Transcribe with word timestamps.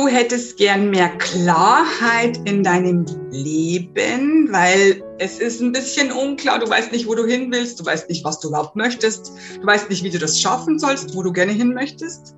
du 0.00 0.08
hättest 0.08 0.56
gern 0.56 0.90
mehr 0.90 1.10
Klarheit 1.18 2.40
in 2.46 2.62
deinem 2.62 3.04
Leben, 3.30 4.50
weil 4.50 5.02
es 5.18 5.38
ist 5.38 5.60
ein 5.60 5.72
bisschen 5.72 6.10
unklar. 6.10 6.58
Du 6.58 6.68
weißt 6.68 6.90
nicht, 6.92 7.06
wo 7.06 7.14
du 7.14 7.26
hin 7.26 7.52
willst. 7.52 7.78
Du 7.80 7.84
weißt 7.84 8.08
nicht, 8.08 8.24
was 8.24 8.40
du 8.40 8.48
überhaupt 8.48 8.76
möchtest. 8.76 9.32
Du 9.60 9.66
weißt 9.66 9.90
nicht, 9.90 10.02
wie 10.02 10.10
du 10.10 10.18
das 10.18 10.40
schaffen 10.40 10.78
sollst, 10.78 11.14
wo 11.14 11.22
du 11.22 11.32
gerne 11.32 11.52
hin 11.52 11.74
möchtest. 11.74 12.34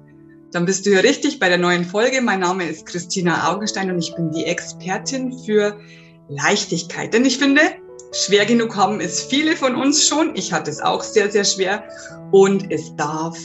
Dann 0.51 0.67
bist 0.67 0.85
du 0.85 0.91
hier 0.91 1.05
richtig 1.05 1.39
bei 1.39 1.49
der 1.49 1.59
neuen 1.59 1.85
Folge. 1.85 2.21
Mein 2.21 2.41
Name 2.41 2.69
ist 2.69 2.87
Christina 2.87 3.53
Augenstein 3.53 3.91
und 3.91 3.99
ich 3.99 4.15
bin 4.17 4.33
die 4.33 4.45
Expertin 4.45 5.39
für 5.47 5.79
Leichtigkeit. 6.29 7.15
Denn 7.15 7.25
ich 7.25 7.39
finde, 7.39 7.61
schwer 8.13 8.45
genug 8.45 8.75
haben 8.75 9.01
es 9.01 9.23
viele 9.23 9.57
von 9.57 9.77
uns 9.77 10.07
schon. 10.07 10.35
Ich 10.35 10.53
hatte 10.53 10.71
es 10.71 10.81
auch 10.81 11.03
sehr, 11.03 11.31
sehr 11.31 11.45
schwer. 11.45 11.85
Und 12.33 12.73
es 12.73 12.95
darf 12.97 13.39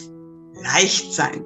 leicht 0.64 1.14
sein. 1.14 1.46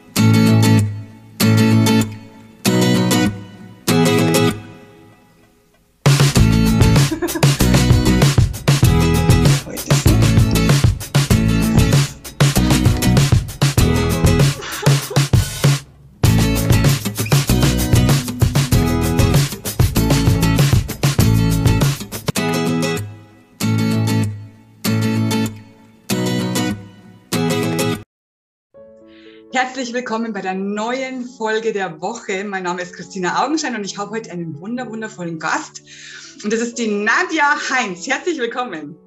Herzlich 29.63 29.93
willkommen 29.93 30.33
bei 30.33 30.41
der 30.41 30.55
neuen 30.55 31.23
Folge 31.23 31.71
der 31.71 32.01
Woche. 32.01 32.43
Mein 32.43 32.63
Name 32.63 32.81
ist 32.81 32.95
Christina 32.95 33.45
Augenschein 33.45 33.75
und 33.75 33.85
ich 33.85 33.95
habe 33.95 34.09
heute 34.09 34.31
einen 34.31 34.59
wunder 34.59 34.89
wundervollen 34.89 35.37
Gast. 35.37 35.83
Und 36.43 36.51
das 36.51 36.61
ist 36.61 36.79
die 36.79 36.87
Nadja 36.87 37.53
Heinz. 37.69 38.07
Herzlich 38.07 38.39
willkommen. 38.39 38.97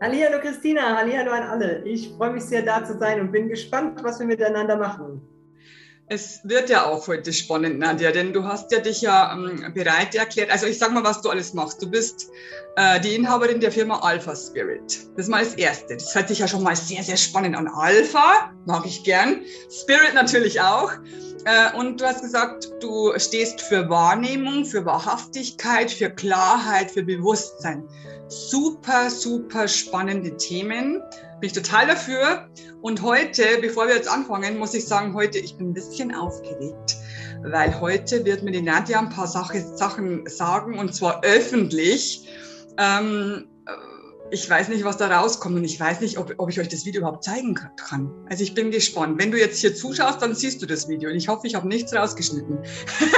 Hallo 0.00 0.38
Christina, 0.40 0.96
hallo 0.96 1.32
an 1.32 1.42
alle. 1.42 1.82
Ich 1.84 2.08
freue 2.10 2.34
mich 2.34 2.44
sehr 2.44 2.62
da 2.62 2.84
zu 2.84 2.96
sein 2.98 3.20
und 3.20 3.32
bin 3.32 3.48
gespannt, 3.48 3.98
was 4.04 4.20
wir 4.20 4.28
miteinander 4.28 4.76
machen. 4.76 5.20
Es 6.12 6.40
wird 6.42 6.70
ja 6.70 6.86
auch 6.86 7.06
heute 7.06 7.32
spannend, 7.32 7.78
Nadja, 7.78 8.10
denn 8.10 8.32
du 8.32 8.42
hast 8.42 8.72
ja 8.72 8.80
dich 8.80 9.00
ja 9.00 9.32
ähm, 9.32 9.72
bereit 9.72 10.12
erklärt. 10.16 10.50
Also 10.50 10.66
ich 10.66 10.76
sag 10.76 10.90
mal, 10.90 11.04
was 11.04 11.22
du 11.22 11.30
alles 11.30 11.54
machst. 11.54 11.80
Du 11.80 11.88
bist 11.88 12.26
äh, 12.74 12.98
die 12.98 13.14
Inhaberin 13.14 13.60
der 13.60 13.70
Firma 13.70 14.00
Alpha 14.00 14.34
Spirit. 14.34 15.06
Das 15.14 15.26
ist 15.26 15.28
mal 15.28 15.44
das 15.44 15.54
Erste. 15.54 15.94
Das 15.94 16.12
hört 16.12 16.26
sich 16.26 16.40
ja 16.40 16.48
schon 16.48 16.64
mal 16.64 16.74
sehr, 16.74 17.04
sehr 17.04 17.16
spannend 17.16 17.54
an. 17.54 17.68
Alpha 17.68 18.52
mag 18.66 18.84
ich 18.86 19.04
gern. 19.04 19.42
Spirit 19.70 20.14
natürlich 20.14 20.60
auch. 20.60 20.90
Äh, 21.44 21.78
und 21.78 22.00
du 22.00 22.04
hast 22.04 22.22
gesagt, 22.22 22.68
du 22.80 23.12
stehst 23.16 23.60
für 23.60 23.88
Wahrnehmung, 23.88 24.64
für 24.64 24.84
Wahrhaftigkeit, 24.84 25.92
für 25.92 26.10
Klarheit, 26.10 26.90
für 26.90 27.04
Bewusstsein. 27.04 27.84
Super, 28.26 29.10
super 29.10 29.68
spannende 29.68 30.36
Themen. 30.36 31.00
Bin 31.40 31.46
ich 31.46 31.52
total 31.54 31.86
dafür. 31.86 32.48
Und 32.82 33.00
heute, 33.02 33.42
bevor 33.62 33.88
wir 33.88 33.94
jetzt 33.94 34.10
anfangen, 34.10 34.58
muss 34.58 34.74
ich 34.74 34.86
sagen, 34.86 35.14
heute, 35.14 35.38
ich 35.38 35.56
bin 35.56 35.70
ein 35.70 35.74
bisschen 35.74 36.14
aufgeregt, 36.14 36.96
weil 37.42 37.80
heute 37.80 38.24
wird 38.26 38.42
mir 38.42 38.52
die 38.52 38.60
Nadja 38.60 38.98
ein 38.98 39.08
paar 39.08 39.26
Sache, 39.26 39.60
Sachen 39.74 40.26
sagen 40.26 40.78
und 40.78 40.94
zwar 40.94 41.22
öffentlich. 41.24 42.28
Ähm, 42.76 43.48
ich 44.30 44.48
weiß 44.48 44.68
nicht, 44.68 44.84
was 44.84 44.98
da 44.98 45.08
rauskommt 45.08 45.56
und 45.56 45.64
ich 45.64 45.80
weiß 45.80 46.00
nicht, 46.00 46.18
ob, 46.18 46.34
ob 46.36 46.50
ich 46.50 46.60
euch 46.60 46.68
das 46.68 46.84
Video 46.84 47.00
überhaupt 47.00 47.24
zeigen 47.24 47.54
kann. 47.54 48.10
Also 48.28 48.42
ich 48.42 48.54
bin 48.54 48.70
gespannt. 48.70 49.18
Wenn 49.18 49.30
du 49.30 49.38
jetzt 49.38 49.60
hier 49.60 49.74
zuschaust, 49.74 50.22
dann 50.22 50.34
siehst 50.34 50.60
du 50.62 50.66
das 50.66 50.88
Video 50.88 51.10
und 51.10 51.16
ich 51.16 51.28
hoffe, 51.28 51.46
ich 51.46 51.54
habe 51.54 51.66
nichts 51.66 51.94
rausgeschnitten. 51.94 52.58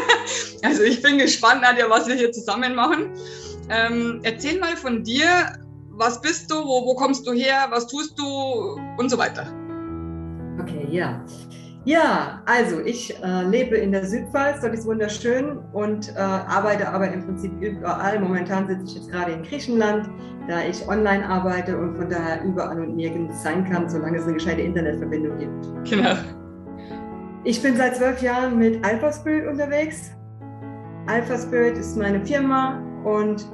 also 0.63 0.83
ich 0.83 1.03
bin 1.03 1.19
gespannt, 1.19 1.63
Nadja, 1.63 1.91
was 1.91 2.07
wir 2.07 2.15
hier 2.15 2.33
zusammen 2.33 2.75
machen. 2.75 3.13
Ähm, 3.69 4.21
erzähl 4.23 4.59
mal 4.59 4.77
von 4.77 5.03
dir, 5.05 5.59
was 5.97 6.21
bist 6.21 6.51
du, 6.51 6.57
wo, 6.57 6.87
wo 6.87 6.95
kommst 6.95 7.27
du 7.27 7.33
her, 7.33 7.67
was 7.71 7.87
tust 7.87 8.19
du 8.19 8.25
und 8.99 9.11
so 9.11 9.19
weiter. 9.19 9.47
Okay, 10.61 10.87
ja. 10.91 11.25
Ja, 11.85 12.43
also 12.47 12.79
ich 12.81 13.21
äh, 13.25 13.43
lebe 13.43 13.77
in 13.77 13.91
der 13.91 14.07
Südpfalz, 14.07 14.61
dort 14.61 14.73
ist 14.73 14.87
wunderschön 14.87 15.59
und 15.73 16.15
äh, 16.15 16.21
arbeite 16.21 16.89
aber 16.89 17.11
im 17.11 17.25
Prinzip 17.25 17.51
überall. 17.61 18.21
Momentan 18.21 18.69
sitze 18.69 18.85
ich 18.85 18.95
jetzt 18.95 19.11
gerade 19.11 19.33
in 19.33 19.43
Griechenland, 19.43 20.09
da 20.49 20.63
ich 20.63 20.87
online 20.87 21.29
arbeite 21.29 21.77
und 21.77 21.97
von 21.97 22.09
daher 22.09 22.45
überall 22.45 22.81
und 22.81 22.95
nirgends 22.95 23.43
sein 23.43 23.65
kann, 23.65 23.91
solange 23.91 24.19
es 24.19 24.25
eine 24.25 24.35
gescheite 24.35 24.61
Internetverbindung 24.61 25.39
gibt. 25.39 25.91
Genau. 25.91 26.15
Ich 27.43 27.61
bin 27.61 27.77
seit 27.77 27.97
zwölf 27.97 28.23
Jahren 28.23 28.59
mit 28.59 28.85
Alpha 28.85 29.13
Spirit 29.13 29.49
unterwegs. 29.49 30.13
Alpha 31.09 31.37
Spirit 31.37 31.77
ist 31.77 31.97
meine 31.97 32.25
Firma 32.25 32.81
und 33.05 33.45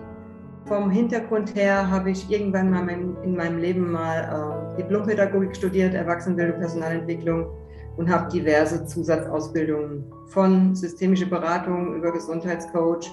vom 0.69 0.91
Hintergrund 0.91 1.55
her 1.55 1.91
habe 1.91 2.11
ich 2.11 2.31
irgendwann 2.31 2.71
mal 2.71 2.89
in 2.89 3.35
meinem 3.35 3.59
Leben 3.59 3.91
mal 3.91 4.75
äh, 4.77 4.83
Diplompädagogik 4.83 5.57
studiert, 5.57 5.95
Erwachsenenbildung, 5.95 6.61
Personalentwicklung 6.61 7.47
und 7.97 8.09
habe 8.11 8.31
diverse 8.31 8.85
Zusatzausbildungen 8.87 10.05
von 10.29 10.77
systemische 10.77 11.27
Beratung 11.27 11.97
über 11.97 12.13
Gesundheitscoach, 12.13 13.11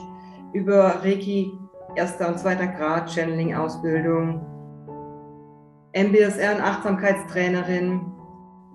über 0.54 1.02
Reiki 1.02 1.52
erster 1.96 2.28
und 2.28 2.40
zweiter 2.40 2.68
Grad, 2.68 3.10
Channeling-Ausbildung, 3.10 4.46
MBSR 5.94 6.56
und 6.56 6.62
Achtsamkeitstrainerin. 6.62 8.02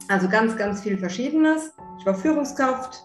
Also 0.09 0.27
ganz, 0.29 0.57
ganz 0.57 0.81
viel 0.81 0.97
Verschiedenes. 0.97 1.73
Ich 1.99 2.07
war 2.07 2.15
Führungskraft, 2.15 3.05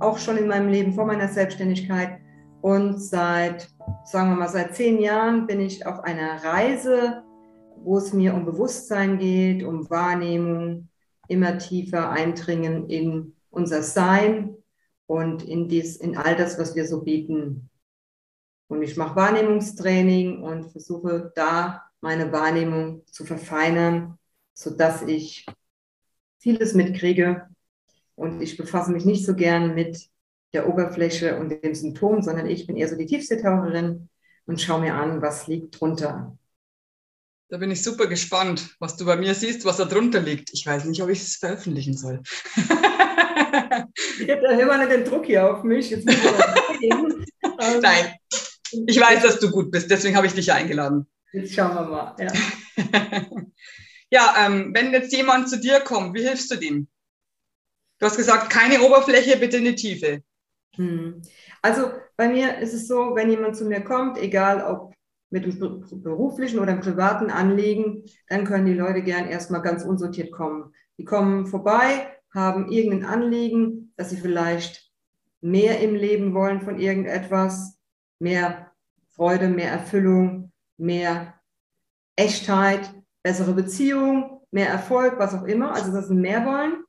auch 0.00 0.18
schon 0.18 0.36
in 0.36 0.48
meinem 0.48 0.68
Leben 0.68 0.92
vor 0.92 1.06
meiner 1.06 1.28
Selbstständigkeit. 1.28 2.18
Und 2.60 3.00
seit 3.00 3.68
sagen 4.04 4.30
wir 4.30 4.36
mal, 4.36 4.48
seit 4.48 4.74
zehn 4.74 5.00
Jahren 5.00 5.46
bin 5.46 5.60
ich 5.60 5.86
auf 5.86 6.00
einer 6.00 6.42
Reise, 6.42 7.22
wo 7.76 7.98
es 7.98 8.12
mir 8.12 8.34
um 8.34 8.44
Bewusstsein 8.44 9.18
geht, 9.18 9.62
um 9.62 9.88
Wahrnehmung, 9.90 10.88
immer 11.28 11.58
tiefer 11.58 12.10
eindringen 12.10 12.88
in 12.88 13.34
unser 13.50 13.82
Sein 13.82 14.56
und 15.06 15.42
in, 15.42 15.68
dies, 15.68 15.96
in 15.96 16.16
all 16.16 16.36
das, 16.36 16.58
was 16.58 16.74
wir 16.74 16.86
so 16.86 17.02
bieten. 17.02 17.70
Und 18.68 18.82
ich 18.82 18.96
mache 18.96 19.16
Wahrnehmungstraining 19.16 20.42
und 20.42 20.70
versuche 20.70 21.32
da 21.34 21.82
meine 22.00 22.32
Wahrnehmung 22.32 23.06
zu 23.06 23.24
verfeinern, 23.24 24.18
sodass 24.54 25.02
ich 25.02 25.46
vieles 26.38 26.74
mitkriege. 26.74 27.48
Und 28.14 28.40
ich 28.40 28.56
befasse 28.56 28.90
mich 28.90 29.04
nicht 29.04 29.24
so 29.24 29.34
gern 29.34 29.74
mit 29.74 30.10
der 30.52 30.68
Oberfläche 30.68 31.38
und 31.38 31.50
dem 31.50 31.74
Symptom, 31.74 32.22
sondern 32.22 32.46
ich 32.46 32.66
bin 32.66 32.76
eher 32.76 32.88
so 32.88 32.96
die 32.96 33.06
Tiefseetaucherin 33.06 34.08
und 34.46 34.60
schaue 34.60 34.80
mir 34.80 34.94
an, 34.94 35.20
was 35.20 35.46
liegt 35.46 35.78
drunter. 35.78 36.36
Da 37.50 37.56
bin 37.56 37.70
ich 37.70 37.82
super 37.82 38.06
gespannt, 38.06 38.76
was 38.78 38.96
du 38.96 39.06
bei 39.06 39.16
mir 39.16 39.34
siehst, 39.34 39.64
was 39.64 39.78
da 39.78 39.84
drunter 39.84 40.20
liegt. 40.20 40.50
Ich 40.52 40.66
weiß 40.66 40.84
nicht, 40.84 41.02
ob 41.02 41.08
ich 41.08 41.22
es 41.22 41.36
veröffentlichen 41.36 41.96
soll. 41.96 42.22
da 42.56 43.86
hör 44.26 44.66
mal 44.66 44.78
nicht 44.78 44.92
den 44.92 45.04
Druck 45.04 45.26
hier 45.26 45.50
auf 45.50 45.62
mich. 45.62 45.90
Jetzt 45.90 46.06
ähm, 46.08 47.24
Nein, 47.82 48.14
ich 48.86 49.00
weiß, 49.00 49.22
dass 49.22 49.40
du 49.40 49.50
gut 49.50 49.70
bist, 49.70 49.90
deswegen 49.90 50.16
habe 50.16 50.26
ich 50.26 50.34
dich 50.34 50.52
eingeladen. 50.52 51.06
Jetzt 51.32 51.54
schauen 51.54 51.74
wir 51.74 51.84
mal. 51.84 52.16
Ja, 52.18 52.32
ja 54.10 54.46
ähm, 54.46 54.72
wenn 54.74 54.92
jetzt 54.92 55.12
jemand 55.12 55.48
zu 55.48 55.58
dir 55.58 55.80
kommt, 55.80 56.14
wie 56.14 56.22
hilfst 56.22 56.50
du 56.50 56.56
dem? 56.56 56.88
Du 57.98 58.06
hast 58.06 58.16
gesagt, 58.16 58.50
keine 58.50 58.80
Oberfläche, 58.82 59.36
bitte 59.38 59.56
in 59.56 59.64
die 59.64 59.74
Tiefe. 59.74 60.22
Hm. 60.78 61.22
Also 61.60 61.90
bei 62.16 62.28
mir 62.28 62.58
ist 62.58 62.72
es 62.72 62.86
so, 62.88 63.14
wenn 63.14 63.30
jemand 63.30 63.56
zu 63.56 63.64
mir 63.64 63.80
kommt, 63.80 64.16
egal 64.16 64.64
ob 64.64 64.94
mit 65.30 65.44
einem 65.44 65.84
beruflichen 66.02 66.58
oder 66.58 66.72
einem 66.72 66.80
privaten 66.80 67.30
Anliegen, 67.30 68.04
dann 68.28 68.44
können 68.44 68.64
die 68.64 68.74
Leute 68.74 69.02
gern 69.02 69.28
erstmal 69.28 69.60
ganz 69.60 69.84
unsortiert 69.84 70.32
kommen. 70.32 70.72
Die 70.96 71.04
kommen 71.04 71.46
vorbei, 71.46 72.16
haben 72.32 72.70
irgendein 72.70 73.04
Anliegen, 73.04 73.92
dass 73.96 74.10
sie 74.10 74.16
vielleicht 74.16 74.90
mehr 75.40 75.80
im 75.80 75.94
Leben 75.94 76.32
wollen 76.32 76.62
von 76.62 76.78
irgendetwas, 76.78 77.78
mehr 78.18 78.72
Freude, 79.08 79.48
mehr 79.48 79.70
Erfüllung, 79.70 80.52
mehr 80.78 81.34
Echtheit, 82.16 82.94
bessere 83.22 83.52
Beziehung, 83.52 84.40
mehr 84.50 84.68
Erfolg, 84.68 85.18
was 85.18 85.34
auch 85.34 85.44
immer, 85.44 85.74
also 85.74 85.92
dass 85.92 86.08
sie 86.08 86.14
mehr 86.14 86.46
wollen. 86.46 86.84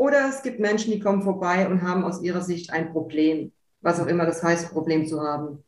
Oder 0.00 0.28
es 0.28 0.42
gibt 0.42 0.60
Menschen, 0.60 0.92
die 0.92 1.00
kommen 1.00 1.22
vorbei 1.22 1.68
und 1.68 1.82
haben 1.82 2.04
aus 2.04 2.22
ihrer 2.22 2.40
Sicht 2.40 2.72
ein 2.72 2.92
Problem 2.92 3.52
was 3.80 4.00
auch 4.00 4.06
immer 4.06 4.26
das 4.26 4.42
heißt, 4.42 4.72
Problem 4.72 5.06
zu 5.06 5.20
haben. 5.20 5.64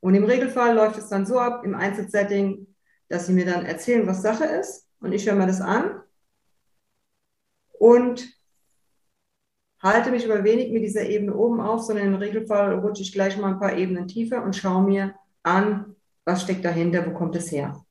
Und 0.00 0.14
im 0.14 0.24
Regelfall 0.24 0.74
läuft 0.74 0.98
es 0.98 1.08
dann 1.08 1.26
so 1.26 1.38
ab, 1.38 1.64
im 1.64 1.74
Einzelsetting, 1.74 2.66
dass 3.08 3.26
sie 3.26 3.32
mir 3.32 3.44
dann 3.44 3.66
erzählen, 3.66 4.06
was 4.06 4.22
Sache 4.22 4.44
ist. 4.44 4.88
Und 5.00 5.12
ich 5.12 5.26
höre 5.26 5.34
mir 5.34 5.46
das 5.46 5.60
an 5.60 6.00
und 7.78 8.28
halte 9.82 10.10
mich 10.10 10.30
aber 10.30 10.44
wenig 10.44 10.70
mit 10.72 10.82
dieser 10.82 11.08
Ebene 11.08 11.34
oben 11.34 11.60
auf, 11.60 11.82
sondern 11.82 12.06
im 12.06 12.14
Regelfall 12.14 12.74
rutsche 12.74 13.02
ich 13.02 13.12
gleich 13.12 13.36
mal 13.38 13.52
ein 13.52 13.60
paar 13.60 13.76
Ebenen 13.76 14.08
tiefer 14.08 14.42
und 14.42 14.56
schaue 14.56 14.82
mir 14.82 15.14
an, 15.42 15.96
was 16.24 16.42
steckt 16.42 16.64
dahinter, 16.64 17.06
wo 17.06 17.12
kommt 17.12 17.34
es 17.36 17.50
her. 17.50 17.82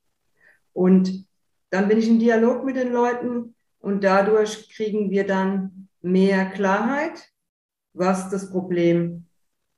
Und 0.74 1.25
dann 1.71 1.88
bin 1.88 1.97
ich 1.97 2.07
im 2.07 2.19
Dialog 2.19 2.63
mit 2.63 2.75
den 2.75 2.92
Leuten 2.92 3.56
und 3.80 4.04
dadurch 4.04 4.70
kriegen 4.74 5.10
wir 5.10 5.26
dann 5.26 5.90
mehr 6.02 6.50
Klarheit, 6.50 7.30
was 7.94 8.30
das 8.30 8.50
Problem, 8.50 9.28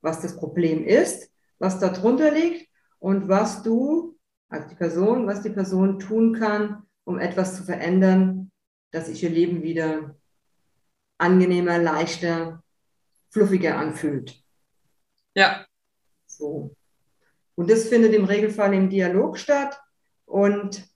was 0.01 0.21
das 0.21 0.35
Problem 0.35 0.85
ist, 0.85 1.31
was 1.59 1.79
darunter 1.79 2.31
liegt 2.31 2.69
und 2.99 3.27
was 3.27 3.63
du, 3.63 4.17
also 4.49 4.67
die 4.67 4.75
Person, 4.75 5.27
was 5.27 5.41
die 5.41 5.49
Person 5.49 5.99
tun 5.99 6.33
kann, 6.33 6.83
um 7.03 7.19
etwas 7.19 7.55
zu 7.55 7.63
verändern, 7.63 8.51
dass 8.91 9.07
sich 9.07 9.23
ihr 9.23 9.29
Leben 9.29 9.63
wieder 9.63 10.15
angenehmer, 11.17 11.77
leichter, 11.77 12.63
fluffiger 13.29 13.77
anfühlt. 13.77 14.43
Ja. 15.35 15.65
So. 16.25 16.75
Und 17.55 17.69
das 17.69 17.87
findet 17.87 18.13
im 18.13 18.25
Regelfall 18.25 18.73
im 18.73 18.89
Dialog 18.89 19.37
statt. 19.37 19.79
Und 20.25 20.87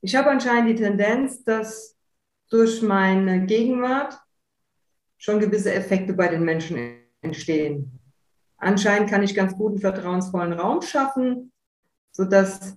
ich 0.00 0.16
habe 0.16 0.30
anscheinend 0.30 0.70
die 0.70 0.82
Tendenz, 0.82 1.44
dass 1.44 1.95
durch 2.50 2.82
meine 2.82 3.46
Gegenwart 3.46 4.18
schon 5.18 5.40
gewisse 5.40 5.72
Effekte 5.72 6.12
bei 6.12 6.28
den 6.28 6.44
Menschen 6.44 6.98
entstehen. 7.20 8.00
Anscheinend 8.58 9.10
kann 9.10 9.22
ich 9.22 9.34
ganz 9.34 9.56
gut 9.56 9.72
einen 9.72 9.80
vertrauensvollen 9.80 10.52
Raum 10.52 10.82
schaffen, 10.82 11.52
sodass 12.12 12.76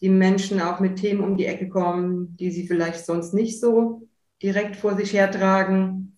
die 0.00 0.08
Menschen 0.08 0.60
auch 0.60 0.80
mit 0.80 0.96
Themen 0.96 1.22
um 1.22 1.36
die 1.36 1.46
Ecke 1.46 1.68
kommen, 1.68 2.36
die 2.36 2.50
sie 2.50 2.66
vielleicht 2.66 3.04
sonst 3.04 3.34
nicht 3.34 3.60
so 3.60 4.08
direkt 4.42 4.76
vor 4.76 4.96
sich 4.96 5.12
hertragen. 5.12 6.16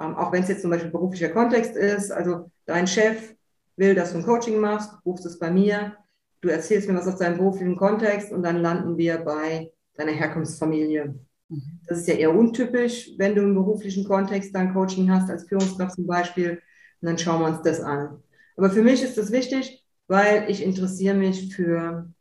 Ähm, 0.00 0.14
auch 0.14 0.30
wenn 0.30 0.42
es 0.42 0.48
jetzt 0.48 0.62
zum 0.62 0.70
Beispiel 0.70 0.90
beruflicher 0.90 1.30
Kontext 1.30 1.74
ist. 1.74 2.12
Also 2.12 2.50
dein 2.66 2.86
Chef 2.86 3.34
will, 3.76 3.94
dass 3.94 4.12
du 4.12 4.18
ein 4.18 4.24
Coaching 4.24 4.60
machst, 4.60 5.02
buchst 5.02 5.26
es 5.26 5.38
bei 5.38 5.50
mir, 5.50 5.96
du 6.40 6.48
erzählst 6.48 6.88
mir 6.88 6.94
was 6.94 7.08
aus 7.08 7.18
deinem 7.18 7.38
beruflichen 7.38 7.76
Kontext 7.76 8.32
und 8.32 8.42
dann 8.42 8.58
landen 8.58 8.96
wir 8.96 9.18
bei 9.18 9.72
deiner 9.94 10.12
Herkunftsfamilie. 10.12 11.14
Mhm. 11.48 11.80
Das 11.86 11.98
ist 11.98 12.08
ja 12.08 12.14
eher 12.14 12.34
untypisch, 12.34 13.10
wenn 13.16 13.34
du 13.34 13.42
im 13.42 13.54
beruflichen 13.54 14.04
Kontext 14.04 14.54
dann 14.54 14.72
Coaching 14.72 15.10
hast, 15.10 15.30
als 15.30 15.44
Führungskraft 15.44 15.94
zum 15.94 16.06
Beispiel. 16.06 16.62
Und 17.00 17.06
dann 17.06 17.18
schauen 17.18 17.40
wir 17.40 17.48
uns 17.48 17.62
das 17.62 17.80
an. 17.80 18.22
Aber 18.56 18.70
für 18.70 18.82
mich 18.82 19.02
ist 19.02 19.16
das 19.16 19.30
wichtig, 19.30 19.84
weil 20.08 20.50
ich 20.50 20.62
interessiere 20.62 21.14
mich 21.14 21.54
für 21.54 22.12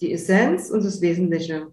die 0.00 0.12
Essenz 0.12 0.70
und 0.70 0.84
das 0.84 1.00
Wesentliche. 1.00 1.72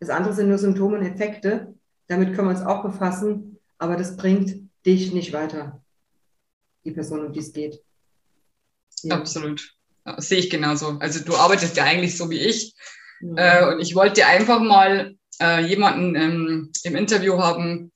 Das 0.00 0.10
andere 0.10 0.34
sind 0.34 0.48
nur 0.48 0.58
Symptome 0.58 0.98
und 0.98 1.06
Effekte. 1.06 1.74
Damit 2.06 2.34
können 2.34 2.48
wir 2.48 2.56
uns 2.56 2.66
auch 2.66 2.82
befassen, 2.82 3.58
aber 3.78 3.96
das 3.96 4.16
bringt 4.16 4.68
dich 4.84 5.12
nicht 5.12 5.32
weiter, 5.32 5.82
die 6.84 6.90
Person, 6.90 7.26
um 7.26 7.32
die 7.32 7.40
es 7.40 7.52
geht. 7.52 7.82
Ja. 9.02 9.16
Absolut. 9.16 9.76
Ja, 10.06 10.20
sehe 10.20 10.38
ich 10.38 10.50
genauso. 10.50 10.98
Also 11.00 11.24
du 11.24 11.36
arbeitest 11.36 11.76
ja 11.76 11.84
eigentlich 11.84 12.16
so 12.16 12.30
wie 12.30 12.38
ich. 12.38 12.74
Ja. 13.20 13.70
Äh, 13.70 13.74
und 13.74 13.80
ich 13.80 13.94
wollte 13.94 14.26
einfach 14.26 14.60
mal 14.60 15.16
äh, 15.40 15.64
jemanden 15.64 16.14
ähm, 16.14 16.72
im 16.82 16.96
Interview 16.96 17.38
haben, 17.38 17.92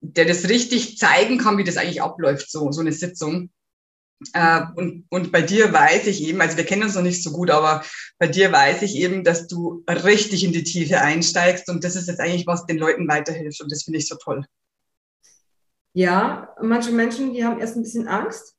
der 0.00 0.26
das 0.26 0.48
richtig 0.48 0.98
zeigen 0.98 1.38
kann, 1.38 1.58
wie 1.58 1.64
das 1.64 1.76
eigentlich 1.76 2.02
abläuft, 2.02 2.50
so, 2.50 2.70
so 2.72 2.80
eine 2.80 2.92
Sitzung. 2.92 3.50
Äh, 4.32 4.62
und, 4.76 5.06
und 5.10 5.32
bei 5.32 5.42
dir 5.42 5.72
weiß 5.72 6.06
ich 6.06 6.22
eben, 6.22 6.40
also 6.40 6.56
wir 6.56 6.64
kennen 6.64 6.82
uns 6.82 6.94
noch 6.94 7.02
nicht 7.02 7.22
so 7.22 7.30
gut, 7.30 7.50
aber 7.50 7.84
bei 8.18 8.28
dir 8.28 8.52
weiß 8.52 8.82
ich 8.82 8.96
eben, 8.96 9.24
dass 9.24 9.46
du 9.46 9.84
richtig 9.88 10.44
in 10.44 10.52
die 10.52 10.62
Tiefe 10.62 11.00
einsteigst 11.00 11.68
und 11.68 11.84
das 11.84 11.96
ist 11.96 12.08
jetzt 12.08 12.20
eigentlich, 12.20 12.46
was 12.46 12.66
den 12.66 12.78
Leuten 12.78 13.08
weiterhilft 13.08 13.60
und 13.60 13.72
das 13.72 13.82
finde 13.82 13.98
ich 13.98 14.08
so 14.08 14.16
toll. 14.16 14.44
Ja, 15.92 16.54
manche 16.60 16.90
Menschen, 16.90 17.34
die 17.34 17.44
haben 17.44 17.60
erst 17.60 17.76
ein 17.76 17.82
bisschen 17.82 18.08
Angst, 18.08 18.56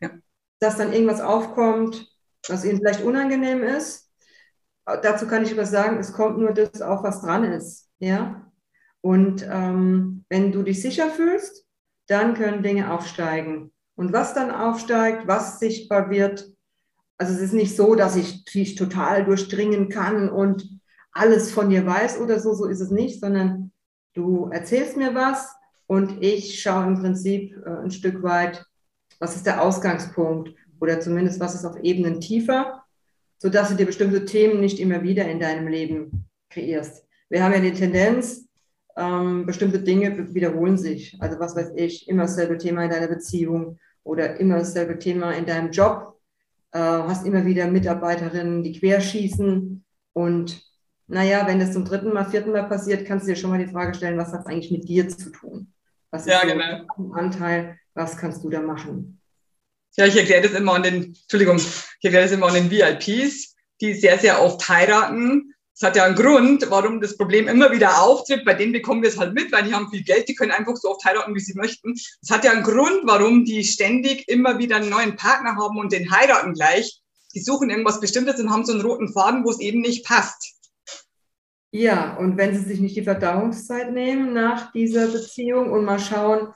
ja. 0.00 0.10
dass 0.58 0.76
dann 0.76 0.92
irgendwas 0.92 1.20
aufkommt, 1.20 2.10
was 2.48 2.64
ihnen 2.64 2.78
vielleicht 2.78 3.02
unangenehm 3.02 3.62
ist. 3.62 4.07
Dazu 5.02 5.26
kann 5.26 5.44
ich 5.44 5.52
aber 5.52 5.66
sagen, 5.66 5.98
es 5.98 6.12
kommt 6.12 6.38
nur 6.38 6.52
das 6.52 6.80
auf, 6.80 7.02
was 7.02 7.20
dran 7.20 7.44
ist. 7.44 7.90
Ja? 7.98 8.50
Und 9.00 9.46
ähm, 9.50 10.24
wenn 10.28 10.50
du 10.52 10.62
dich 10.62 10.80
sicher 10.80 11.10
fühlst, 11.10 11.66
dann 12.06 12.34
können 12.34 12.62
Dinge 12.62 12.90
aufsteigen. 12.92 13.72
Und 13.96 14.12
was 14.12 14.32
dann 14.32 14.50
aufsteigt, 14.50 15.26
was 15.26 15.58
sichtbar 15.58 16.08
wird, 16.10 16.50
also 17.18 17.34
es 17.34 17.40
ist 17.40 17.52
nicht 17.52 17.76
so, 17.76 17.94
dass 17.96 18.16
ich 18.16 18.44
dich 18.44 18.76
total 18.76 19.24
durchdringen 19.24 19.88
kann 19.88 20.28
und 20.28 20.68
alles 21.12 21.50
von 21.52 21.68
dir 21.68 21.84
weiß 21.84 22.20
oder 22.20 22.38
so, 22.38 22.54
so 22.54 22.66
ist 22.66 22.80
es 22.80 22.90
nicht, 22.90 23.20
sondern 23.20 23.72
du 24.14 24.48
erzählst 24.52 24.96
mir 24.96 25.14
was 25.14 25.52
und 25.86 26.22
ich 26.22 26.60
schaue 26.60 26.86
im 26.86 27.00
Prinzip 27.00 27.56
äh, 27.66 27.70
ein 27.70 27.90
Stück 27.90 28.22
weit, 28.22 28.64
was 29.18 29.34
ist 29.34 29.46
der 29.46 29.62
Ausgangspunkt 29.62 30.54
oder 30.80 31.00
zumindest 31.00 31.40
was 31.40 31.54
ist 31.54 31.64
auf 31.64 31.76
Ebenen 31.82 32.20
tiefer, 32.20 32.84
sodass 33.38 33.70
du 33.70 33.76
dir 33.76 33.86
bestimmte 33.86 34.24
Themen 34.24 34.60
nicht 34.60 34.78
immer 34.80 35.02
wieder 35.02 35.28
in 35.28 35.40
deinem 35.40 35.68
Leben 35.68 36.28
kreierst. 36.50 37.04
Wir 37.28 37.42
haben 37.42 37.52
ja 37.52 37.60
die 37.60 37.72
Tendenz, 37.72 38.48
ähm, 38.96 39.46
bestimmte 39.46 39.78
Dinge 39.80 40.34
wiederholen 40.34 40.76
sich. 40.76 41.16
Also 41.20 41.38
was 41.38 41.54
weiß 41.54 41.72
ich, 41.76 42.08
immer 42.08 42.22
dasselbe 42.22 42.58
Thema 42.58 42.84
in 42.84 42.90
deiner 42.90 43.08
Beziehung 43.08 43.78
oder 44.02 44.38
immer 44.40 44.58
dasselbe 44.58 44.98
Thema 44.98 45.32
in 45.32 45.46
deinem 45.46 45.70
Job, 45.70 46.18
äh, 46.72 46.78
hast 46.78 47.26
immer 47.26 47.44
wieder 47.46 47.66
Mitarbeiterinnen, 47.68 48.62
die 48.62 48.78
querschießen 48.78 49.84
und 50.12 50.68
naja, 51.10 51.46
wenn 51.46 51.58
das 51.58 51.72
zum 51.72 51.86
dritten 51.86 52.12
Mal, 52.12 52.26
vierten 52.26 52.52
Mal 52.52 52.68
passiert, 52.68 53.06
kannst 53.06 53.26
du 53.26 53.30
dir 53.30 53.36
schon 53.36 53.50
mal 53.50 53.64
die 53.64 53.70
Frage 53.70 53.94
stellen, 53.94 54.18
was 54.18 54.32
hat 54.32 54.40
es 54.40 54.46
eigentlich 54.46 54.70
mit 54.70 54.86
dir 54.86 55.08
zu 55.08 55.30
tun? 55.30 55.72
Was 56.10 56.26
ist 56.26 56.32
ja, 56.32 56.42
genau. 56.44 56.86
ein 56.98 57.12
Anteil, 57.14 57.78
was 57.94 58.16
kannst 58.16 58.44
du 58.44 58.50
da 58.50 58.60
machen? 58.60 59.17
Ja, 59.98 60.06
ich 60.06 60.16
erkläre 60.16 60.42
das 60.42 60.52
immer 60.52 60.74
an 60.74 60.84
den, 60.84 61.04
Entschuldigung, 61.04 61.56
ich 61.56 62.04
erkläre 62.04 62.24
das 62.24 62.32
immer 62.32 62.46
an 62.46 62.54
den 62.54 62.70
VIPs, 62.70 63.56
die 63.80 63.94
sehr, 63.94 64.18
sehr 64.18 64.40
oft 64.40 64.68
heiraten 64.68 65.54
es 65.80 65.86
hat 65.86 65.94
ja 65.94 66.02
einen 66.02 66.16
Grund, 66.16 66.68
warum 66.70 67.00
das 67.00 67.16
Problem 67.16 67.46
immer 67.46 67.70
wieder 67.70 68.02
auftritt. 68.02 68.44
Bei 68.44 68.54
denen 68.54 68.72
bekommen 68.72 69.00
wir 69.00 69.10
es 69.10 69.16
halt 69.16 69.32
mit, 69.32 69.52
weil 69.52 69.62
die 69.62 69.72
haben 69.72 69.88
viel 69.88 70.02
Geld, 70.02 70.28
die 70.28 70.34
können 70.34 70.50
einfach 70.50 70.74
so 70.74 70.90
oft 70.90 71.04
heiraten, 71.04 71.36
wie 71.36 71.40
sie 71.40 71.54
möchten. 71.54 71.92
Es 71.92 72.30
hat 72.30 72.44
ja 72.44 72.50
einen 72.50 72.64
Grund, 72.64 73.02
warum 73.04 73.44
die 73.44 73.62
ständig 73.62 74.28
immer 74.28 74.58
wieder 74.58 74.74
einen 74.74 74.90
neuen 74.90 75.14
Partner 75.14 75.54
haben 75.54 75.78
und 75.78 75.92
den 75.92 76.10
heiraten 76.10 76.54
gleich. 76.54 77.00
Die 77.32 77.40
suchen 77.40 77.70
irgendwas 77.70 78.00
Bestimmtes 78.00 78.40
und 78.40 78.50
haben 78.50 78.64
so 78.64 78.72
einen 78.72 78.80
roten 78.80 79.12
Faden, 79.12 79.44
wo 79.44 79.50
es 79.50 79.60
eben 79.60 79.80
nicht 79.80 80.04
passt. 80.04 80.56
Ja, 81.70 82.16
und 82.16 82.36
wenn 82.36 82.56
sie 82.56 82.64
sich 82.64 82.80
nicht 82.80 82.96
die 82.96 83.04
Verdauungszeit 83.04 83.92
nehmen 83.92 84.32
nach 84.32 84.72
dieser 84.72 85.06
Beziehung 85.06 85.70
und 85.70 85.84
mal 85.84 86.00
schauen, 86.00 86.48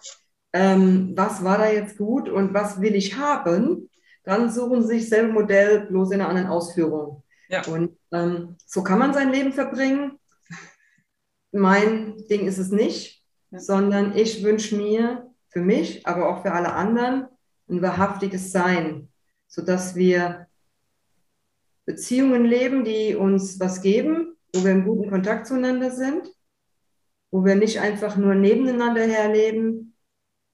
ähm, 0.53 1.13
was 1.17 1.43
war 1.43 1.59
da 1.59 1.71
jetzt 1.71 1.99
gut 1.99 2.29
und 2.29 2.53
was 2.55 2.81
will 2.81 2.95
ich 2.95 3.17
haben, 3.17 3.89
dann 4.25 4.51
suchen 4.51 4.83
sie 4.83 4.99
sich 4.99 5.09
selber 5.09 5.33
Modell 5.33 5.87
bloß 5.87 6.13
in 6.13 6.21
einer 6.21 6.29
anderen 6.29 6.49
Ausführung. 6.49 7.23
Ja. 7.49 7.67
Und 7.67 7.99
ähm, 8.13 8.57
so 8.65 8.83
kann 8.83 8.99
man 8.99 9.13
sein 9.13 9.33
Leben 9.33 9.53
verbringen. 9.53 10.19
Mein 11.51 12.17
Ding 12.31 12.47
ist 12.47 12.59
es 12.59 12.71
nicht, 12.71 13.23
ja. 13.51 13.59
sondern 13.59 14.17
ich 14.17 14.43
wünsche 14.43 14.77
mir 14.77 15.31
für 15.49 15.61
mich, 15.61 16.07
aber 16.07 16.29
auch 16.29 16.43
für 16.43 16.53
alle 16.53 16.73
anderen 16.73 17.27
ein 17.69 17.83
wahrhaftiges 17.83 18.53
Sein, 18.53 19.09
sodass 19.49 19.95
wir 19.95 20.47
Beziehungen 21.85 22.45
leben, 22.45 22.85
die 22.85 23.15
uns 23.15 23.59
was 23.59 23.83
geben, 23.83 24.37
wo 24.55 24.65
wir 24.65 24.71
im 24.71 24.85
guten 24.85 25.11
Kontakt 25.11 25.47
zueinander 25.47 25.91
sind, 25.91 26.31
wo 27.31 27.45
wir 27.45 27.55
nicht 27.55 27.81
einfach 27.81 28.17
nur 28.17 28.35
nebeneinander 28.35 29.03
herleben, 29.03 29.92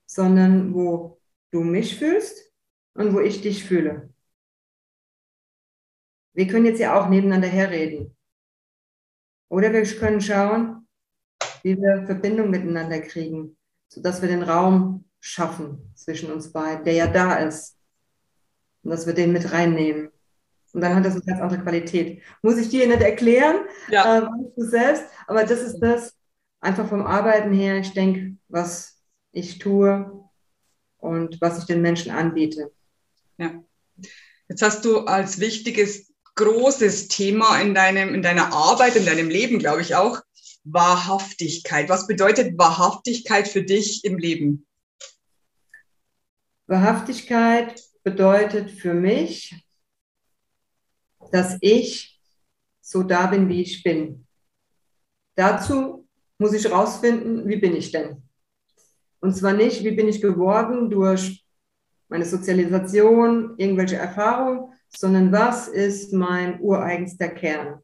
sondern 0.09 0.75
wo 0.75 1.21
du 1.53 1.61
mich 1.61 1.99
fühlst 1.99 2.53
und 2.95 3.15
wo 3.15 3.21
ich 3.21 3.43
dich 3.43 3.65
fühle. 3.65 4.13
Wir 6.33 6.47
können 6.47 6.67
jetzt 6.67 6.81
ja 6.81 6.99
auch 6.99 7.09
nebeneinander 7.09 7.49
herreden. 7.49 8.17
Oder 9.51 9.73
wir 9.73 9.85
können 9.85 10.21
schauen, 10.21 10.89
wie 11.63 11.77
wir 11.77 12.07
Verbindung 12.07 12.51
miteinander 12.51 13.01
kriegen, 13.01 13.57
sodass 13.89 14.23
wir 14.23 14.29
den 14.29 14.43
Raum 14.43 15.05
schaffen 15.21 15.93
zwischen 15.95 16.33
uns 16.33 16.53
beiden, 16.53 16.85
der 16.85 16.95
ja 16.95 17.07
da 17.07 17.37
ist. 17.37 17.77
Und 18.83 18.91
dass 18.91 19.07
wir 19.07 19.15
den 19.15 19.33
mit 19.33 19.53
reinnehmen. 19.53 20.11
Und 20.73 20.81
dann 20.81 20.95
hat 20.95 21.05
das 21.05 21.15
eine 21.15 21.25
ganz 21.25 21.41
andere 21.41 21.63
Qualität. 21.63 22.23
Muss 22.43 22.59
ich 22.59 22.69
dir 22.69 22.87
nicht 22.87 23.01
erklären, 23.01 23.67
ja. 23.91 24.19
äh, 24.19 24.29
du 24.57 24.65
selbst, 24.65 25.05
aber 25.27 25.45
das 25.45 25.61
ist 25.61 25.81
das, 25.81 26.15
einfach 26.61 26.89
vom 26.89 27.07
Arbeiten 27.07 27.53
her, 27.53 27.79
ich 27.79 27.93
denke, 27.93 28.37
was 28.49 28.98
ich 29.39 29.59
tue 29.59 30.29
und 30.99 31.41
was 31.41 31.59
ich 31.59 31.65
den 31.65 31.81
Menschen 31.81 32.11
anbiete. 32.11 32.73
Ja. 33.39 33.63
Jetzt 34.49 34.63
hast 34.63 34.85
du 34.85 35.01
als 35.01 35.41
wichtiges 35.41 36.13
großes 36.35 37.09
Thema 37.09 37.61
in 37.61 37.75
deinem, 37.75 38.15
in 38.15 38.23
deiner 38.23 38.53
Arbeit, 38.53 38.97
in 38.97 39.07
deinem 39.07 39.29
Leben, 39.29 39.59
glaube 39.59 39.83
ich 39.83 39.95
auch. 39.95 40.21
Wahrhaftigkeit. 40.65 41.89
Was 41.89 42.07
bedeutet 42.07 42.59
Wahrhaftigkeit 42.59 43.49
für 43.49 43.63
dich 43.63 44.05
im 44.05 44.19
Leben? 44.19 44.67
Wahrhaftigkeit 46.67 47.83
bedeutet 48.03 48.71
für 48.71 48.95
mich, 48.95 49.55
dass 51.33 51.57
ich 51.61 52.21
so 52.81 53.03
da 53.03 53.27
bin, 53.27 53.49
wie 53.49 53.63
ich 53.63 53.83
bin. 53.83 54.27
Dazu 55.35 56.07
muss 56.39 56.53
ich 56.53 56.71
rausfinden, 56.71 57.49
wie 57.49 57.57
bin 57.57 57.75
ich 57.75 57.91
denn? 57.91 58.28
Und 59.21 59.37
zwar 59.37 59.53
nicht, 59.53 59.85
wie 59.85 59.93
bin 59.93 60.09
ich 60.09 60.21
geworden 60.21 60.91
durch 60.91 61.45
meine 62.09 62.25
Sozialisation, 62.25 63.55
irgendwelche 63.57 63.97
Erfahrungen, 63.97 64.73
sondern 64.89 65.33
was 65.33 65.69
ist 65.69 66.13
mein 66.13 66.61
ureigenster 66.61 67.29
Kern? 67.29 67.81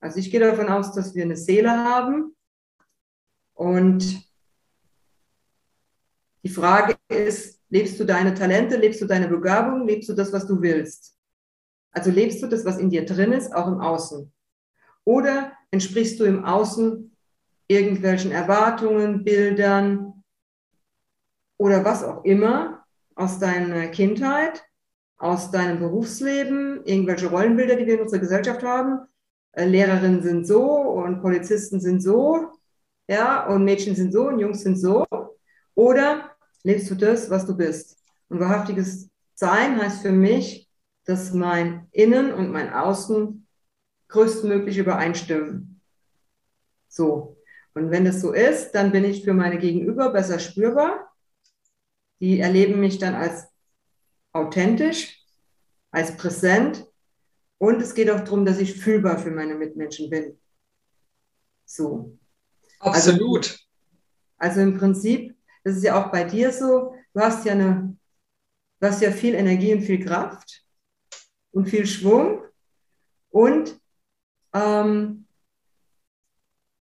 Also 0.00 0.18
ich 0.18 0.30
gehe 0.30 0.40
davon 0.40 0.68
aus, 0.68 0.92
dass 0.92 1.14
wir 1.14 1.24
eine 1.24 1.36
Seele 1.36 1.70
haben. 1.70 2.36
Und 3.54 4.22
die 6.44 6.48
Frage 6.48 6.96
ist, 7.08 7.60
lebst 7.68 7.98
du 7.98 8.04
deine 8.04 8.34
Talente, 8.34 8.76
lebst 8.76 9.00
du 9.00 9.06
deine 9.06 9.28
Begabung, 9.28 9.86
lebst 9.86 10.08
du 10.08 10.14
das, 10.14 10.32
was 10.32 10.46
du 10.46 10.62
willst? 10.62 11.16
Also 11.90 12.10
lebst 12.10 12.42
du 12.42 12.46
das, 12.46 12.64
was 12.64 12.78
in 12.78 12.90
dir 12.90 13.04
drin 13.04 13.32
ist, 13.32 13.52
auch 13.52 13.66
im 13.66 13.80
Außen? 13.80 14.32
Oder 15.04 15.52
entsprichst 15.70 16.20
du 16.20 16.24
im 16.24 16.44
Außen 16.44 17.16
irgendwelchen 17.66 18.30
Erwartungen, 18.30 19.24
Bildern 19.24 20.17
oder 21.58 21.84
was 21.84 22.02
auch 22.02 22.24
immer 22.24 22.84
aus 23.14 23.38
deiner 23.38 23.88
Kindheit, 23.88 24.64
aus 25.18 25.50
deinem 25.50 25.80
Berufsleben, 25.80 26.84
irgendwelche 26.84 27.26
Rollenbilder, 27.26 27.76
die 27.76 27.86
wir 27.86 27.94
in 27.94 28.00
unserer 28.00 28.20
Gesellschaft 28.20 28.62
haben. 28.62 29.00
Äh, 29.52 29.66
Lehrerinnen 29.66 30.22
sind 30.22 30.46
so 30.46 30.64
und 30.64 31.20
Polizisten 31.20 31.80
sind 31.80 32.00
so, 32.00 32.52
ja, 33.08 33.46
und 33.46 33.64
Mädchen 33.64 33.96
sind 33.96 34.12
so 34.12 34.28
und 34.28 34.38
Jungs 34.38 34.62
sind 34.62 34.76
so. 34.78 35.04
Oder 35.74 36.30
lebst 36.62 36.90
du 36.90 36.94
das, 36.94 37.28
was 37.30 37.46
du 37.46 37.56
bist? 37.56 37.98
Und 38.28 38.40
wahrhaftiges 38.40 39.08
Sein 39.34 39.80
heißt 39.80 40.02
für 40.02 40.12
mich, 40.12 40.68
dass 41.04 41.32
mein 41.32 41.88
Innen 41.90 42.32
und 42.32 42.52
mein 42.52 42.72
Außen 42.72 43.46
größtmöglich 44.08 44.78
übereinstimmen. 44.78 45.80
So. 46.88 47.36
Und 47.74 47.90
wenn 47.90 48.04
das 48.04 48.20
so 48.20 48.32
ist, 48.32 48.72
dann 48.72 48.92
bin 48.92 49.04
ich 49.04 49.24
für 49.24 49.34
meine 49.34 49.58
Gegenüber 49.58 50.10
besser 50.10 50.38
spürbar. 50.38 51.07
Die 52.20 52.40
erleben 52.40 52.80
mich 52.80 52.98
dann 52.98 53.14
als 53.14 53.48
authentisch, 54.32 55.24
als 55.90 56.16
präsent. 56.16 56.86
Und 57.58 57.80
es 57.80 57.94
geht 57.94 58.10
auch 58.10 58.20
darum, 58.20 58.44
dass 58.44 58.58
ich 58.58 58.80
fühlbar 58.80 59.18
für 59.18 59.30
meine 59.30 59.54
Mitmenschen 59.54 60.10
bin. 60.10 60.38
So. 61.64 62.16
Absolut. 62.80 63.46
Also, 64.38 64.58
also 64.58 64.60
im 64.60 64.78
Prinzip, 64.78 65.36
das 65.64 65.76
ist 65.76 65.84
ja 65.84 66.02
auch 66.02 66.10
bei 66.10 66.24
dir 66.24 66.52
so, 66.52 66.94
du 67.12 67.20
hast 67.20 67.44
ja 67.44 67.52
eine, 67.52 67.96
du 68.80 68.86
hast 68.86 69.02
ja 69.02 69.10
viel 69.10 69.34
Energie 69.34 69.74
und 69.74 69.82
viel 69.82 70.04
Kraft 70.04 70.64
und 71.50 71.68
viel 71.68 71.86
Schwung 71.86 72.42
und 73.30 73.80
ähm, 74.54 75.26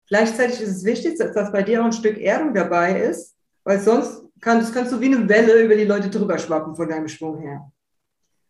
gleichzeitig 0.07 0.61
ist 0.61 0.77
es 0.77 0.83
wichtig, 0.83 1.17
dass, 1.17 1.33
dass 1.33 1.51
bei 1.51 1.63
dir 1.63 1.81
auch 1.81 1.85
ein 1.85 1.93
Stück 1.93 2.17
Erdung 2.17 2.53
dabei 2.53 3.01
ist, 3.01 3.35
weil 3.63 3.79
sonst 3.79 4.23
kannst, 4.41 4.74
kannst 4.74 4.91
du 4.91 5.00
wie 5.00 5.13
eine 5.13 5.29
Welle 5.29 5.63
über 5.63 5.75
die 5.75 5.86
Leute 5.86 6.10
drüber 6.10 6.38
schwappen 6.38 6.75
von 6.75 6.89
deinem 6.89 7.07
Schwung 7.07 7.39
her. 7.39 7.71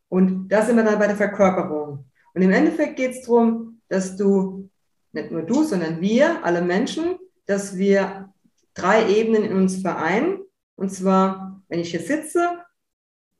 Und 0.09 0.49
da 0.49 0.61
sind 0.65 0.77
wir 0.77 0.83
dann 0.83 0.99
bei 0.99 1.07
der 1.07 1.15
Verkörperung. 1.15 2.05
Und 2.33 2.41
im 2.41 2.51
Endeffekt 2.51 2.95
geht 2.95 3.11
es 3.11 3.21
darum, 3.21 3.81
dass 3.87 4.15
du, 4.15 4.69
nicht 5.11 5.31
nur 5.31 5.43
du, 5.43 5.63
sondern 5.63 6.01
wir, 6.01 6.43
alle 6.43 6.61
Menschen, 6.61 7.17
dass 7.45 7.77
wir 7.77 8.33
drei 8.73 9.09
Ebenen 9.09 9.43
in 9.43 9.55
uns 9.55 9.81
vereinen. 9.81 10.39
Und 10.75 10.91
zwar, 10.91 11.61
wenn 11.67 11.79
ich 11.79 11.91
hier 11.91 11.99
sitze, 11.99 12.59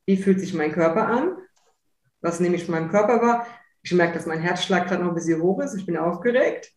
wie 0.05 0.17
fühlt 0.17 0.39
sich 0.39 0.53
mein 0.53 0.73
Körper 0.73 1.07
an? 1.07 1.37
Was 2.21 2.39
nehme 2.39 2.55
ich 2.55 2.65
von 2.65 2.75
meinem 2.75 2.89
Körper 2.89 3.21
wahr? 3.21 3.47
Ich 3.81 3.93
merke, 3.93 4.13
dass 4.13 4.25
mein 4.25 4.41
Herzschlag 4.41 4.87
gerade 4.87 5.03
noch 5.03 5.09
ein 5.09 5.15
bisschen 5.15 5.41
hoch 5.41 5.59
ist. 5.59 5.73
Ich 5.73 5.85
bin 5.85 5.97
aufgeregt. 5.97 6.71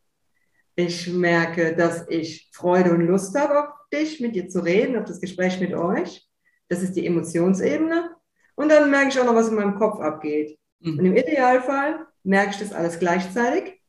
Ich 0.77 1.13
merke, 1.13 1.77
dass 1.77 2.09
ich 2.09 2.51
Freude 2.53 2.93
und 2.93 3.07
Lust 3.07 3.39
habe 3.39 3.69
dich, 3.95 4.21
mit 4.21 4.35
dir 4.35 4.49
zu 4.49 4.61
reden, 4.61 4.97
auf 4.97 5.05
das 5.05 5.21
Gespräch 5.21 5.61
mit 5.61 5.75
euch. 5.75 6.29
Das 6.69 6.83
ist 6.83 6.95
die 6.95 7.07
Emotionsebene. 7.07 8.11
Und 8.55 8.69
dann 8.69 8.91
merke 8.91 9.09
ich 9.09 9.21
auch 9.21 9.25
noch, 9.25 9.35
was 9.35 9.49
in 9.49 9.55
meinem 9.55 9.77
Kopf 9.77 10.01
abgeht. 10.01 10.59
Mhm. 10.81 10.99
Und 10.99 11.05
im 11.07 11.17
Idealfall 11.17 12.07
merke 12.23 12.51
ich 12.51 12.59
das 12.59 12.73
alles 12.73 12.99
gleichzeitig. 12.99 13.81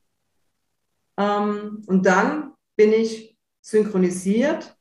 Ähm, 1.18 1.84
und 1.88 2.06
dann 2.06 2.54
bin 2.76 2.92
ich 2.94 3.38
synchronisiert 3.62 4.76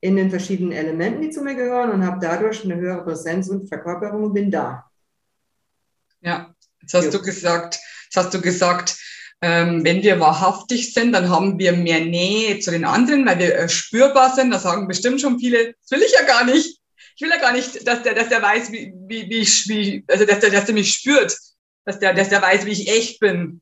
in 0.00 0.16
den 0.16 0.30
verschiedenen 0.30 0.72
Elementen, 0.72 1.20
die 1.20 1.30
zu 1.30 1.42
mir 1.42 1.54
gehören 1.54 1.90
und 1.90 2.06
habe 2.06 2.18
dadurch 2.20 2.64
eine 2.64 2.76
höhere 2.76 3.04
Präsenz 3.04 3.48
und 3.48 3.68
Verkörperung 3.68 4.24
und 4.24 4.32
bin 4.32 4.50
da. 4.50 4.90
Ja, 6.20 6.54
jetzt 6.80 6.94
hast 6.94 7.06
jo. 7.06 7.10
du 7.12 7.22
gesagt, 7.22 7.78
jetzt 8.04 8.16
hast 8.16 8.34
du 8.34 8.40
gesagt, 8.40 8.96
ähm, 9.40 9.84
wenn 9.84 10.02
wir 10.02 10.18
wahrhaftig 10.18 10.92
sind, 10.92 11.12
dann 11.12 11.28
haben 11.28 11.58
wir 11.58 11.72
mehr 11.72 12.04
Nähe 12.04 12.58
zu 12.58 12.70
den 12.70 12.84
anderen, 12.84 13.24
weil 13.26 13.38
wir 13.38 13.54
äh, 13.54 13.68
spürbar 13.68 14.34
sind. 14.34 14.50
Da 14.50 14.58
sagen 14.58 14.88
bestimmt 14.88 15.20
schon 15.20 15.38
viele, 15.38 15.74
das 15.80 15.90
will 15.90 16.04
ich 16.04 16.12
ja 16.12 16.26
gar 16.26 16.44
nicht. 16.44 16.80
Ich 17.14 17.22
will 17.22 17.30
ja 17.30 17.40
gar 17.40 17.52
nicht, 17.52 17.86
dass 17.86 18.02
der, 18.02 18.14
dass 18.14 18.28
der 18.28 18.42
weiß, 18.42 18.72
wie, 18.72 18.92
wie, 19.06 19.28
wie, 19.28 19.42
wie 19.42 20.04
also 20.08 20.24
dass 20.24 20.40
der, 20.40 20.50
dass 20.50 20.64
der 20.66 20.74
mich 20.74 20.92
spürt, 20.92 21.36
dass 21.84 21.98
der, 21.98 22.14
dass 22.14 22.28
der 22.28 22.42
weiß, 22.42 22.66
wie 22.66 22.72
ich 22.72 22.88
echt 22.88 23.20
bin. 23.20 23.60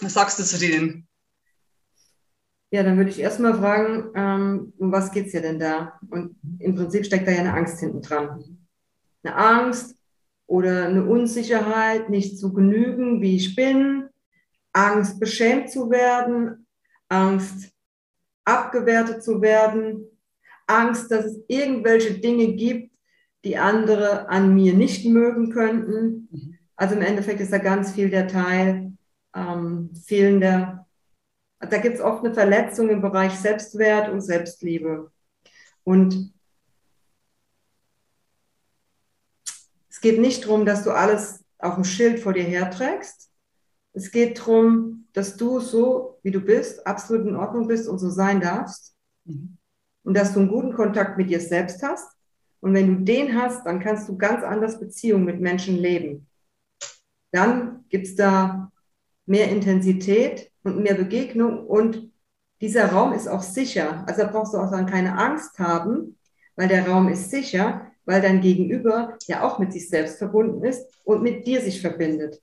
Was 0.00 0.14
sagst 0.14 0.38
du 0.38 0.44
zu 0.44 0.58
denen? 0.58 1.06
Ja, 2.70 2.82
dann 2.82 2.96
würde 2.96 3.10
ich 3.10 3.20
erstmal 3.20 3.54
fragen, 3.54 4.10
ähm, 4.14 4.72
um 4.78 4.92
was 4.92 5.12
geht 5.12 5.26
es 5.26 5.34
ja 5.34 5.40
denn 5.40 5.58
da? 5.58 5.98
Und 6.08 6.36
im 6.58 6.74
Prinzip 6.74 7.04
steckt 7.04 7.28
da 7.28 7.32
ja 7.32 7.40
eine 7.40 7.52
Angst 7.52 7.80
hinten 7.80 8.00
dran. 8.00 8.66
Eine 9.22 9.36
Angst 9.36 9.94
oder 10.46 10.86
eine 10.86 11.04
Unsicherheit, 11.04 12.08
nicht 12.08 12.38
zu 12.38 12.54
genügen, 12.54 13.20
wie 13.20 13.36
ich 13.36 13.54
bin, 13.54 14.08
Angst, 14.72 15.20
beschämt 15.20 15.70
zu 15.70 15.90
werden, 15.90 16.66
Angst, 17.08 17.70
abgewertet 18.44 19.22
zu 19.22 19.40
werden, 19.40 20.06
Angst, 20.66 21.10
dass 21.10 21.26
es 21.26 21.40
irgendwelche 21.48 22.14
Dinge 22.14 22.54
gibt, 22.54 22.92
die 23.44 23.58
andere 23.58 24.28
an 24.28 24.54
mir 24.54 24.72
nicht 24.72 25.04
mögen 25.04 25.50
könnten. 25.50 26.28
Mhm. 26.30 26.58
Also 26.76 26.94
im 26.94 27.02
Endeffekt 27.02 27.40
ist 27.40 27.52
da 27.52 27.58
ganz 27.58 27.92
viel 27.92 28.08
der 28.08 28.28
Teil 28.28 28.92
ähm, 29.34 29.90
fehlender, 30.06 30.82
da 31.70 31.78
gibt 31.78 31.96
es 31.96 32.00
oft 32.00 32.24
eine 32.24 32.34
Verletzung 32.34 32.90
im 32.90 33.00
Bereich 33.00 33.34
Selbstwert 33.34 34.08
und 34.08 34.20
Selbstliebe. 34.20 35.12
Und 35.84 36.32
es 39.88 40.00
geht 40.00 40.20
nicht 40.20 40.44
darum, 40.44 40.66
dass 40.66 40.82
du 40.82 40.90
alles 40.90 41.44
auf 41.58 41.76
dem 41.76 41.84
Schild 41.84 42.18
vor 42.18 42.32
dir 42.32 42.42
herträgst, 42.42 43.30
es 43.92 44.10
geht 44.10 44.38
darum, 44.38 45.06
dass 45.12 45.36
du 45.36 45.60
so, 45.60 46.18
wie 46.22 46.30
du 46.30 46.40
bist, 46.40 46.86
absolut 46.86 47.26
in 47.26 47.36
Ordnung 47.36 47.68
bist 47.68 47.88
und 47.88 47.98
so 47.98 48.10
sein 48.10 48.40
darfst. 48.40 48.94
Mhm. 49.24 49.58
Und 50.04 50.14
dass 50.14 50.32
du 50.32 50.40
einen 50.40 50.48
guten 50.48 50.72
Kontakt 50.72 51.18
mit 51.18 51.30
dir 51.30 51.40
selbst 51.40 51.82
hast. 51.82 52.08
Und 52.60 52.74
wenn 52.74 52.86
du 52.86 53.04
den 53.04 53.40
hast, 53.40 53.66
dann 53.66 53.80
kannst 53.80 54.08
du 54.08 54.16
ganz 54.16 54.42
anders 54.42 54.80
Beziehungen 54.80 55.24
mit 55.24 55.40
Menschen 55.40 55.76
leben. 55.76 56.26
Dann 57.30 57.84
gibt 57.88 58.06
es 58.06 58.16
da 58.16 58.70
mehr 59.26 59.50
Intensität 59.50 60.50
und 60.62 60.82
mehr 60.82 60.94
Begegnung 60.94 61.66
und 61.66 62.10
dieser 62.60 62.92
Raum 62.92 63.12
ist 63.12 63.26
auch 63.26 63.42
sicher. 63.42 64.04
Also 64.06 64.22
da 64.22 64.28
brauchst 64.28 64.54
du 64.54 64.58
auch 64.58 64.70
dann 64.70 64.86
keine 64.86 65.18
Angst 65.18 65.58
haben, 65.58 66.16
weil 66.54 66.68
der 66.68 66.86
Raum 66.86 67.08
ist 67.08 67.30
sicher, 67.30 67.90
weil 68.04 68.20
dein 68.20 68.40
Gegenüber 68.40 69.16
ja 69.26 69.42
auch 69.42 69.58
mit 69.58 69.72
sich 69.72 69.88
selbst 69.88 70.18
verbunden 70.18 70.64
ist 70.64 70.86
und 71.04 71.22
mit 71.22 71.46
dir 71.46 71.60
sich 71.60 71.80
verbindet. 71.80 72.40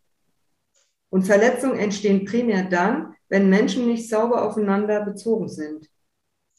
Und 1.09 1.23
Verletzungen 1.23 1.79
entstehen 1.79 2.25
primär 2.25 2.63
dann, 2.63 3.15
wenn 3.29 3.49
Menschen 3.49 3.87
nicht 3.87 4.09
sauber 4.09 4.43
aufeinander 4.43 5.03
bezogen 5.03 5.49
sind. 5.49 5.89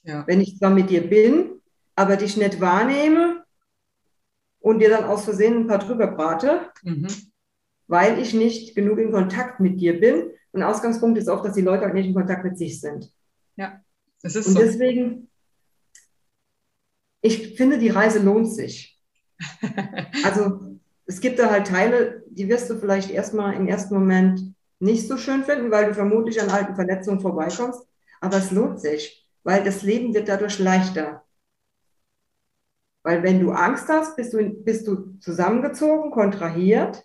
Ja. 0.02 0.26
Wenn 0.26 0.40
ich 0.40 0.58
zwar 0.58 0.70
mit 0.70 0.90
dir 0.90 1.08
bin, 1.08 1.60
aber 1.94 2.16
dich 2.16 2.36
nicht 2.36 2.60
wahrnehme 2.60 3.44
und 4.60 4.80
dir 4.80 4.90
dann 4.90 5.04
aus 5.04 5.24
Versehen 5.24 5.58
ein 5.58 5.66
paar 5.66 5.78
drüber 5.78 6.08
brate, 6.08 6.70
mhm. 6.82 7.08
weil 7.86 8.18
ich 8.18 8.34
nicht 8.34 8.74
genug 8.74 8.98
in 8.98 9.12
Kontakt 9.12 9.60
mit 9.60 9.80
dir 9.80 10.00
bin. 10.00 10.30
Und 10.52 10.62
Ausgangspunkt 10.62 11.18
ist 11.18 11.28
auch, 11.28 11.42
dass 11.42 11.54
die 11.54 11.60
Leute 11.60 11.86
auch 11.86 11.92
nicht 11.92 12.06
in 12.06 12.14
Kontakt 12.14 12.44
mit 12.44 12.58
sich 12.58 12.80
sind. 12.80 13.12
Ja, 13.56 13.80
das 14.22 14.34
ist 14.34 14.46
und 14.48 14.54
so. 14.54 14.60
Und 14.60 14.66
deswegen, 14.66 15.30
ich 17.20 17.56
finde, 17.56 17.78
die 17.78 17.90
Reise 17.90 18.20
lohnt 18.20 18.52
sich. 18.52 18.98
also 20.24 20.69
es 21.10 21.20
gibt 21.20 21.40
da 21.40 21.50
halt 21.50 21.66
Teile, 21.66 22.22
die 22.28 22.48
wirst 22.48 22.70
du 22.70 22.76
vielleicht 22.78 23.10
erstmal 23.10 23.54
im 23.54 23.66
ersten 23.66 23.94
Moment 23.94 24.54
nicht 24.78 25.08
so 25.08 25.16
schön 25.16 25.42
finden, 25.42 25.72
weil 25.72 25.86
du 25.86 25.94
vermutlich 25.94 26.40
an 26.40 26.50
alten 26.50 26.76
Verletzungen 26.76 27.18
vorbeikommst. 27.18 27.84
Aber 28.20 28.36
es 28.36 28.52
lohnt 28.52 28.80
sich, 28.80 29.28
weil 29.42 29.64
das 29.64 29.82
Leben 29.82 30.14
wird 30.14 30.28
dadurch 30.28 30.60
leichter. 30.60 31.24
Weil 33.02 33.24
wenn 33.24 33.40
du 33.40 33.50
Angst 33.50 33.88
hast, 33.88 34.14
bist 34.14 34.32
du, 34.32 34.50
bist 34.62 34.86
du 34.86 35.18
zusammengezogen, 35.18 36.12
kontrahiert, 36.12 37.04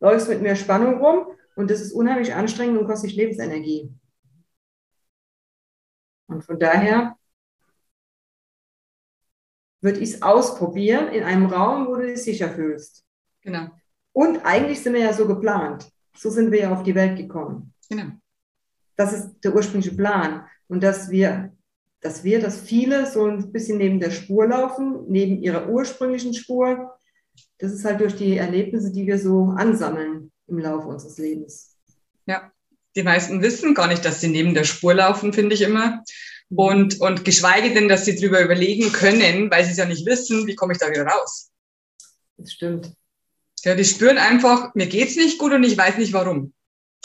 läufst 0.00 0.28
mit 0.28 0.42
mehr 0.42 0.56
Spannung 0.56 1.02
rum 1.02 1.28
und 1.54 1.70
das 1.70 1.80
ist 1.80 1.92
unheimlich 1.92 2.34
anstrengend 2.34 2.78
und 2.78 2.86
kostet 2.86 3.08
dich 3.08 3.16
Lebensenergie. 3.16 3.90
Und 6.26 6.44
von 6.44 6.58
daher 6.58 7.16
würde 9.80 10.00
ich 10.00 10.12
es 10.12 10.22
ausprobieren 10.22 11.08
in 11.08 11.22
einem 11.22 11.46
Raum, 11.46 11.86
wo 11.86 11.96
du 11.96 12.04
dich 12.04 12.22
sicher 12.22 12.50
fühlst. 12.50 13.05
Genau. 13.46 13.70
Und 14.12 14.44
eigentlich 14.44 14.80
sind 14.82 14.94
wir 14.94 15.02
ja 15.02 15.12
so 15.12 15.26
geplant. 15.26 15.88
So 16.16 16.30
sind 16.30 16.50
wir 16.50 16.60
ja 16.60 16.72
auf 16.72 16.82
die 16.82 16.94
Welt 16.94 17.16
gekommen. 17.16 17.72
Genau. 17.88 18.10
Das 18.96 19.12
ist 19.12 19.36
der 19.44 19.54
ursprüngliche 19.54 19.94
Plan. 19.94 20.46
Und 20.66 20.82
dass 20.82 21.10
wir, 21.10 21.52
dass 22.00 22.24
wir, 22.24 22.40
dass 22.40 22.60
viele 22.60 23.06
so 23.06 23.24
ein 23.26 23.52
bisschen 23.52 23.78
neben 23.78 24.00
der 24.00 24.10
Spur 24.10 24.48
laufen, 24.48 25.04
neben 25.06 25.42
ihrer 25.42 25.68
ursprünglichen 25.68 26.34
Spur, 26.34 26.98
das 27.58 27.72
ist 27.72 27.84
halt 27.84 28.00
durch 28.00 28.16
die 28.16 28.36
Erlebnisse, 28.36 28.90
die 28.90 29.06
wir 29.06 29.18
so 29.18 29.54
ansammeln 29.56 30.32
im 30.48 30.58
Laufe 30.58 30.88
unseres 30.88 31.18
Lebens. 31.18 31.76
Ja, 32.26 32.50
Die 32.96 33.04
meisten 33.04 33.42
wissen 33.42 33.74
gar 33.74 33.86
nicht, 33.86 34.04
dass 34.04 34.20
sie 34.20 34.28
neben 34.28 34.54
der 34.54 34.64
Spur 34.64 34.94
laufen, 34.94 35.32
finde 35.32 35.54
ich 35.54 35.62
immer. 35.62 36.02
Und, 36.48 37.00
und 37.00 37.24
geschweige 37.24 37.74
denn, 37.74 37.88
dass 37.88 38.06
sie 38.06 38.16
darüber 38.16 38.42
überlegen 38.42 38.90
können, 38.92 39.50
weil 39.50 39.64
sie 39.64 39.70
es 39.72 39.76
ja 39.76 39.84
nicht 39.84 40.06
wissen, 40.06 40.46
wie 40.46 40.56
komme 40.56 40.72
ich 40.72 40.78
da 40.78 40.90
wieder 40.90 41.06
raus. 41.06 41.50
Das 42.38 42.52
stimmt. 42.52 42.92
Ja, 43.64 43.74
die 43.74 43.84
spüren 43.84 44.18
einfach, 44.18 44.74
mir 44.74 44.86
geht's 44.86 45.16
nicht 45.16 45.38
gut 45.38 45.52
und 45.52 45.64
ich 45.64 45.76
weiß 45.76 45.98
nicht 45.98 46.12
warum. 46.12 46.52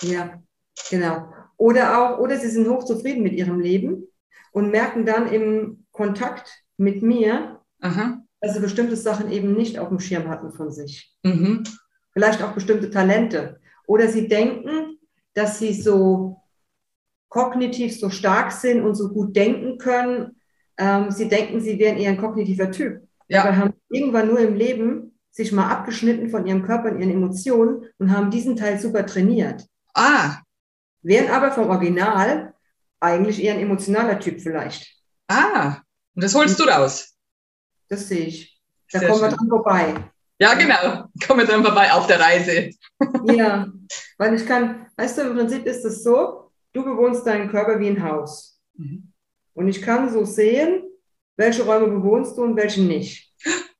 Ja, 0.01 0.41
genau. 0.89 1.31
Oder 1.57 1.97
auch, 1.97 2.19
oder 2.19 2.37
sie 2.37 2.49
sind 2.49 2.67
hochzufrieden 2.67 3.23
mit 3.23 3.33
ihrem 3.33 3.59
Leben 3.59 4.07
und 4.51 4.71
merken 4.71 5.05
dann 5.05 5.31
im 5.31 5.85
Kontakt 5.91 6.63
mit 6.77 7.03
mir, 7.03 7.59
Aha. 7.79 8.23
dass 8.39 8.53
sie 8.53 8.59
bestimmte 8.59 8.95
Sachen 8.95 9.31
eben 9.31 9.53
nicht 9.53 9.79
auf 9.79 9.89
dem 9.89 9.99
Schirm 9.99 10.27
hatten 10.29 10.51
von 10.51 10.71
sich. 10.71 11.15
Mhm. 11.23 11.63
Vielleicht 12.13 12.41
auch 12.41 12.53
bestimmte 12.53 12.89
Talente. 12.89 13.59
Oder 13.87 14.07
sie 14.07 14.27
denken, 14.27 14.97
dass 15.33 15.59
sie 15.59 15.73
so 15.73 16.41
kognitiv 17.29 17.97
so 17.97 18.09
stark 18.09 18.51
sind 18.51 18.83
und 18.83 18.95
so 18.95 19.09
gut 19.09 19.35
denken 19.35 19.77
können. 19.77 20.41
Ähm, 20.77 21.11
sie 21.11 21.29
denken, 21.29 21.61
sie 21.61 21.79
wären 21.79 21.97
eher 21.97 22.11
ein 22.11 22.17
kognitiver 22.17 22.71
Typ. 22.71 23.07
Ja. 23.29 23.43
Aber 23.43 23.55
haben 23.55 23.73
irgendwann 23.89 24.27
nur 24.27 24.39
im 24.39 24.55
Leben 24.55 25.10
sich 25.31 25.51
mal 25.51 25.69
abgeschnitten 25.69 26.29
von 26.29 26.45
ihrem 26.45 26.63
Körper 26.63 26.91
und 26.91 26.99
ihren 26.99 27.11
Emotionen 27.11 27.85
und 27.97 28.11
haben 28.11 28.31
diesen 28.31 28.55
Teil 28.55 28.79
super 28.79 29.05
trainiert. 29.05 29.65
Ah. 29.93 30.37
Wären 31.01 31.31
aber 31.31 31.51
vom 31.51 31.69
Original 31.69 32.53
eigentlich 32.99 33.41
eher 33.41 33.53
ein 33.53 33.61
emotionaler 33.61 34.19
Typ 34.19 34.41
vielleicht. 34.41 34.93
Ah, 35.27 35.77
und 36.15 36.23
das 36.23 36.35
holst 36.35 36.59
du 36.59 36.63
raus. 36.63 37.15
Das 37.87 38.07
sehe 38.07 38.27
ich. 38.27 38.61
Da 38.91 38.99
Sehr 38.99 39.09
kommen 39.09 39.21
schön. 39.21 39.31
wir 39.31 39.37
dran 39.37 39.49
vorbei. 39.49 39.95
Ja, 40.39 40.53
genau. 40.55 41.05
Kommen 41.25 41.39
wir 41.41 41.47
dran 41.47 41.63
vorbei 41.63 41.91
auf 41.93 42.07
der 42.07 42.19
Reise. 42.19 42.71
ja, 43.25 43.67
weil 44.17 44.33
ich 44.33 44.45
kann, 44.45 44.87
weißt 44.97 45.17
du, 45.17 45.21
im 45.21 45.35
Prinzip 45.35 45.65
ist 45.65 45.85
es 45.85 46.03
so, 46.03 46.51
du 46.73 46.83
bewohnst 46.83 47.25
deinen 47.25 47.49
Körper 47.49 47.79
wie 47.79 47.87
ein 47.89 48.03
Haus. 48.03 48.59
Mhm. 48.75 49.11
Und 49.53 49.67
ich 49.67 49.81
kann 49.81 50.11
so 50.11 50.25
sehen, 50.25 50.83
welche 51.37 51.63
Räume 51.63 51.87
bewohnst 51.87 52.37
du 52.37 52.43
und 52.43 52.55
welche 52.55 52.81
nicht. 52.81 53.33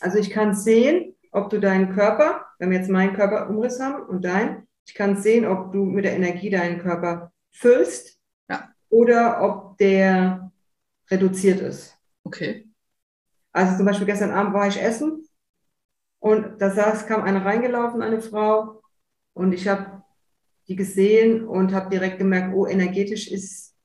Also 0.00 0.18
ich 0.18 0.30
kann 0.30 0.54
sehen, 0.54 1.14
ob 1.32 1.50
du 1.50 1.60
deinen 1.60 1.94
Körper, 1.94 2.46
wenn 2.58 2.70
wir 2.70 2.78
jetzt 2.78 2.90
meinen 2.90 3.14
Körperumriss 3.14 3.80
haben 3.80 4.02
und 4.06 4.24
dein, 4.24 4.66
ich 4.86 4.94
kann 4.94 5.16
sehen, 5.16 5.46
ob 5.46 5.72
du 5.72 5.84
mit 5.84 6.04
der 6.04 6.14
Energie 6.14 6.50
deinen 6.50 6.78
Körper 6.78 7.32
füllst 7.50 8.18
ja. 8.48 8.68
oder 8.88 9.42
ob 9.42 9.78
der 9.78 10.52
reduziert 11.10 11.60
ist. 11.60 11.96
Okay. 12.24 12.68
Also 13.52 13.76
zum 13.76 13.86
Beispiel 13.86 14.06
gestern 14.06 14.30
Abend 14.30 14.54
war 14.54 14.68
ich 14.68 14.80
essen 14.80 15.26
und 16.20 16.60
da 16.60 16.70
saß, 16.70 17.06
kam 17.06 17.22
eine 17.22 17.44
reingelaufen, 17.44 18.02
eine 18.02 18.20
Frau, 18.20 18.82
und 19.36 19.52
ich 19.52 19.68
habe 19.68 20.02
die 20.66 20.76
gesehen 20.76 21.46
und 21.46 21.74
habe 21.74 21.90
direkt 21.90 22.16
gemerkt, 22.16 22.54
oh, 22.54 22.66
energetisch 22.66 23.30
ist, 23.30 23.76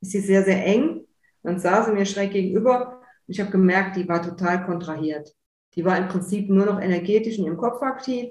ist 0.00 0.10
sie 0.10 0.18
sehr, 0.18 0.42
sehr 0.42 0.66
eng. 0.66 1.06
Dann 1.44 1.60
saß 1.60 1.86
sie 1.86 1.92
mir 1.92 2.04
schräg 2.04 2.32
gegenüber 2.32 2.98
und 2.98 3.04
ich 3.28 3.38
habe 3.38 3.52
gemerkt, 3.52 3.94
die 3.94 4.08
war 4.08 4.20
total 4.20 4.66
kontrahiert. 4.66 5.36
Die 5.74 5.84
war 5.84 5.96
im 5.96 6.08
Prinzip 6.08 6.48
nur 6.48 6.66
noch 6.66 6.80
energetisch 6.80 7.38
in 7.38 7.44
ihrem 7.44 7.56
Kopf 7.56 7.82
aktiv 7.82 8.30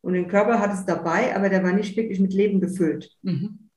und 0.00 0.14
den 0.14 0.28
Körper 0.28 0.58
hat 0.60 0.72
es 0.72 0.84
dabei, 0.84 1.34
aber 1.34 1.48
der 1.48 1.62
war 1.62 1.72
nicht 1.72 1.96
wirklich 1.96 2.20
mit 2.20 2.32
Leben 2.32 2.60
gefüllt. 2.60 3.10
Mhm. 3.22 3.70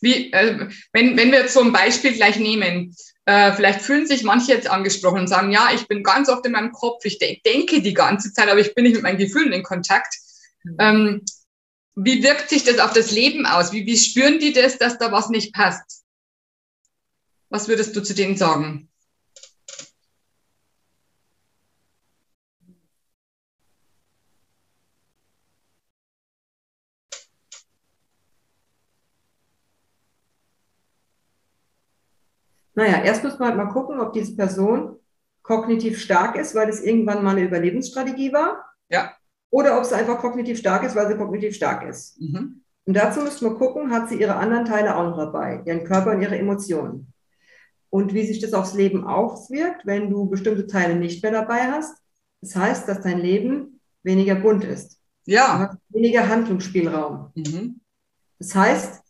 Wie, 0.00 0.32
äh, 0.32 0.68
wenn, 0.92 1.16
wenn 1.16 1.30
wir 1.30 1.40
jetzt 1.40 1.54
so 1.54 1.60
ein 1.60 1.72
Beispiel 1.72 2.12
gleich 2.12 2.38
nehmen, 2.38 2.94
äh, 3.24 3.52
vielleicht 3.52 3.80
fühlen 3.80 4.06
sich 4.06 4.22
manche 4.22 4.52
jetzt 4.52 4.68
angesprochen 4.68 5.20
und 5.20 5.28
sagen, 5.28 5.50
ja, 5.50 5.70
ich 5.74 5.88
bin 5.88 6.02
ganz 6.02 6.28
oft 6.28 6.44
in 6.46 6.52
meinem 6.52 6.72
Kopf, 6.72 7.04
ich 7.04 7.18
de 7.18 7.40
denke 7.44 7.80
die 7.80 7.94
ganze 7.94 8.32
Zeit, 8.32 8.48
aber 8.48 8.60
ich 8.60 8.74
bin 8.74 8.84
nicht 8.84 8.94
mit 8.94 9.02
meinen 9.02 9.18
Gefühlen 9.18 9.52
in 9.52 9.62
Kontakt. 9.62 10.14
Mhm. 10.64 10.76
Ähm, 10.78 11.22
wie 11.96 12.22
wirkt 12.22 12.50
sich 12.50 12.62
das 12.64 12.78
auf 12.78 12.92
das 12.92 13.10
Leben 13.10 13.46
aus? 13.46 13.72
Wie, 13.72 13.86
wie 13.86 13.96
spüren 13.96 14.38
die 14.38 14.52
das, 14.52 14.78
dass 14.78 14.98
da 14.98 15.10
was 15.12 15.30
nicht 15.30 15.54
passt? 15.54 16.04
Was 17.48 17.68
würdest 17.68 17.96
du 17.96 18.02
zu 18.02 18.14
denen 18.14 18.36
sagen? 18.36 18.90
Naja, 32.76 33.02
erst 33.02 33.24
muss 33.24 33.38
man 33.38 33.48
halt 33.48 33.56
mal 33.56 33.72
gucken, 33.72 33.98
ob 34.00 34.12
diese 34.12 34.36
Person 34.36 34.96
kognitiv 35.42 35.98
stark 35.98 36.36
ist, 36.36 36.54
weil 36.54 36.68
es 36.68 36.82
irgendwann 36.82 37.24
mal 37.24 37.30
eine 37.36 37.46
Überlebensstrategie 37.46 38.32
war. 38.32 38.64
Ja. 38.90 39.12
Oder 39.50 39.78
ob 39.78 39.84
sie 39.84 39.94
einfach 39.94 40.18
kognitiv 40.18 40.58
stark 40.58 40.84
ist, 40.84 40.94
weil 40.94 41.08
sie 41.08 41.16
kognitiv 41.16 41.54
stark 41.54 41.88
ist. 41.88 42.20
Mhm. 42.20 42.62
Und 42.84 42.94
dazu 42.94 43.20
müssen 43.20 43.48
wir 43.48 43.56
gucken, 43.56 43.90
hat 43.90 44.08
sie 44.08 44.20
ihre 44.20 44.36
anderen 44.36 44.66
Teile 44.66 44.94
auch 44.94 45.04
noch 45.04 45.16
dabei, 45.16 45.62
ihren 45.64 45.84
Körper 45.84 46.12
und 46.12 46.22
ihre 46.22 46.38
Emotionen. 46.38 47.12
Und 47.88 48.12
wie 48.12 48.26
sich 48.26 48.40
das 48.40 48.52
aufs 48.52 48.74
Leben 48.74 49.04
auswirkt, 49.06 49.86
wenn 49.86 50.10
du 50.10 50.28
bestimmte 50.28 50.66
Teile 50.66 50.96
nicht 50.96 51.22
mehr 51.22 51.32
dabei 51.32 51.72
hast. 51.72 51.96
Das 52.42 52.54
heißt, 52.54 52.88
dass 52.88 53.00
dein 53.00 53.18
Leben 53.18 53.80
weniger 54.02 54.34
bunt 54.34 54.64
ist. 54.64 55.00
Ja. 55.24 55.78
Weniger 55.88 56.28
Handlungsspielraum. 56.28 57.32
Mhm. 57.34 57.80
Das 58.38 58.54
heißt, 58.54 59.02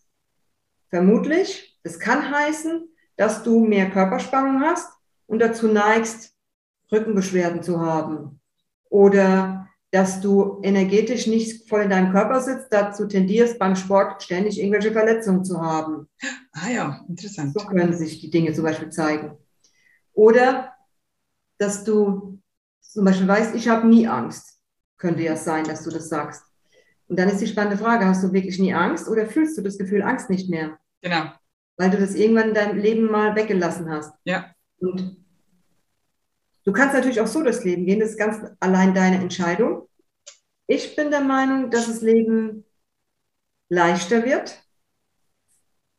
vermutlich, 0.88 1.78
das 1.82 1.98
kann 1.98 2.30
heißen, 2.30 2.88
dass 3.16 3.42
du 3.42 3.64
mehr 3.64 3.90
Körperspannung 3.90 4.60
hast 4.60 4.92
und 5.26 5.40
dazu 5.40 5.68
neigst, 5.68 6.34
Rückenbeschwerden 6.92 7.62
zu 7.62 7.80
haben. 7.80 8.40
Oder 8.88 9.68
dass 9.90 10.20
du 10.20 10.60
energetisch 10.62 11.26
nicht 11.26 11.68
voll 11.68 11.82
in 11.82 11.90
deinem 11.90 12.12
Körper 12.12 12.40
sitzt, 12.40 12.68
dazu 12.70 13.06
tendierst, 13.06 13.58
beim 13.58 13.76
Sport 13.76 14.22
ständig 14.22 14.60
irgendwelche 14.60 14.92
Verletzungen 14.92 15.44
zu 15.44 15.60
haben. 15.60 16.08
Ah 16.52 16.70
ja, 16.70 17.04
interessant. 17.08 17.54
So 17.58 17.66
können 17.66 17.96
sich 17.96 18.20
die 18.20 18.30
Dinge 18.30 18.52
zum 18.52 18.64
Beispiel 18.64 18.90
zeigen. 18.90 19.36
Oder 20.12 20.72
dass 21.58 21.84
du 21.84 22.40
zum 22.80 23.04
Beispiel 23.04 23.28
weißt, 23.28 23.54
ich 23.54 23.68
habe 23.68 23.86
nie 23.86 24.06
Angst. 24.06 24.60
Könnte 24.98 25.22
ja 25.22 25.36
sein, 25.36 25.64
dass 25.64 25.84
du 25.84 25.90
das 25.90 26.08
sagst. 26.08 26.42
Und 27.08 27.18
dann 27.18 27.28
ist 27.28 27.40
die 27.40 27.46
spannende 27.46 27.78
Frage, 27.78 28.06
hast 28.06 28.24
du 28.24 28.32
wirklich 28.32 28.58
nie 28.58 28.74
Angst 28.74 29.08
oder 29.08 29.26
fühlst 29.26 29.56
du 29.56 29.62
das 29.62 29.78
Gefühl 29.78 30.02
Angst 30.02 30.28
nicht 30.28 30.50
mehr? 30.50 30.78
Genau 31.02 31.30
weil 31.76 31.90
du 31.90 31.98
das 31.98 32.14
irgendwann 32.14 32.48
in 32.48 32.54
deinem 32.54 32.78
Leben 32.78 33.10
mal 33.10 33.34
weggelassen 33.36 33.90
hast. 33.90 34.14
Ja. 34.24 34.52
Und 34.78 35.16
du 36.64 36.72
kannst 36.72 36.94
natürlich 36.94 37.20
auch 37.20 37.26
so 37.26 37.42
durchs 37.42 37.64
Leben 37.64 37.86
gehen, 37.86 38.00
das 38.00 38.10
ist 38.10 38.18
ganz 38.18 38.38
allein 38.60 38.94
deine 38.94 39.16
Entscheidung. 39.16 39.88
Ich 40.66 40.96
bin 40.96 41.10
der 41.10 41.20
Meinung, 41.20 41.70
dass 41.70 41.86
das 41.86 42.00
Leben 42.00 42.64
leichter 43.68 44.24
wird, 44.24 44.62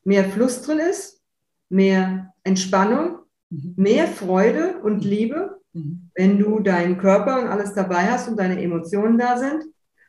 mehr 0.04 0.26
Fluss 0.26 0.62
drin 0.62 0.80
ist, 0.80 1.22
mehr 1.70 2.34
Entspannung, 2.44 3.20
mhm. 3.50 3.74
mehr 3.76 4.08
Freude 4.08 4.80
und 4.80 5.04
Liebe, 5.04 5.62
mhm. 5.74 6.10
wenn 6.16 6.40
du 6.40 6.60
deinen 6.60 6.98
Körper 6.98 7.40
und 7.40 7.48
alles 7.48 7.74
dabei 7.74 8.10
hast 8.10 8.28
und 8.28 8.38
deine 8.38 8.62
Emotionen 8.62 9.18
da 9.18 9.38
sind. 9.38 9.66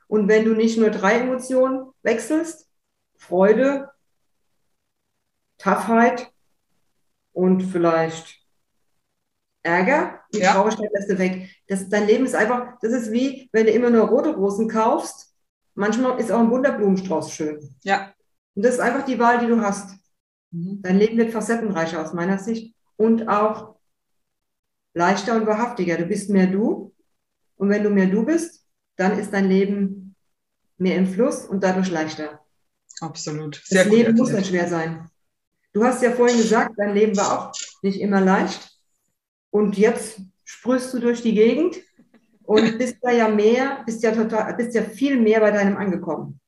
Und 0.06 0.28
wenn 0.28 0.44
du 0.44 0.54
nicht 0.54 0.78
nur 0.78 0.90
drei 0.90 1.18
Emotionen 1.18 1.90
wechselst, 2.02 2.68
Freude, 3.16 3.90
Toughheit 5.58 6.32
und 7.32 7.62
vielleicht 7.62 8.38
Ärger. 9.62 10.20
Die 10.32 10.40
ja. 10.40 10.52
Traurigkeit 10.52 10.90
lässt 10.92 11.10
du 11.10 11.18
weg. 11.18 11.48
Das, 11.66 11.88
dein 11.88 12.06
Leben 12.06 12.24
ist 12.24 12.34
einfach, 12.34 12.78
das 12.80 12.92
ist 12.92 13.12
wie, 13.12 13.48
wenn 13.52 13.66
du 13.66 13.72
immer 13.72 13.90
nur 13.90 14.08
rote 14.08 14.34
Rosen 14.34 14.68
kaufst. 14.68 15.34
Manchmal 15.74 16.18
ist 16.18 16.32
auch 16.32 16.40
ein 16.40 16.50
bunter 16.50 16.72
Blumenstrauß 16.72 17.32
schön. 17.32 17.74
Ja. 17.82 18.12
Und 18.54 18.64
das 18.64 18.74
ist 18.74 18.80
einfach 18.80 19.04
die 19.04 19.18
Wahl, 19.18 19.38
die 19.38 19.46
du 19.46 19.60
hast. 19.60 19.96
Mhm. 20.50 20.80
Dein 20.82 20.98
Leben 20.98 21.16
wird 21.16 21.32
facettenreicher 21.32 22.02
aus 22.02 22.12
meiner 22.12 22.38
Sicht 22.38 22.74
und 22.96 23.28
auch 23.28 23.76
leichter 24.94 25.36
und 25.36 25.46
wahrhaftiger. 25.46 25.96
Du 25.96 26.06
bist 26.06 26.30
mehr 26.30 26.46
du. 26.46 26.94
Und 27.56 27.70
wenn 27.70 27.82
du 27.82 27.90
mehr 27.90 28.06
du 28.06 28.24
bist, 28.24 28.64
dann 28.96 29.18
ist 29.18 29.32
dein 29.32 29.48
Leben 29.48 30.14
mehr 30.76 30.96
im 30.96 31.06
Fluss 31.06 31.44
und 31.44 31.62
dadurch 31.62 31.90
leichter. 31.90 32.40
Absolut. 33.00 33.60
Sehr 33.64 33.84
das 33.84 33.92
Leben 33.92 34.16
muss 34.16 34.32
nicht 34.32 34.48
schwer 34.48 34.68
sein. 34.68 35.08
Du 35.72 35.84
hast 35.84 36.02
ja 36.02 36.12
vorhin 36.12 36.38
gesagt, 36.38 36.74
dein 36.76 36.94
Leben 36.94 37.16
war 37.16 37.50
auch 37.50 37.52
nicht 37.82 38.00
immer 38.00 38.20
leicht. 38.20 38.70
Und 39.50 39.76
jetzt 39.76 40.20
sprühst 40.44 40.92
du 40.94 40.98
durch 40.98 41.22
die 41.22 41.34
Gegend 41.34 41.76
und 42.44 42.78
bist 42.78 42.96
da 43.02 43.10
ja 43.10 43.28
mehr, 43.28 43.82
bist 43.84 44.02
ja 44.02 44.12
total, 44.12 44.54
bist 44.54 44.74
ja 44.74 44.82
viel 44.82 45.20
mehr 45.20 45.40
bei 45.40 45.50
deinem 45.50 45.76
angekommen. 45.76 46.40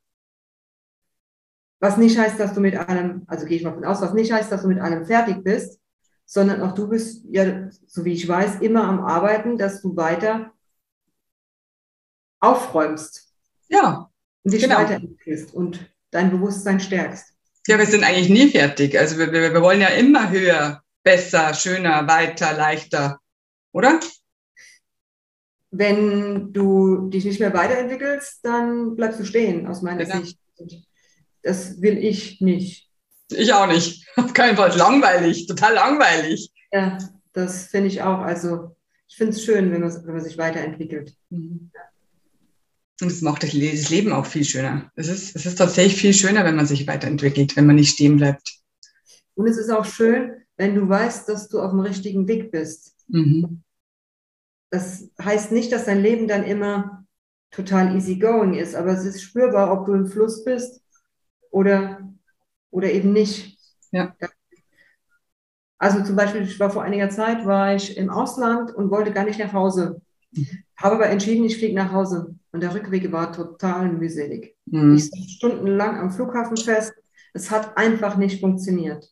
Was 1.79 1.97
nicht 1.97 2.17
heißt, 2.17 2.39
dass 2.39 2.53
du 2.53 2.61
mit 2.61 2.75
allem, 2.75 3.23
also 3.27 3.45
gehe 3.45 3.57
ich 3.57 3.63
mal 3.63 3.73
von 3.73 3.85
aus, 3.85 4.01
was 4.01 4.13
nicht 4.13 4.31
heißt, 4.31 4.51
dass 4.51 4.61
du 4.61 4.67
mit 4.67 4.79
allem 4.79 5.05
fertig 5.05 5.43
bist, 5.43 5.79
sondern 6.25 6.61
auch 6.61 6.73
du 6.73 6.87
bist 6.87 7.25
ja, 7.29 7.69
so 7.87 8.05
wie 8.05 8.13
ich 8.13 8.27
weiß, 8.27 8.61
immer 8.61 8.83
am 8.83 9.01
Arbeiten, 9.01 9.57
dass 9.57 9.81
du 9.81 9.95
weiter 9.95 10.53
aufräumst. 12.39 13.33
Ja. 13.67 14.09
Und 14.43 14.53
dich 14.53 14.63
genau. 14.63 14.77
weiterentwickelst 14.77 15.53
und 15.53 15.91
dein 16.11 16.31
Bewusstsein 16.31 16.79
stärkst. 16.79 17.35
Ja, 17.67 17.77
wir 17.77 17.85
sind 17.85 18.03
eigentlich 18.03 18.29
nie 18.29 18.49
fertig. 18.49 18.97
Also 18.97 19.17
wir, 19.17 19.31
wir, 19.31 19.53
wir 19.53 19.61
wollen 19.61 19.81
ja 19.81 19.89
immer 19.89 20.29
höher, 20.29 20.81
besser, 21.03 21.53
schöner, 21.53 22.07
weiter, 22.07 22.53
leichter, 22.53 23.19
oder? 23.71 23.99
Wenn 25.69 26.51
du 26.51 27.09
dich 27.09 27.23
nicht 27.23 27.39
mehr 27.39 27.53
weiterentwickelst, 27.53 28.39
dann 28.43 28.95
bleibst 28.95 29.19
du 29.19 29.25
stehen, 29.25 29.67
aus 29.67 29.81
meiner 29.81 30.05
genau. 30.05 30.21
Sicht. 30.21 30.37
das 31.43 31.81
will 31.81 31.97
ich 31.97 32.41
nicht. 32.41 32.89
Ich 33.29 33.53
auch 33.53 33.67
nicht. 33.67 34.05
Auf 34.17 34.33
keinen 34.33 34.57
Fall. 34.57 34.75
Langweilig, 34.75 35.47
total 35.47 35.75
langweilig. 35.75 36.51
Ja, 36.71 36.97
das 37.31 37.67
finde 37.67 37.87
ich 37.87 38.01
auch. 38.01 38.19
Also 38.19 38.75
ich 39.07 39.15
finde 39.15 39.33
es 39.33 39.43
schön, 39.43 39.71
wenn 39.71 39.81
man, 39.81 40.05
wenn 40.05 40.13
man 40.13 40.23
sich 40.23 40.37
weiterentwickelt. 40.37 41.15
Mhm. 41.29 41.71
Und 43.01 43.11
es 43.11 43.21
macht 43.21 43.43
das 43.43 43.53
Leben 43.53 44.11
auch 44.11 44.25
viel 44.25 44.43
schöner. 44.43 44.91
Es 44.95 45.07
ist, 45.07 45.35
es 45.35 45.45
ist 45.45 45.57
tatsächlich 45.57 45.99
viel 45.99 46.13
schöner, 46.13 46.45
wenn 46.45 46.55
man 46.55 46.67
sich 46.67 46.87
weiterentwickelt, 46.87 47.55
wenn 47.55 47.65
man 47.65 47.75
nicht 47.75 47.93
stehen 47.93 48.17
bleibt. 48.17 48.59
Und 49.35 49.47
es 49.47 49.57
ist 49.57 49.71
auch 49.71 49.85
schön, 49.85 50.33
wenn 50.57 50.75
du 50.75 50.87
weißt, 50.87 51.27
dass 51.27 51.47
du 51.47 51.59
auf 51.59 51.71
dem 51.71 51.79
richtigen 51.79 52.27
Weg 52.27 52.51
bist. 52.51 52.95
Mhm. 53.07 53.63
Das 54.69 55.09
heißt 55.21 55.51
nicht, 55.51 55.71
dass 55.71 55.85
dein 55.85 56.01
Leben 56.01 56.27
dann 56.27 56.43
immer 56.43 57.05
total 57.49 57.95
easy 57.95 58.17
going 58.17 58.53
ist, 58.53 58.75
aber 58.75 58.91
es 58.91 59.03
ist 59.03 59.21
spürbar, 59.21 59.73
ob 59.73 59.85
du 59.85 59.93
im 59.93 60.07
Fluss 60.07 60.43
bist 60.43 60.81
oder, 61.49 62.09
oder 62.69 62.91
eben 62.91 63.11
nicht. 63.11 63.57
Ja. 63.91 64.15
Also 65.77 66.03
zum 66.03 66.15
Beispiel, 66.15 66.43
ich 66.43 66.59
war 66.59 66.69
vor 66.69 66.83
einiger 66.83 67.09
Zeit, 67.09 67.45
war 67.45 67.75
ich 67.75 67.97
im 67.97 68.09
Ausland 68.09 68.73
und 68.73 68.91
wollte 68.91 69.11
gar 69.11 69.25
nicht 69.25 69.39
nach 69.39 69.53
Hause. 69.53 70.01
Mhm. 70.31 70.47
Habe 70.77 70.95
aber 70.95 71.09
entschieden, 71.09 71.43
ich 71.43 71.57
fliege 71.57 71.75
nach 71.75 71.91
Hause. 71.91 72.35
Und 72.51 72.61
der 72.61 72.73
Rückweg 72.73 73.11
war 73.11 73.31
total 73.31 73.91
mühselig. 73.91 74.57
Mhm. 74.65 74.95
Ich 74.95 75.09
saß 75.09 75.31
stundenlang 75.31 75.97
am 75.97 76.11
Flughafen 76.11 76.57
fest. 76.57 76.93
Es 77.33 77.49
hat 77.49 77.77
einfach 77.77 78.17
nicht 78.17 78.41
funktioniert. 78.41 79.09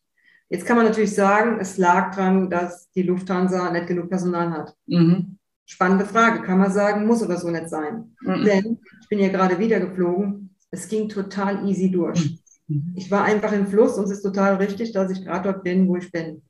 Jetzt 0.49 0.65
kann 0.65 0.77
man 0.77 0.85
natürlich 0.85 1.13
sagen, 1.13 1.59
es 1.59 1.77
lag 1.77 2.15
daran, 2.15 2.49
dass 2.49 2.89
die 2.91 3.03
Lufthansa 3.03 3.71
nicht 3.71 3.87
genug 3.87 4.09
Personal 4.09 4.51
hat. 4.51 4.75
Mhm. 4.87 5.37
Spannende 5.65 6.05
Frage, 6.05 6.41
kann 6.41 6.57
man 6.57 6.71
sagen, 6.71 7.05
muss 7.05 7.21
aber 7.21 7.37
so 7.37 7.49
nicht 7.49 7.69
sein. 7.69 8.15
Mhm. 8.21 8.43
Denn 8.43 8.79
ich 9.01 9.07
bin 9.07 9.19
ja 9.19 9.29
gerade 9.29 9.59
wieder 9.59 9.79
geflogen, 9.79 10.55
es 10.71 10.87
ging 10.87 11.07
total 11.07 11.67
easy 11.67 11.91
durch. 11.91 12.39
Mhm. 12.67 12.93
Ich 12.95 13.11
war 13.11 13.23
einfach 13.23 13.51
im 13.53 13.67
Fluss 13.67 13.97
und 13.97 14.05
es 14.05 14.11
ist 14.11 14.23
total 14.23 14.55
richtig, 14.55 14.91
dass 14.91 15.11
ich 15.11 15.23
gerade 15.23 15.51
dort 15.51 15.63
bin, 15.63 15.87
wo 15.87 15.95
ich 15.95 16.11
bin. 16.11 16.41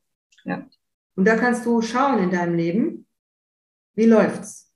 Ja. 0.45 0.65
Und 1.15 1.25
da 1.25 1.35
kannst 1.35 1.65
du 1.65 1.81
schauen 1.81 2.23
in 2.23 2.31
deinem 2.31 2.55
Leben, 2.55 3.05
wie 3.95 4.05
läuft's. 4.05 4.68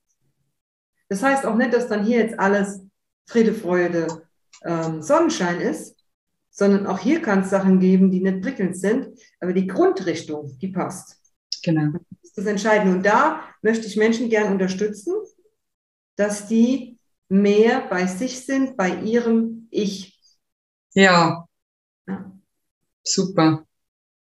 Das 1.14 1.22
heißt 1.22 1.46
auch 1.46 1.56
nicht, 1.56 1.72
dass 1.72 1.88
dann 1.88 2.04
hier 2.04 2.18
jetzt 2.18 2.40
alles 2.40 2.82
Friede, 3.28 3.54
Freude, 3.54 4.24
ähm, 4.66 5.04
Sonnenschein 5.04 5.62
ist, 5.62 5.96
sondern 6.50 6.88
auch 6.88 6.98
hier 6.98 7.22
kann 7.22 7.42
es 7.42 7.52
Sachen 7.52 7.80
geben, 7.80 8.10
die 8.10 8.20
nicht 8.20 8.42
prickelnd 8.42 8.76
sind, 8.76 9.20
aber 9.40 9.54
die 9.54 9.68
Grundrichtung, 9.68 10.58
die 10.60 10.70
passt. 10.70 11.22
Genau. 11.62 11.92
Das 11.92 12.02
ist 12.24 12.38
das 12.40 12.46
Entscheidende. 12.48 12.96
Und 12.96 13.06
da 13.06 13.44
möchte 13.62 13.86
ich 13.86 13.96
Menschen 13.96 14.28
gern 14.28 14.52
unterstützen, 14.52 15.14
dass 16.16 16.48
die 16.48 16.98
mehr 17.30 17.82
bei 17.82 18.08
sich 18.08 18.44
sind, 18.44 18.76
bei 18.76 18.96
ihrem 19.02 19.68
Ich. 19.70 20.20
Ja. 20.96 21.46
ja. 22.08 22.32
Super. 23.04 23.68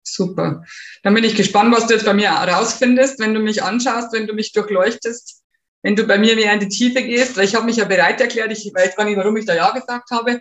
Super. 0.03 0.65
Dann 1.03 1.13
bin 1.13 1.23
ich 1.23 1.37
gespannt, 1.37 1.73
was 1.73 1.87
du 1.87 1.93
jetzt 1.93 2.05
bei 2.05 2.13
mir 2.13 2.37
herausfindest, 2.37 3.17
wenn 3.19 3.33
du 3.33 3.39
mich 3.39 3.63
anschaust, 3.63 4.11
wenn 4.11 4.27
du 4.27 4.33
mich 4.33 4.51
durchleuchtest, 4.51 5.40
wenn 5.83 5.95
du 5.95 6.03
bei 6.05 6.17
mir 6.17 6.35
mehr 6.35 6.53
in 6.53 6.59
die 6.59 6.67
Tiefe 6.67 7.01
gehst, 7.03 7.37
weil 7.37 7.45
ich 7.45 7.55
habe 7.55 7.65
mich 7.65 7.77
ja 7.77 7.85
bereit 7.85 8.21
erklärt, 8.21 8.51
ich 8.51 8.71
weiß 8.73 8.95
gar 8.95 9.05
nicht, 9.05 9.17
warum 9.17 9.35
ich 9.37 9.45
da 9.45 9.55
Ja 9.55 9.71
gesagt 9.71 10.11
habe. 10.11 10.39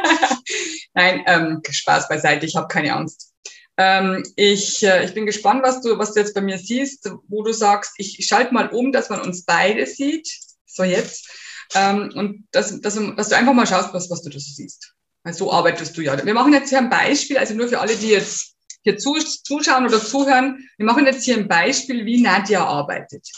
Nein, 0.94 1.24
ähm, 1.26 1.62
Spaß 1.68 2.08
beiseite, 2.08 2.46
ich 2.46 2.56
habe 2.56 2.68
keine 2.68 2.94
Angst. 2.94 3.32
Ähm, 3.76 4.24
ich, 4.36 4.82
äh, 4.82 5.04
ich 5.04 5.14
bin 5.14 5.26
gespannt, 5.26 5.62
was 5.62 5.80
du, 5.80 5.98
was 5.98 6.12
du 6.12 6.20
jetzt 6.20 6.34
bei 6.34 6.40
mir 6.40 6.58
siehst, 6.58 7.10
wo 7.28 7.42
du 7.42 7.52
sagst, 7.52 7.92
ich 7.96 8.26
schalte 8.26 8.52
mal 8.52 8.68
um, 8.68 8.92
dass 8.92 9.08
man 9.08 9.20
uns 9.20 9.44
beide 9.44 9.86
sieht. 9.86 10.28
So 10.66 10.82
jetzt. 10.82 11.28
Ähm, 11.74 12.10
und 12.14 12.48
dass, 12.50 12.80
dass, 12.80 12.98
dass 13.16 13.28
du 13.28 13.36
einfach 13.36 13.52
mal 13.52 13.66
schaust, 13.66 13.94
was, 13.94 14.10
was 14.10 14.22
du 14.22 14.30
da 14.30 14.38
so 14.38 14.50
siehst. 14.52 14.94
Weil 15.22 15.34
so 15.34 15.52
arbeitest 15.52 15.96
du 15.96 16.00
ja. 16.02 16.24
Wir 16.24 16.34
machen 16.34 16.52
jetzt 16.52 16.70
hier 16.70 16.78
ein 16.78 16.90
Beispiel, 16.90 17.38
also 17.38 17.54
nur 17.54 17.68
für 17.68 17.80
alle, 17.80 17.94
die 17.94 18.08
jetzt 18.08 18.54
hier 18.82 18.96
zu, 18.98 19.14
zuschauen 19.14 19.86
oder 19.86 20.02
zuhören. 20.02 20.68
Wir 20.76 20.86
machen 20.86 21.06
jetzt 21.06 21.24
hier 21.24 21.36
ein 21.36 21.48
Beispiel, 21.48 22.04
wie 22.04 22.20
Nadja 22.20 22.64
arbeitet. 22.64 23.28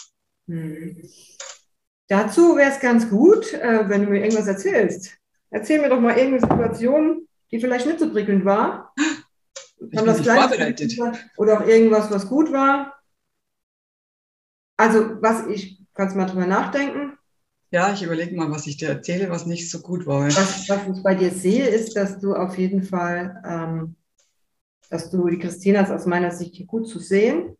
Hm. 0.50 0.96
Dazu 2.08 2.56
wäre 2.56 2.72
es 2.72 2.80
ganz 2.80 3.08
gut, 3.08 3.52
äh, 3.54 3.88
wenn 3.88 4.04
du 4.04 4.10
mir 4.10 4.20
irgendwas 4.20 4.48
erzählst. 4.48 5.16
Erzähl 5.50 5.80
mir 5.80 5.88
doch 5.88 6.00
mal 6.00 6.18
irgendeine 6.18 6.40
Situation, 6.40 7.28
die 7.52 7.60
vielleicht 7.60 7.86
nicht 7.86 8.00
so 8.00 8.10
prickelnd 8.10 8.44
war. 8.44 8.92
Ich 8.96 9.96
Haben 9.96 10.06
das 10.06 10.20
vorbereitet. 10.20 10.98
Oder 11.36 11.60
auch 11.60 11.66
irgendwas, 11.66 12.10
was 12.10 12.28
gut 12.28 12.52
war. 12.52 12.98
Also, 14.76 15.22
was 15.22 15.46
ich, 15.46 15.80
kannst 15.94 16.16
mal 16.16 16.26
drüber 16.26 16.46
nachdenken. 16.46 17.16
Ja, 17.70 17.92
ich 17.92 18.02
überlege 18.02 18.34
mal, 18.34 18.50
was 18.50 18.66
ich 18.66 18.76
dir 18.76 18.88
erzähle, 18.88 19.30
was 19.30 19.46
nicht 19.46 19.70
so 19.70 19.78
gut 19.78 20.04
war. 20.04 20.26
Was, 20.26 20.68
was 20.68 20.96
ich 20.96 21.02
bei 21.04 21.14
dir 21.14 21.30
sehe, 21.30 21.68
ist, 21.68 21.94
dass 21.94 22.18
du 22.18 22.34
auf 22.34 22.58
jeden 22.58 22.82
Fall, 22.82 23.40
ähm, 23.46 23.94
dass 24.90 25.10
du 25.10 25.28
die 25.28 25.38
Christina 25.38 25.82
ist 25.82 25.92
aus 25.92 26.06
meiner 26.06 26.32
Sicht 26.32 26.66
gut 26.66 26.88
zu 26.88 26.98
sehen. 26.98 27.56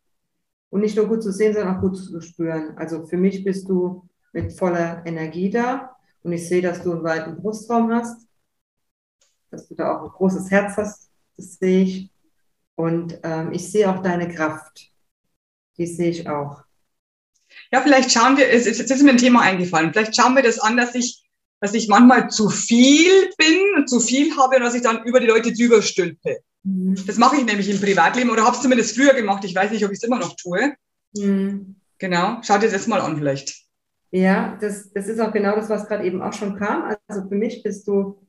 Und 0.71 0.81
nicht 0.81 0.97
nur 0.97 1.07
gut 1.07 1.23
zu 1.23 1.33
sehen, 1.33 1.53
sondern 1.53 1.77
auch 1.77 1.81
gut 1.81 1.97
zu 1.97 2.21
spüren. 2.21 2.77
Also 2.77 3.05
für 3.07 3.17
mich 3.17 3.45
bist 3.45 3.69
du 3.69 4.09
mit 4.33 4.53
voller 4.53 5.05
Energie 5.05 5.51
da. 5.51 5.97
Und 6.23 6.33
ich 6.33 6.49
sehe, 6.49 6.63
dass 6.63 6.83
du 6.83 6.93
einen 6.93 7.03
weiten 7.03 7.37
Brustraum 7.37 7.93
hast, 7.93 8.27
dass 9.51 9.69
du 9.69 9.75
da 9.75 9.97
auch 9.97 10.05
ein 10.05 10.11
großes 10.11 10.51
Herz 10.51 10.77
hast, 10.77 11.11
das 11.37 11.55
sehe 11.55 11.83
ich. 11.83 12.11
Und 12.77 13.19
ähm, 13.25 13.53
ich 13.53 13.71
sehe 13.71 13.91
auch 13.91 14.03
deine 14.03 14.33
Kraft. 14.33 14.91
Die 15.77 15.87
sehe 15.87 16.11
ich 16.11 16.29
auch. 16.29 16.63
Ja, 17.73 17.81
vielleicht 17.81 18.13
schauen 18.13 18.37
wir, 18.37 18.49
es 18.49 18.67
ist, 18.67 18.79
jetzt 18.79 18.91
ist 18.91 19.03
mir 19.03 19.11
ein 19.11 19.17
Thema 19.17 19.43
eingefallen, 19.43 19.93
vielleicht 19.93 20.15
schauen 20.17 20.35
wir 20.35 20.43
das 20.43 20.59
an, 20.59 20.77
dass 20.77 20.95
ich, 20.95 21.23
dass 21.61 21.75
ich 21.75 21.89
manchmal 21.89 22.31
zu 22.31 22.49
viel 22.49 23.31
bin, 23.37 23.87
zu 23.87 24.01
viel 24.01 24.37
habe 24.37 24.57
und 24.57 24.63
dass 24.63 24.75
ich 24.75 24.83
dann 24.83 25.05
über 25.05 25.21
die 25.21 25.27
Leute 25.27 25.53
drüber 25.53 25.83
stülpe. 25.83 26.43
Mhm. 26.63 26.95
Das 27.07 27.19
mache 27.19 27.37
ich 27.37 27.45
nämlich 27.45 27.71
im 27.71 27.81
Privatleben 27.81 28.31
oder 28.31 28.45
habe 28.45 28.57
es 28.57 28.63
zumindest 28.63 28.97
früher 28.97 29.15
gemacht. 29.15 29.45
Ich 29.45 29.55
weiß 29.55 29.71
nicht, 29.71 29.85
ob 29.85 29.91
ich 29.91 29.99
es 29.99 30.05
immer 30.05 30.19
noch 30.19 30.37
tue. 30.37 30.75
Mhm. 31.15 31.77
Genau, 31.99 32.39
schau 32.43 32.59
dir 32.59 32.71
das 32.71 32.87
mal 32.87 33.01
an 33.01 33.17
vielleicht. 33.17 33.67
Ja, 34.11 34.59
das, 34.61 34.93
das 34.93 35.07
ist 35.07 35.21
auch 35.21 35.33
genau 35.33 35.55
das, 35.55 35.69
was 35.69 35.87
gerade 35.87 36.05
eben 36.05 36.21
auch 36.21 36.33
schon 36.33 36.57
kam. 36.57 36.95
Also 37.07 37.29
für 37.29 37.37
mich 37.37 37.63
bist 37.63 37.87
du 37.87 38.27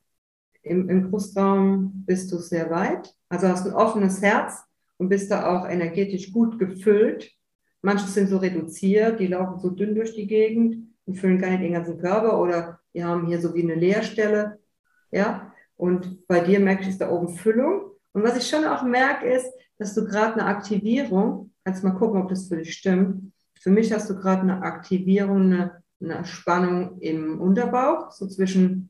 im, 0.63 0.89
im 0.89 1.09
Brustraum 1.09 2.03
bist 2.05 2.31
du 2.31 2.37
sehr 2.37 2.69
weit. 2.69 3.13
Also 3.29 3.47
hast 3.47 3.65
ein 3.65 3.73
offenes 3.73 4.21
Herz 4.21 4.63
und 4.97 5.09
bist 5.09 5.31
da 5.31 5.47
auch 5.47 5.67
energetisch 5.67 6.31
gut 6.31 6.59
gefüllt. 6.59 7.31
Manche 7.81 8.05
sind 8.07 8.27
so 8.27 8.37
reduziert, 8.37 9.19
die 9.19 9.27
laufen 9.27 9.59
so 9.59 9.69
dünn 9.71 9.95
durch 9.95 10.13
die 10.13 10.27
Gegend 10.27 10.89
und 11.05 11.15
füllen 11.15 11.39
gar 11.39 11.49
nicht 11.49 11.63
den 11.63 11.73
ganzen 11.73 11.97
Körper 11.97 12.39
oder 12.39 12.79
die 12.93 13.03
haben 13.03 13.25
hier 13.25 13.41
so 13.41 13.55
wie 13.55 13.63
eine 13.63 13.75
Leerstelle. 13.75 14.59
Ja, 15.11 15.51
und 15.77 16.27
bei 16.27 16.41
dir 16.41 16.59
merke 16.59 16.83
ich, 16.83 16.89
ist 16.89 17.01
da 17.01 17.09
oben 17.09 17.29
Füllung. 17.29 17.90
Und 18.13 18.23
was 18.23 18.37
ich 18.37 18.47
schon 18.47 18.65
auch 18.65 18.83
merke, 18.83 19.27
ist, 19.27 19.51
dass 19.77 19.93
du 19.93 20.05
gerade 20.05 20.33
eine 20.33 20.45
Aktivierung, 20.45 21.51
kannst 21.63 21.83
mal 21.83 21.91
gucken, 21.91 22.21
ob 22.21 22.29
das 22.29 22.47
für 22.47 22.57
dich 22.57 22.73
stimmt, 22.73 23.31
für 23.59 23.69
mich 23.69 23.93
hast 23.93 24.09
du 24.09 24.15
gerade 24.15 24.41
eine 24.41 24.61
Aktivierung, 24.63 25.43
eine, 25.43 25.83
eine 26.01 26.25
Spannung 26.25 26.99
im 26.99 27.39
Unterbauch, 27.39 28.11
so 28.11 28.27
zwischen 28.27 28.89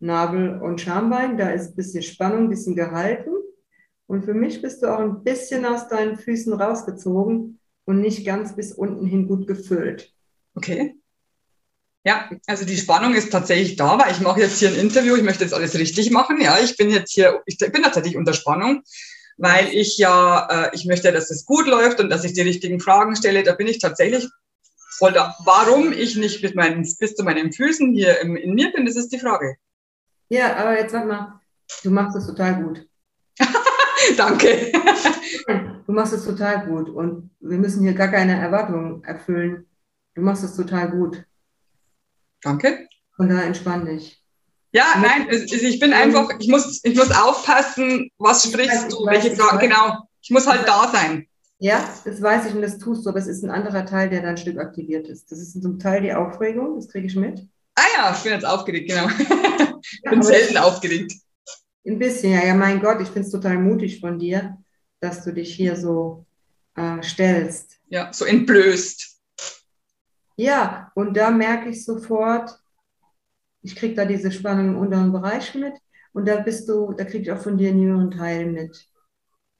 Nabel 0.00 0.60
und 0.60 0.80
Schambein. 0.80 1.38
Da 1.38 1.50
ist 1.50 1.70
ein 1.70 1.76
bisschen 1.76 2.02
Spannung, 2.02 2.44
ein 2.44 2.50
bisschen 2.50 2.74
gehalten. 2.74 3.30
Und 4.06 4.24
für 4.24 4.34
mich 4.34 4.60
bist 4.60 4.82
du 4.82 4.92
auch 4.92 4.98
ein 4.98 5.22
bisschen 5.22 5.64
aus 5.64 5.88
deinen 5.88 6.16
Füßen 6.16 6.52
rausgezogen 6.52 7.60
und 7.84 8.00
nicht 8.00 8.26
ganz 8.26 8.54
bis 8.54 8.72
unten 8.72 9.06
hin 9.06 9.28
gut 9.28 9.46
gefüllt. 9.46 10.12
Okay. 10.54 10.96
Ja, 12.04 12.28
also 12.46 12.66
die 12.66 12.76
Spannung 12.76 13.14
ist 13.14 13.32
tatsächlich 13.32 13.76
da, 13.76 13.98
weil 13.98 14.12
ich 14.12 14.20
mache 14.20 14.40
jetzt 14.40 14.58
hier 14.58 14.68
ein 14.68 14.78
Interview, 14.78 15.16
ich 15.16 15.22
möchte 15.22 15.42
jetzt 15.42 15.54
alles 15.54 15.74
richtig 15.74 16.10
machen. 16.10 16.40
Ja, 16.40 16.58
ich 16.62 16.76
bin 16.76 16.90
jetzt 16.90 17.12
hier, 17.12 17.42
ich 17.46 17.58
bin 17.58 17.82
tatsächlich 17.82 18.16
unter 18.16 18.34
Spannung 18.34 18.82
weil 19.36 19.68
ich 19.68 19.98
ja, 19.98 20.66
äh, 20.66 20.70
ich 20.74 20.86
möchte, 20.86 21.10
dass 21.12 21.30
es 21.30 21.44
gut 21.44 21.66
läuft 21.66 22.00
und 22.00 22.10
dass 22.10 22.24
ich 22.24 22.34
die 22.34 22.42
richtigen 22.42 22.80
Fragen 22.80 23.16
stelle. 23.16 23.42
Da 23.42 23.54
bin 23.54 23.66
ich 23.66 23.78
tatsächlich 23.78 24.28
voll 24.98 25.12
da. 25.12 25.34
Warum 25.44 25.92
ich 25.92 26.16
nicht 26.16 26.42
mit 26.42 26.54
meinen, 26.54 26.82
bis 26.98 27.14
zu 27.14 27.24
meinen 27.24 27.52
Füßen 27.52 27.92
hier 27.92 28.20
im, 28.20 28.36
in 28.36 28.54
mir 28.54 28.72
bin, 28.72 28.86
das 28.86 28.96
ist 28.96 29.12
die 29.12 29.18
Frage. 29.18 29.56
Ja, 30.28 30.56
aber 30.56 30.78
jetzt 30.78 30.92
sag 30.92 31.06
mal, 31.06 31.40
du 31.82 31.90
machst 31.90 32.16
es 32.16 32.26
total 32.26 32.62
gut. 32.62 32.86
Danke. 34.16 34.72
du 35.86 35.92
machst 35.92 36.12
es 36.12 36.24
total 36.24 36.66
gut 36.66 36.88
und 36.88 37.30
wir 37.40 37.58
müssen 37.58 37.82
hier 37.82 37.94
gar 37.94 38.08
keine 38.08 38.38
Erwartungen 38.40 39.02
erfüllen. 39.04 39.66
Du 40.14 40.22
machst 40.22 40.44
es 40.44 40.54
total 40.54 40.90
gut. 40.90 41.24
Danke. 42.44 42.86
Und 43.16 43.30
da 43.30 43.42
entspann 43.42 43.86
dich. 43.86 44.20
Ja, 44.72 44.86
nein, 45.00 45.28
ich 45.30 45.78
bin 45.78 45.92
einfach, 45.92 46.28
ich 46.40 46.48
muss, 46.48 46.80
ich 46.82 46.96
muss 46.96 47.10
aufpassen, 47.12 48.10
was 48.18 48.44
sprichst 48.44 48.92
du, 48.92 49.06
welche 49.06 49.34
Fragen, 49.36 49.60
genau. 49.60 49.98
Ich 50.20 50.30
muss 50.30 50.46
halt 50.48 50.66
da 50.66 50.90
sein. 50.92 51.28
Ja, 51.58 51.88
das 52.04 52.20
weiß 52.20 52.46
ich 52.46 52.54
und 52.54 52.62
das 52.62 52.78
tust 52.78 53.06
du, 53.06 53.10
aber 53.10 53.20
es 53.20 53.28
ist 53.28 53.44
ein 53.44 53.50
anderer 53.50 53.86
Teil, 53.86 54.10
der 54.10 54.20
dann 54.20 54.30
ein 54.30 54.36
Stück 54.36 54.58
aktiviert 54.58 55.08
ist. 55.08 55.30
Das 55.30 55.38
ist 55.38 55.62
zum 55.62 55.78
Teil 55.78 56.02
die 56.02 56.12
Aufregung, 56.12 56.74
das 56.74 56.88
kriege 56.88 57.06
ich 57.06 57.14
mit. 57.14 57.46
Ah 57.76 57.82
ja, 57.96 58.14
ich 58.16 58.22
bin 58.22 58.32
jetzt 58.32 58.44
aufgeregt, 58.44 58.90
genau. 58.90 59.08
ich 59.80 60.10
bin 60.10 60.22
selten 60.22 60.56
aufgeregt. 60.56 61.12
Ein 61.86 61.98
bisschen, 61.98 62.32
ja, 62.32 62.44
ja, 62.44 62.54
mein 62.54 62.80
Gott, 62.80 63.00
ich 63.00 63.08
finde 63.08 63.26
es 63.26 63.30
total 63.30 63.58
mutig 63.58 64.00
von 64.00 64.18
dir, 64.18 64.58
dass 65.00 65.22
du 65.22 65.32
dich 65.32 65.54
hier 65.54 65.76
so 65.76 66.26
äh, 66.74 67.00
stellst. 67.02 67.78
Ja, 67.88 68.12
so 68.12 68.24
entblößt. 68.24 69.13
Ja, 70.36 70.90
und 70.94 71.16
da 71.16 71.30
merke 71.30 71.68
ich 71.70 71.84
sofort, 71.84 72.58
ich 73.62 73.76
kriege 73.76 73.94
da 73.94 74.04
diese 74.04 74.30
Spannung 74.30 74.70
im 74.70 74.78
unteren 74.78 75.12
Bereich 75.12 75.54
mit. 75.54 75.74
Und 76.12 76.28
da 76.28 76.36
bist 76.36 76.68
du, 76.68 76.92
da 76.92 77.04
kriege 77.04 77.22
ich 77.22 77.32
auch 77.32 77.42
von 77.42 77.56
dir 77.56 77.70
einen 77.70 77.80
jüngeren 77.82 78.10
Teil 78.10 78.46
mit. 78.46 78.88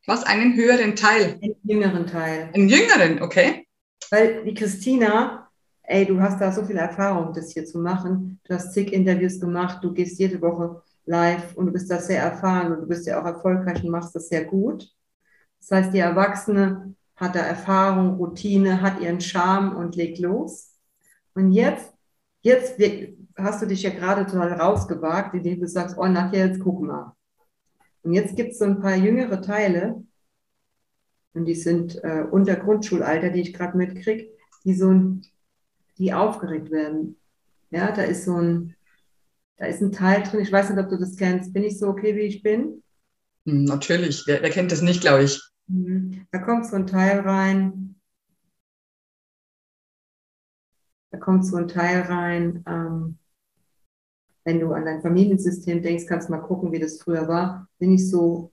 Was, 0.06 0.24
einen 0.24 0.54
höheren 0.54 0.94
Teil? 0.94 1.38
Einen 1.42 1.56
jüngeren 1.62 2.06
Teil. 2.06 2.50
Einen 2.52 2.68
jüngeren, 2.68 3.22
okay. 3.22 3.66
Weil 4.10 4.44
die 4.44 4.54
Christina, 4.54 5.48
ey, 5.82 6.04
du 6.04 6.20
hast 6.20 6.40
da 6.40 6.52
so 6.52 6.64
viel 6.64 6.76
Erfahrung, 6.76 7.32
das 7.32 7.52
hier 7.52 7.64
zu 7.64 7.78
machen. 7.78 8.40
Du 8.44 8.54
hast 8.54 8.72
zig 8.72 8.92
Interviews 8.92 9.40
gemacht, 9.40 9.78
du 9.82 9.92
gehst 9.92 10.18
jede 10.18 10.40
Woche 10.42 10.82
live 11.06 11.54
und 11.56 11.66
du 11.66 11.72
bist 11.72 11.90
da 11.90 11.98
sehr 11.98 12.22
erfahren 12.22 12.72
und 12.72 12.80
du 12.82 12.86
bist 12.86 13.06
ja 13.06 13.20
auch 13.20 13.26
erfolgreich 13.26 13.82
und 13.82 13.90
machst 13.90 14.14
das 14.14 14.28
sehr 14.28 14.44
gut. 14.44 14.88
Das 15.60 15.70
heißt, 15.70 15.94
die 15.94 15.98
Erwachsene 15.98 16.94
hat 17.16 17.34
da 17.34 17.40
Erfahrung, 17.40 18.16
Routine, 18.16 18.80
hat 18.80 19.00
ihren 19.00 19.20
Charme 19.20 19.76
und 19.76 19.96
legt 19.96 20.18
los. 20.18 20.72
Und 21.34 21.52
jetzt, 21.52 21.92
jetzt 22.42 22.80
hast 23.36 23.62
du 23.62 23.66
dich 23.66 23.82
ja 23.82 23.90
gerade 23.90 24.26
total 24.26 24.52
rausgewagt, 24.54 25.34
indem 25.34 25.60
du 25.60 25.68
sagst, 25.68 25.96
oh, 25.98 26.06
nachher, 26.06 26.46
jetzt 26.46 26.60
guck 26.60 26.82
mal. 26.82 27.14
Und 28.02 28.12
jetzt 28.12 28.36
gibt 28.36 28.52
es 28.52 28.58
so 28.58 28.64
ein 28.64 28.80
paar 28.80 28.96
jüngere 28.96 29.40
Teile, 29.40 30.04
und 31.34 31.46
die 31.46 31.54
sind 31.54 32.02
äh, 32.02 32.24
unter 32.30 32.56
Grundschulalter, 32.56 33.30
die 33.30 33.40
ich 33.40 33.52
gerade 33.52 33.76
mitkriege, 33.76 34.28
die 34.64 34.74
so 34.74 34.90
ein, 34.90 35.22
die 35.98 36.14
aufgeregt 36.14 36.70
werden. 36.70 37.16
Ja, 37.70 37.90
da 37.90 38.02
ist 38.02 38.24
so 38.24 38.36
ein, 38.36 38.76
da 39.56 39.66
ist 39.66 39.82
ein 39.82 39.92
Teil 39.92 40.22
drin, 40.22 40.40
ich 40.40 40.52
weiß 40.52 40.70
nicht, 40.70 40.78
ob 40.78 40.88
du 40.88 40.96
das 40.96 41.16
kennst. 41.16 41.52
Bin 41.52 41.64
ich 41.64 41.78
so 41.78 41.88
okay, 41.88 42.14
wie 42.14 42.20
ich 42.20 42.42
bin? 42.42 42.82
Hm, 43.46 43.64
natürlich, 43.64 44.22
wer, 44.26 44.42
wer 44.42 44.50
kennt 44.50 44.70
das 44.70 44.80
nicht, 44.80 45.00
glaube 45.00 45.24
ich. 45.24 45.42
Mhm. 45.66 46.26
Da 46.30 46.38
kommt 46.38 46.66
so 46.66 46.76
ein 46.76 46.86
Teil 46.86 47.20
rein. 47.20 47.96
Da 51.10 51.18
kommt 51.18 51.46
so 51.46 51.56
ein 51.56 51.68
Teil 51.68 52.02
rein. 52.02 52.62
Ähm, 52.66 53.18
wenn 54.44 54.60
du 54.60 54.72
an 54.72 54.84
dein 54.84 55.00
Familiensystem 55.02 55.82
denkst, 55.82 56.06
kannst 56.06 56.28
du 56.28 56.32
mal 56.32 56.40
gucken, 56.42 56.72
wie 56.72 56.78
das 56.78 57.00
früher 57.00 57.26
war. 57.28 57.68
Bin 57.78 57.92
ich 57.92 58.08
so, 58.10 58.52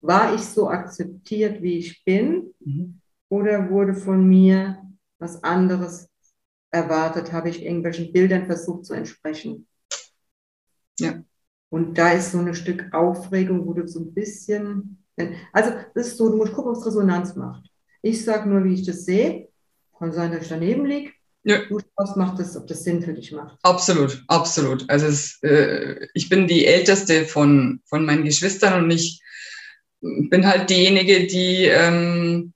war 0.00 0.34
ich 0.34 0.42
so 0.42 0.68
akzeptiert, 0.68 1.62
wie 1.62 1.78
ich 1.78 2.04
bin? 2.04 2.54
Mhm. 2.60 3.00
Oder 3.28 3.70
wurde 3.70 3.94
von 3.94 4.26
mir 4.28 4.78
was 5.18 5.42
anderes 5.42 6.08
erwartet? 6.70 7.32
Habe 7.32 7.48
ich 7.50 7.64
irgendwelchen 7.64 8.12
Bildern 8.12 8.46
versucht 8.46 8.86
zu 8.86 8.94
entsprechen? 8.94 9.66
Ja. 10.98 11.22
Und 11.70 11.98
da 11.98 12.12
ist 12.12 12.32
so 12.32 12.38
ein 12.38 12.54
Stück 12.54 12.92
Aufregung, 12.92 13.66
wo 13.66 13.72
du 13.74 13.86
so 13.88 14.00
ein 14.00 14.14
bisschen 14.14 15.03
also 15.52 15.70
das 15.94 16.08
ist 16.08 16.16
so, 16.16 16.28
du 16.30 16.36
musst 16.36 16.52
gucken, 16.52 16.72
ob 16.72 16.78
es 16.78 16.86
Resonanz 16.86 17.36
macht. 17.36 17.70
Ich 18.02 18.24
sage 18.24 18.48
nur, 18.48 18.64
wie 18.64 18.74
ich 18.74 18.84
das 18.84 19.04
sehe. 19.04 19.48
Kann 19.98 20.12
sein, 20.12 20.32
dass 20.32 20.42
ich 20.42 20.48
daneben 20.48 20.84
liege. 20.84 21.12
Ja. 21.44 21.58
Du 21.68 21.78
schaust, 21.78 22.16
macht 22.16 22.38
das, 22.38 22.56
ob 22.56 22.66
das 22.66 22.84
Sinn 22.84 23.02
für 23.02 23.12
dich 23.12 23.30
macht. 23.32 23.58
Absolut, 23.62 24.24
absolut. 24.28 24.88
Also 24.88 25.06
es, 25.06 25.42
äh, 25.42 26.06
ich 26.14 26.28
bin 26.28 26.46
die 26.48 26.66
älteste 26.66 27.26
von, 27.26 27.80
von 27.84 28.04
meinen 28.04 28.24
Geschwistern 28.24 28.84
und 28.84 28.90
ich 28.90 29.22
bin 30.00 30.46
halt 30.46 30.70
diejenige, 30.70 31.26
die 31.26 31.66
ähm, 31.66 32.54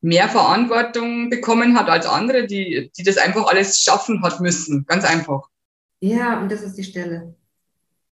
mehr 0.00 0.28
Verantwortung 0.28 1.30
bekommen 1.30 1.78
hat 1.78 1.88
als 1.88 2.06
andere, 2.06 2.46
die, 2.46 2.90
die 2.96 3.02
das 3.02 3.18
einfach 3.18 3.46
alles 3.46 3.80
schaffen 3.80 4.22
hat 4.22 4.40
müssen. 4.40 4.84
Ganz 4.86 5.04
einfach. 5.04 5.48
Ja, 6.00 6.40
und 6.40 6.50
das 6.50 6.62
ist 6.62 6.76
die 6.76 6.84
Stelle. 6.84 7.34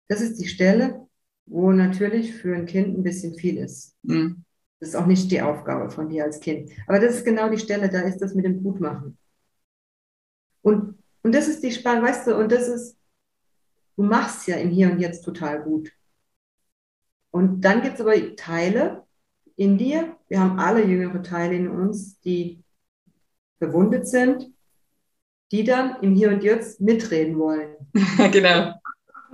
Das 0.07 0.21
ist 0.21 0.39
die 0.39 0.47
Stelle, 0.47 1.07
wo 1.45 1.71
natürlich 1.71 2.33
für 2.33 2.55
ein 2.55 2.65
Kind 2.65 2.97
ein 2.97 3.03
bisschen 3.03 3.35
viel 3.35 3.57
ist. 3.57 3.95
Mhm. 4.03 4.43
Das 4.79 4.89
ist 4.89 4.95
auch 4.95 5.05
nicht 5.05 5.31
die 5.31 5.41
Aufgabe 5.41 5.89
von 5.89 6.09
dir 6.09 6.25
als 6.25 6.39
Kind. 6.39 6.71
Aber 6.87 6.99
das 6.99 7.15
ist 7.15 7.25
genau 7.25 7.49
die 7.49 7.57
Stelle, 7.57 7.89
da 7.89 8.01
ist 8.01 8.19
das 8.19 8.33
mit 8.33 8.45
dem 8.45 8.61
Gutmachen. 8.61 9.17
Und, 10.61 10.97
und 11.21 11.33
das 11.33 11.47
ist 11.47 11.63
die 11.63 11.71
Spannung, 11.71 12.03
weißt 12.03 12.27
du, 12.27 12.37
und 12.37 12.51
das 12.51 12.67
ist, 12.67 12.97
du 13.95 14.03
machst 14.03 14.47
ja 14.47 14.57
im 14.57 14.69
Hier 14.69 14.91
und 14.91 14.99
Jetzt 14.99 15.23
total 15.23 15.61
gut. 15.63 15.91
Und 17.31 17.61
dann 17.61 17.81
gibt 17.81 17.95
es 17.95 18.01
aber 18.01 18.35
Teile 18.35 19.03
in 19.55 19.77
dir, 19.77 20.17
wir 20.27 20.39
haben 20.39 20.59
alle 20.59 20.85
jüngere 20.85 21.21
Teile 21.21 21.55
in 21.55 21.67
uns, 21.69 22.19
die 22.19 22.63
verwundet 23.59 24.07
sind, 24.07 24.51
die 25.51 25.63
dann 25.63 26.01
im 26.01 26.15
Hier 26.15 26.29
und 26.29 26.43
Jetzt 26.43 26.81
mitreden 26.81 27.37
wollen. 27.37 27.75
genau 28.31 28.73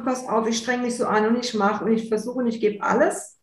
pass 0.04 0.28
auf, 0.28 0.48
ich 0.48 0.58
streng 0.58 0.82
mich 0.82 0.98
so 0.98 1.06
an 1.06 1.28
und 1.28 1.38
ich 1.44 1.54
mache 1.54 1.86
und 1.86 1.92
ich 1.94 2.08
versuche 2.10 2.40
und 2.40 2.48
ich 2.48 2.60
gebe 2.60 2.84
alles. 2.84 3.38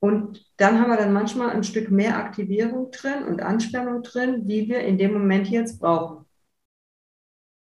Und 0.00 0.46
dann 0.56 0.80
haben 0.80 0.90
wir 0.90 0.96
dann 0.96 1.12
manchmal 1.12 1.50
ein 1.50 1.64
Stück 1.64 1.90
mehr 1.90 2.16
Aktivierung 2.16 2.90
drin 2.92 3.24
und 3.24 3.42
Anspannung 3.42 4.02
drin, 4.02 4.46
die 4.46 4.68
wir 4.68 4.80
in 4.80 4.96
dem 4.96 5.12
Moment 5.12 5.48
jetzt 5.48 5.80
brauchen. 5.80 6.24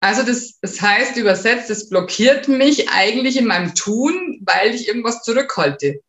Also 0.00 0.22
das, 0.22 0.58
das 0.60 0.80
heißt 0.80 1.16
übersetzt, 1.16 1.70
es 1.70 1.88
blockiert 1.88 2.48
mich 2.48 2.90
eigentlich 2.90 3.38
in 3.38 3.46
meinem 3.46 3.74
Tun, 3.74 4.40
weil 4.44 4.74
ich 4.74 4.88
irgendwas 4.88 5.22
zurückhalte. 5.22 6.00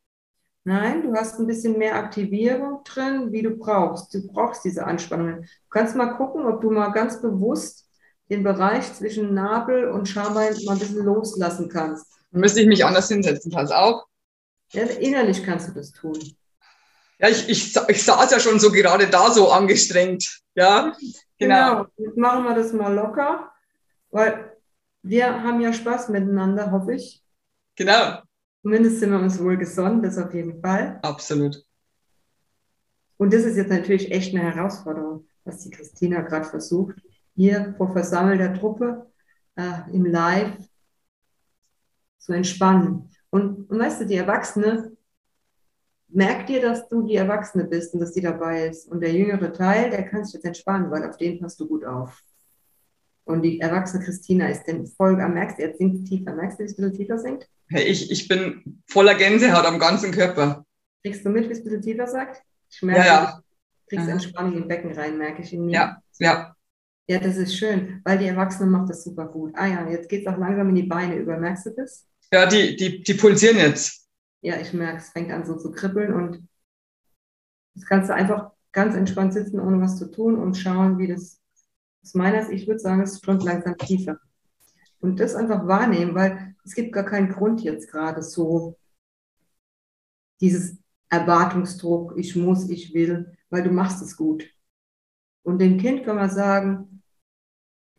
Nein, 0.66 1.02
du 1.04 1.14
hast 1.16 1.40
ein 1.40 1.48
bisschen 1.48 1.78
mehr 1.78 1.96
Aktivierung 1.96 2.84
drin, 2.84 3.32
wie 3.32 3.42
du 3.42 3.52
brauchst. 3.52 4.14
Du 4.14 4.28
brauchst 4.28 4.66
diese 4.66 4.86
Anspannung. 4.86 5.44
Du 5.44 5.70
kannst 5.70 5.96
mal 5.96 6.18
gucken, 6.18 6.46
ob 6.46 6.60
du 6.60 6.70
mal 6.70 6.90
ganz 6.90 7.22
bewusst 7.22 7.87
den 8.30 8.44
Bereich 8.44 8.94
zwischen 8.94 9.34
Nabel 9.34 9.90
und 9.90 10.08
Schambein 10.08 10.54
mal 10.66 10.74
ein 10.74 10.80
bisschen 10.80 11.06
loslassen 11.06 11.70
kannst. 11.70 12.06
Dann 12.32 12.42
müsste 12.42 12.62
ich 12.62 12.68
mich 12.68 12.86
anders 12.86 13.08
hinsetzen, 13.08 13.52
pass 13.52 13.72
auf. 13.72 14.04
Ja, 14.74 14.84
innerlich 14.84 15.44
kannst 15.44 15.70
du 15.70 15.74
das 15.74 15.92
tun. 15.94 16.20
Ja, 17.20 17.30
ich, 17.30 17.48
ich, 17.50 17.76
ich 17.88 18.04
saß 18.04 18.32
ja 18.32 18.40
schon 18.40 18.60
so 18.60 18.72
gerade 18.72 19.08
da 19.08 19.32
so 19.32 19.50
angestrengt. 19.50 20.42
Ja, 20.56 20.94
genau. 21.40 21.84
genau. 21.84 21.86
Jetzt 21.98 22.18
machen 22.18 22.44
wir 22.44 22.54
das 22.54 22.74
mal 22.74 22.94
locker, 22.94 23.52
weil 24.12 24.58
wir 25.04 25.44
haben 25.44 25.62
ja 25.62 25.72
Spaß 25.72 26.10
miteinander, 26.10 26.72
hoffe 26.72 26.96
ich. 26.96 27.24
Genau. 27.76 28.22
Zumindest 28.62 29.00
sind 29.00 29.12
wir 29.12 29.20
uns 29.20 29.40
wohl 29.40 29.58
gesonnen, 29.58 30.04
das 30.04 30.18
auf 30.18 30.34
jeden 30.34 30.62
Fall. 30.62 31.00
Absolut. 31.02 31.64
Und 33.16 33.34
das 33.34 33.44
ist 33.44 33.56
jetzt 33.56 33.70
natürlich 33.70 34.12
echt 34.12 34.36
eine 34.36 34.44
Herausforderung, 34.44 35.28
was 35.46 35.60
die 35.60 35.72
Christina 35.72 36.22
gerade 36.22 36.46
versucht 36.46 36.98
hier 37.38 37.76
vor 37.78 37.94
versammelter 37.94 38.54
Truppe 38.54 39.06
äh, 39.56 39.94
im 39.94 40.06
Live 40.06 40.58
zu 42.18 42.34
entspannen. 42.34 43.10
Und, 43.30 43.70
und 43.70 43.80
weißt 43.80 44.02
du, 44.02 44.06
die 44.06 44.16
Erwachsene, 44.16 44.92
merkt 46.10 46.50
dir, 46.50 46.62
dass 46.62 46.90
du 46.90 47.04
die 47.04 47.16
Erwachsene 47.16 47.66
bist 47.66 47.94
und 47.94 48.00
dass 48.00 48.14
die 48.14 48.22
dabei 48.22 48.68
ist. 48.68 48.88
Und 48.90 49.02
der 49.02 49.14
jüngere 49.14 49.54
Teil, 49.54 49.92
der 49.92 50.04
kann 50.04 50.26
sich 50.26 50.34
jetzt 50.34 50.46
entspannen, 50.46 50.90
weil 50.90 51.08
auf 51.08 51.18
den 51.18 51.40
passt 51.40 51.60
du 51.60 51.68
gut 51.68 51.86
auf. 51.86 52.22
Und 53.24 53.44
die 53.44 53.60
erwachsene 53.60 54.04
Christina 54.04 54.48
ist 54.48 54.64
denn 54.64 54.88
voll, 54.88 55.16
merkst 55.16 55.60
du, 55.60 55.64
jetzt 55.64 55.78
sinkt 55.78 56.08
tiefer. 56.08 56.34
Merkst 56.34 56.58
du, 56.58 56.64
wie 56.64 56.68
es 56.68 56.74
ein 56.74 56.76
bisschen 56.78 56.94
tiefer 56.94 57.20
sinkt? 57.20 57.48
Hey, 57.70 57.84
ich, 57.84 58.10
ich 58.10 58.28
bin 58.28 58.82
voller 58.88 59.16
Gänsehaut 59.16 59.66
am 59.66 59.80
ganzen 59.80 60.12
Körper. 60.12 60.66
Kriegst 61.04 61.24
du 61.24 61.30
mit, 61.30 61.48
wie 61.48 61.52
es 61.52 61.60
ein 61.60 61.66
bisschen 61.66 61.82
tiefer 61.82 62.08
sagt? 62.08 62.42
Ich 62.72 62.82
merke, 62.82 63.02
ja, 63.02 63.06
ja. 63.06 63.32
du 63.36 63.96
kriegst 63.96 64.10
Entspannung 64.10 64.54
im 64.54 64.68
Becken 64.68 64.94
rein, 64.94 65.18
merke 65.18 65.44
ich 65.44 65.54
in 65.54 65.66
mir. 65.66 65.74
Ja, 65.74 66.02
ja. 66.20 66.57
Ja, 67.08 67.20
das 67.20 67.38
ist 67.38 67.56
schön, 67.56 68.02
weil 68.04 68.18
die 68.18 68.26
Erwachsene 68.26 68.70
macht 68.70 68.90
das 68.90 69.04
super 69.04 69.28
gut. 69.28 69.54
Ah 69.56 69.66
ja, 69.68 69.90
jetzt 69.90 70.10
geht 70.10 70.28
es 70.28 70.34
auch 70.34 70.38
langsam 70.38 70.70
in 70.70 70.76
die 70.76 70.84
Beine 70.84 71.16
über. 71.16 71.38
Merkst 71.38 71.68
du 71.68 71.70
das? 71.72 72.06
Ja, 72.34 72.46
die, 72.46 72.76
die, 72.76 73.02
die 73.02 73.14
pulsieren 73.14 73.58
jetzt. 73.58 74.08
Ja, 74.42 74.60
ich 74.60 74.74
merke, 74.74 74.98
es 74.98 75.10
fängt 75.10 75.32
an 75.32 75.46
so 75.46 75.58
zu 75.58 75.72
kribbeln 75.72 76.14
und 76.14 76.48
jetzt 77.76 77.88
kannst 77.88 78.10
du 78.10 78.14
einfach 78.14 78.52
ganz 78.74 78.96
entspannt 78.96 79.34
sitzen, 79.34 79.60
ohne 79.60 79.80
was 79.82 79.98
zu 79.98 80.12
tun 80.12 80.38
und 80.38 80.56
schauen, 80.58 80.98
wie 80.98 81.08
das 81.08 81.40
aus 82.04 82.14
meiner 82.14 82.46
Sicht, 82.46 82.64
ich 82.64 82.68
würde 82.68 82.80
sagen, 82.80 83.02
es 83.02 83.18
strömt 83.18 83.44
langsam 83.44 83.78
tiefer. 83.78 84.20
Und 85.00 85.20
das 85.20 85.36
einfach 85.36 85.66
wahrnehmen, 85.68 86.14
weil 86.14 86.56
es 86.66 86.76
gibt 86.76 86.92
gar 86.92 87.06
keinen 87.06 87.30
Grund 87.30 87.62
jetzt 87.62 87.90
gerade 87.90 88.22
so 88.22 88.78
dieses 90.42 90.78
Erwartungsdruck, 91.10 92.14
ich 92.18 92.36
muss, 92.36 92.70
ich 92.70 92.94
will, 92.94 93.38
weil 93.50 93.64
du 93.64 93.72
machst 93.72 94.02
es 94.02 94.18
gut. 94.18 94.44
Und 95.44 95.60
dem 95.60 95.78
Kind 95.78 96.04
kann 96.04 96.18
man 96.18 96.30
sagen, 96.30 96.97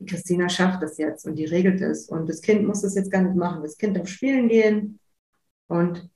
die 0.01 0.07
Christina 0.07 0.49
schafft 0.49 0.83
das 0.83 0.99
jetzt 0.99 1.27
und 1.27 1.37
die 1.37 1.45
regelt 1.45 1.81
es. 1.81 2.09
Und 2.09 2.29
das 2.29 2.41
Kind 2.41 2.67
muss 2.67 2.83
das 2.83 2.95
jetzt 2.95 3.11
gar 3.11 3.23
nicht 3.23 3.37
machen. 3.37 3.63
Das 3.63 3.77
Kind 3.79 3.97
darf 3.97 4.09
spielen 4.09 4.49
gehen. 4.49 5.01
Und 5.67 6.11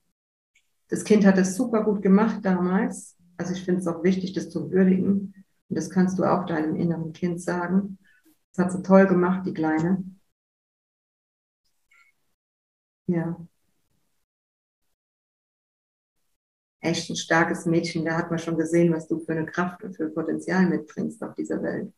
das 0.89 1.03
Kind 1.03 1.25
hat 1.25 1.37
das 1.37 1.55
super 1.55 1.83
gut 1.83 2.01
gemacht 2.01 2.39
damals. 2.43 3.17
Also 3.37 3.53
ich 3.53 3.63
finde 3.63 3.81
es 3.81 3.87
auch 3.87 4.03
wichtig, 4.03 4.33
das 4.33 4.49
zu 4.49 4.71
würdigen. 4.71 5.33
Und 5.69 5.77
das 5.77 5.89
kannst 5.89 6.19
du 6.19 6.23
auch 6.23 6.45
deinem 6.45 6.75
inneren 6.75 7.13
Kind 7.13 7.41
sagen. 7.41 7.97
Das 8.53 8.65
hat 8.65 8.71
sie 8.71 8.83
toll 8.83 9.07
gemacht, 9.07 9.45
die 9.45 9.53
Kleine. 9.53 10.03
Ja. 13.07 13.37
Echt 16.81 17.09
ein 17.09 17.15
starkes 17.15 17.65
Mädchen. 17.65 18.05
Da 18.05 18.15
hat 18.17 18.29
man 18.29 18.39
schon 18.39 18.57
gesehen, 18.57 18.93
was 18.93 19.07
du 19.07 19.19
für 19.19 19.31
eine 19.31 19.45
Kraft 19.45 19.83
und 19.83 19.95
für 19.95 20.09
Potenzial 20.09 20.67
mitbringst 20.67 21.23
auf 21.23 21.33
dieser 21.33 21.61
Welt. 21.63 21.91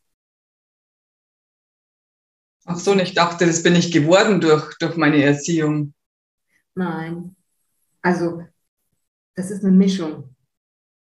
Ach 2.66 2.78
so, 2.78 2.92
und 2.92 3.00
ich 3.00 3.14
dachte, 3.14 3.46
das 3.46 3.62
bin 3.62 3.76
ich 3.76 3.92
geworden 3.92 4.42
durch, 4.42 4.76
durch 4.80 4.98
meine 4.98 5.24
Erziehung. 5.24 5.94
Nein. 6.74 7.36
Also, 8.02 8.44
das 9.36 9.52
ist 9.52 9.64
eine 9.64 9.72
Mischung. 9.72 10.36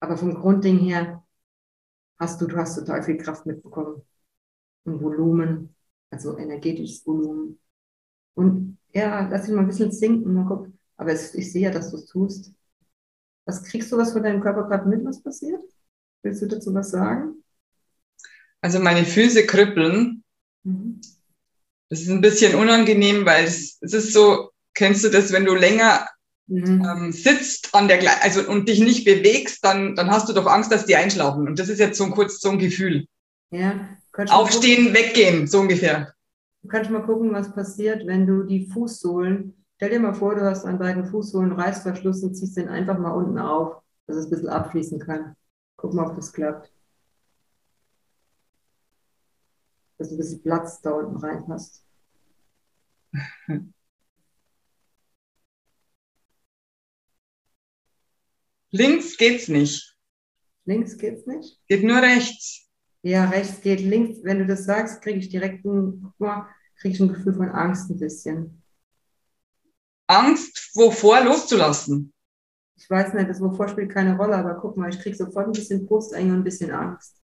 Aber 0.01 0.17
vom 0.17 0.35
Grundding 0.35 0.79
her 0.79 1.23
hast 2.19 2.41
du, 2.41 2.47
du 2.47 2.57
hast 2.57 2.77
total 2.77 3.03
viel 3.03 3.19
Kraft 3.19 3.45
mitbekommen. 3.45 4.03
Und 4.85 5.01
Volumen, 5.03 5.77
also 6.11 6.39
energetisches 6.39 7.07
Volumen. 7.07 7.61
Und 8.35 8.79
ja, 8.93 9.29
lass 9.29 9.45
dich 9.45 9.55
mal 9.55 9.61
ein 9.61 9.69
bisschen 9.69 9.93
sinken. 9.93 10.35
Mal 10.35 10.47
gucken. 10.47 10.79
Aber 10.97 11.13
es, 11.13 11.35
ich 11.35 11.53
sehe 11.53 11.63
ja, 11.63 11.71
dass 11.71 11.91
du 11.91 11.99
es 11.99 12.07
tust. 12.07 12.53
Was 13.45 13.63
kriegst 13.63 13.93
du 13.93 13.99
was 13.99 14.13
von 14.13 14.23
deinem 14.23 14.41
Körper 14.41 14.65
gerade 14.69 14.89
mit, 14.89 15.05
was 15.05 15.23
passiert? 15.23 15.63
Willst 16.23 16.41
du 16.43 16.47
dazu 16.47 16.73
was 16.73 16.91
sagen? 16.91 17.45
Also 18.61 18.79
meine 18.79 19.05
Füße 19.05 19.45
kribbeln. 19.47 20.25
Mhm. 20.63 21.01
Das 21.93 22.01
ist 22.01 22.09
ein 22.09 22.23
bisschen 22.23 22.55
unangenehm, 22.55 23.27
weil 23.27 23.45
es, 23.45 23.77
es 23.83 23.93
ist 23.93 24.15
so, 24.15 24.49
kennst 24.73 25.05
du 25.05 25.11
das, 25.11 25.31
wenn 25.31 25.45
du 25.45 25.55
länger 25.55 26.09
mhm. 26.47 26.83
ähm, 26.83 27.13
sitzt 27.13 27.75
an 27.75 27.87
der 27.87 28.01
also 28.23 28.49
und 28.49 28.67
dich 28.67 28.81
nicht 28.81 29.05
bewegst, 29.05 29.63
dann, 29.63 29.95
dann 29.95 30.11
hast 30.11 30.27
du 30.27 30.33
doch 30.33 30.47
Angst, 30.47 30.73
dass 30.73 30.87
die 30.87 30.97
einschlafen. 30.97 31.47
Und 31.47 31.59
das 31.59 31.69
ist 31.69 31.81
jetzt 31.81 31.99
so 31.99 32.05
ein 32.05 32.13
kurz 32.13 32.41
so 32.41 32.49
ein 32.49 32.59
Gefühl. 32.59 33.05
Ja. 33.51 33.91
Aufstehen, 34.31 34.95
weggehen, 34.95 35.47
so 35.47 35.61
ungefähr. 35.61 36.15
Du 36.63 36.69
kannst 36.69 36.91
mal 36.91 37.03
gucken, 37.03 37.31
was 37.35 37.53
passiert, 37.53 38.07
wenn 38.07 38.27
du 38.27 38.45
die 38.45 38.65
Fußsohlen, 38.69 39.53
stell 39.77 39.91
dir 39.91 40.01
mal 40.01 40.15
vor, 40.15 40.35
du 40.35 40.49
hast 40.49 40.65
an 40.65 40.79
beiden 40.79 41.05
Fußsohlen 41.05 41.53
Reißverschluss 41.53 42.23
und 42.23 42.35
ziehst 42.35 42.57
den 42.57 42.69
einfach 42.69 42.99
mal 42.99 43.11
unten 43.11 43.37
auf, 43.37 43.83
dass 44.07 44.17
es 44.17 44.25
ein 44.25 44.31
bisschen 44.31 44.49
abfließen 44.49 44.99
kann. 44.99 45.37
Guck 45.77 45.93
mal, 45.93 46.07
ob 46.07 46.17
das 46.17 46.33
klappt. 46.33 46.73
Dass 50.03 50.11
ein 50.11 50.17
bisschen 50.17 50.43
Platz 50.43 50.81
da 50.81 50.91
unten 50.91 51.17
reinpasst. 51.17 51.87
Links 58.73 59.17
geht's 59.17 59.47
nicht. 59.47 59.97
Links 60.65 60.99
geht's 60.99 61.25
nicht? 61.25 61.61
Geht 61.69 61.85
nur 61.85 62.03
rechts. 62.03 62.69
Ja, 63.03 63.27
rechts 63.31 63.61
geht 63.61 63.79
links. 63.79 64.25
Wenn 64.25 64.41
du 64.41 64.47
das 64.47 64.65
sagst, 64.65 65.03
kriege 65.03 65.21
ich 65.21 65.29
direkt 65.29 65.65
ein, 65.65 66.13
krieg 66.19 66.93
ich 66.95 66.99
ein 66.99 67.07
Gefühl 67.07 67.35
von 67.35 67.51
Angst 67.51 67.89
ein 67.89 68.01
bisschen. 68.01 68.61
Angst, 70.09 70.73
wovor 70.75 71.23
loszulassen? 71.23 72.13
Ich 72.75 72.91
weiß 72.91 73.15
nicht, 73.15 73.29
das 73.29 73.41
wovor 73.41 73.69
spielt 73.69 73.93
keine 73.93 74.17
Rolle, 74.17 74.35
aber 74.35 74.55
guck 74.57 74.77
mal, 74.77 74.91
ich 74.91 74.99
kriege 74.99 75.17
sofort 75.17 75.47
ein 75.47 75.53
bisschen 75.53 75.87
Brustenge 75.87 76.33
und 76.33 76.41
ein 76.41 76.45
bisschen 76.45 76.73
Angst. 76.73 77.23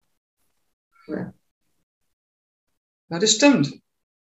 Ja, 1.08 1.34
ja 3.08 3.18
das 3.18 3.32
stimmt. 3.32 3.66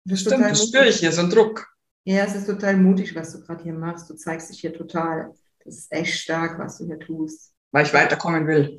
Das, 0.04 0.22
das 0.22 0.32
stimmt, 0.32 0.44
das 0.44 0.68
spüre 0.68 0.88
ich 0.88 1.00
hier, 1.00 1.12
so 1.12 1.22
ein 1.22 1.30
Druck. 1.30 1.66
Ja, 2.04 2.24
es 2.24 2.36
ist 2.36 2.46
total 2.46 2.76
mutig, 2.76 3.14
was 3.16 3.32
du 3.32 3.40
gerade 3.40 3.64
hier 3.64 3.72
machst. 3.72 4.08
Du 4.08 4.14
zeigst 4.14 4.50
dich 4.50 4.60
hier 4.60 4.72
total. 4.72 5.34
Das 5.64 5.76
ist 5.76 5.92
echt 5.92 6.14
stark, 6.14 6.58
was 6.58 6.78
du 6.78 6.86
hier 6.86 7.00
tust. 7.00 7.52
Weil 7.72 7.84
ich 7.84 7.92
weiterkommen 7.92 8.46
will. 8.46 8.78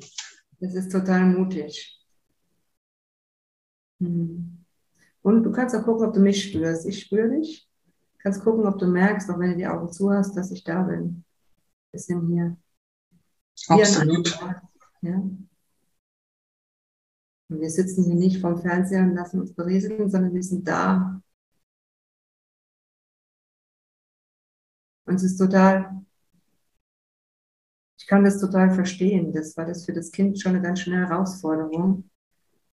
Das 0.60 0.74
ist 0.74 0.90
total 0.90 1.26
mutig. 1.26 2.02
Mhm. 3.98 4.64
Und 5.20 5.42
du 5.42 5.52
kannst 5.52 5.74
auch 5.76 5.84
gucken, 5.84 6.06
ob 6.06 6.14
du 6.14 6.20
mich 6.20 6.42
spürst. 6.42 6.86
Ich 6.86 7.02
spüre 7.02 7.28
dich. 7.28 7.68
Du 8.12 8.18
kannst 8.22 8.42
gucken, 8.42 8.66
ob 8.66 8.78
du 8.78 8.86
merkst, 8.86 9.28
auch 9.30 9.38
wenn 9.38 9.50
du 9.50 9.56
die 9.58 9.66
Augen 9.66 9.92
zu 9.92 10.10
hast, 10.10 10.34
dass 10.34 10.50
ich 10.50 10.64
da 10.64 10.82
bin. 10.82 11.24
Bisschen 11.92 12.26
hier. 12.28 12.56
Absolut. 13.68 14.38
Hier 15.00 15.10
ja. 15.10 15.22
Und 17.48 17.60
wir 17.60 17.70
sitzen 17.70 18.04
hier 18.04 18.14
nicht 18.14 18.40
vom 18.40 18.58
Fernseher 18.58 19.02
und 19.02 19.14
lassen 19.14 19.40
uns 19.40 19.54
berieseln, 19.54 20.10
sondern 20.10 20.34
wir 20.34 20.42
sind 20.42 20.66
da. 20.68 21.20
Und 25.06 25.14
es 25.16 25.22
ist 25.22 25.38
total, 25.38 26.04
ich 27.98 28.06
kann 28.06 28.24
das 28.24 28.38
total 28.40 28.70
verstehen. 28.74 29.32
Das 29.32 29.56
war 29.56 29.64
das 29.66 29.84
für 29.86 29.92
das 29.92 30.12
Kind 30.12 30.40
schon 30.40 30.54
eine 30.54 30.62
ganz 30.62 30.80
schöne 30.80 31.08
Herausforderung. 31.08 32.10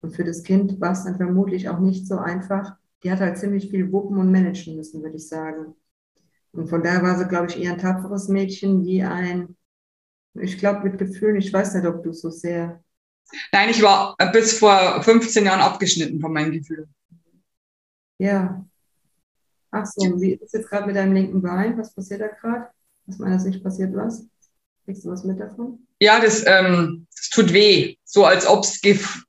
Und 0.01 0.17
für 0.17 0.25
das 0.25 0.43
Kind 0.43 0.81
war 0.81 0.93
es 0.93 1.05
dann 1.05 1.17
vermutlich 1.17 1.69
auch 1.69 1.79
nicht 1.79 2.07
so 2.07 2.19
einfach. 2.19 2.77
Die 3.03 3.11
hat 3.11 3.21
halt 3.21 3.39
ziemlich 3.39 3.71
viel 3.71 3.93
wuppen 3.93 4.19
und 4.19 4.33
managen 4.33 4.77
müssen, 4.77 5.03
würde 5.03 5.17
ich 5.17 5.29
sagen. 5.29 5.75
Und 6.53 6.69
von 6.69 6.83
daher 6.83 7.03
war 7.03 7.19
sie, 7.19 7.27
glaube 7.29 7.49
ich, 7.49 7.61
eher 7.61 7.73
ein 7.73 7.79
tapferes 7.79 8.29
Mädchen, 8.29 8.85
wie 8.85 9.03
ein, 9.03 9.57
ich 10.35 10.59
glaube, 10.59 10.89
mit 10.89 10.99
Gefühlen, 10.99 11.37
ich 11.37 11.53
weiß 11.53 11.75
nicht, 11.75 11.87
ob 11.87 12.03
du 12.03 12.13
so 12.13 12.31
sehr. 12.31 12.83
Nein, 13.53 13.71
ich 13.71 13.83
war 13.83 14.17
bis 14.33 14.59
vor 14.59 15.03
15 15.03 15.45
Jahren 15.45 15.61
abgeschnitten 15.61 16.21
von 16.21 16.33
meinen 16.33 16.53
Gefühlen. 16.53 16.93
Ja. 18.19 18.65
Ach 19.71 19.87
so, 19.87 20.21
wie 20.21 20.33
ist 20.33 20.53
jetzt 20.53 20.69
gerade 20.69 20.87
mit 20.87 20.97
deinem 20.97 21.15
linken 21.15 21.41
Bein? 21.41 21.79
Was 21.79 21.95
passiert 21.95 22.21
da 22.21 22.29
gerade? 22.29 22.69
Aus 23.09 23.19
meiner 23.19 23.41
Sicht 23.41 23.63
passiert 23.65 23.95
was? 23.97 24.25
Kriegst 24.85 25.05
du 25.05 25.11
was 25.11 25.25
mit 25.25 25.41
davon? 25.41 25.87
Ja, 25.99 26.21
das, 26.21 26.45
ähm, 26.47 27.07
das 27.17 27.31
tut 27.31 27.53
weh. 27.53 27.97
So 28.05 28.25
als 28.25 28.47
ob 28.47 28.65
es, 28.65 28.81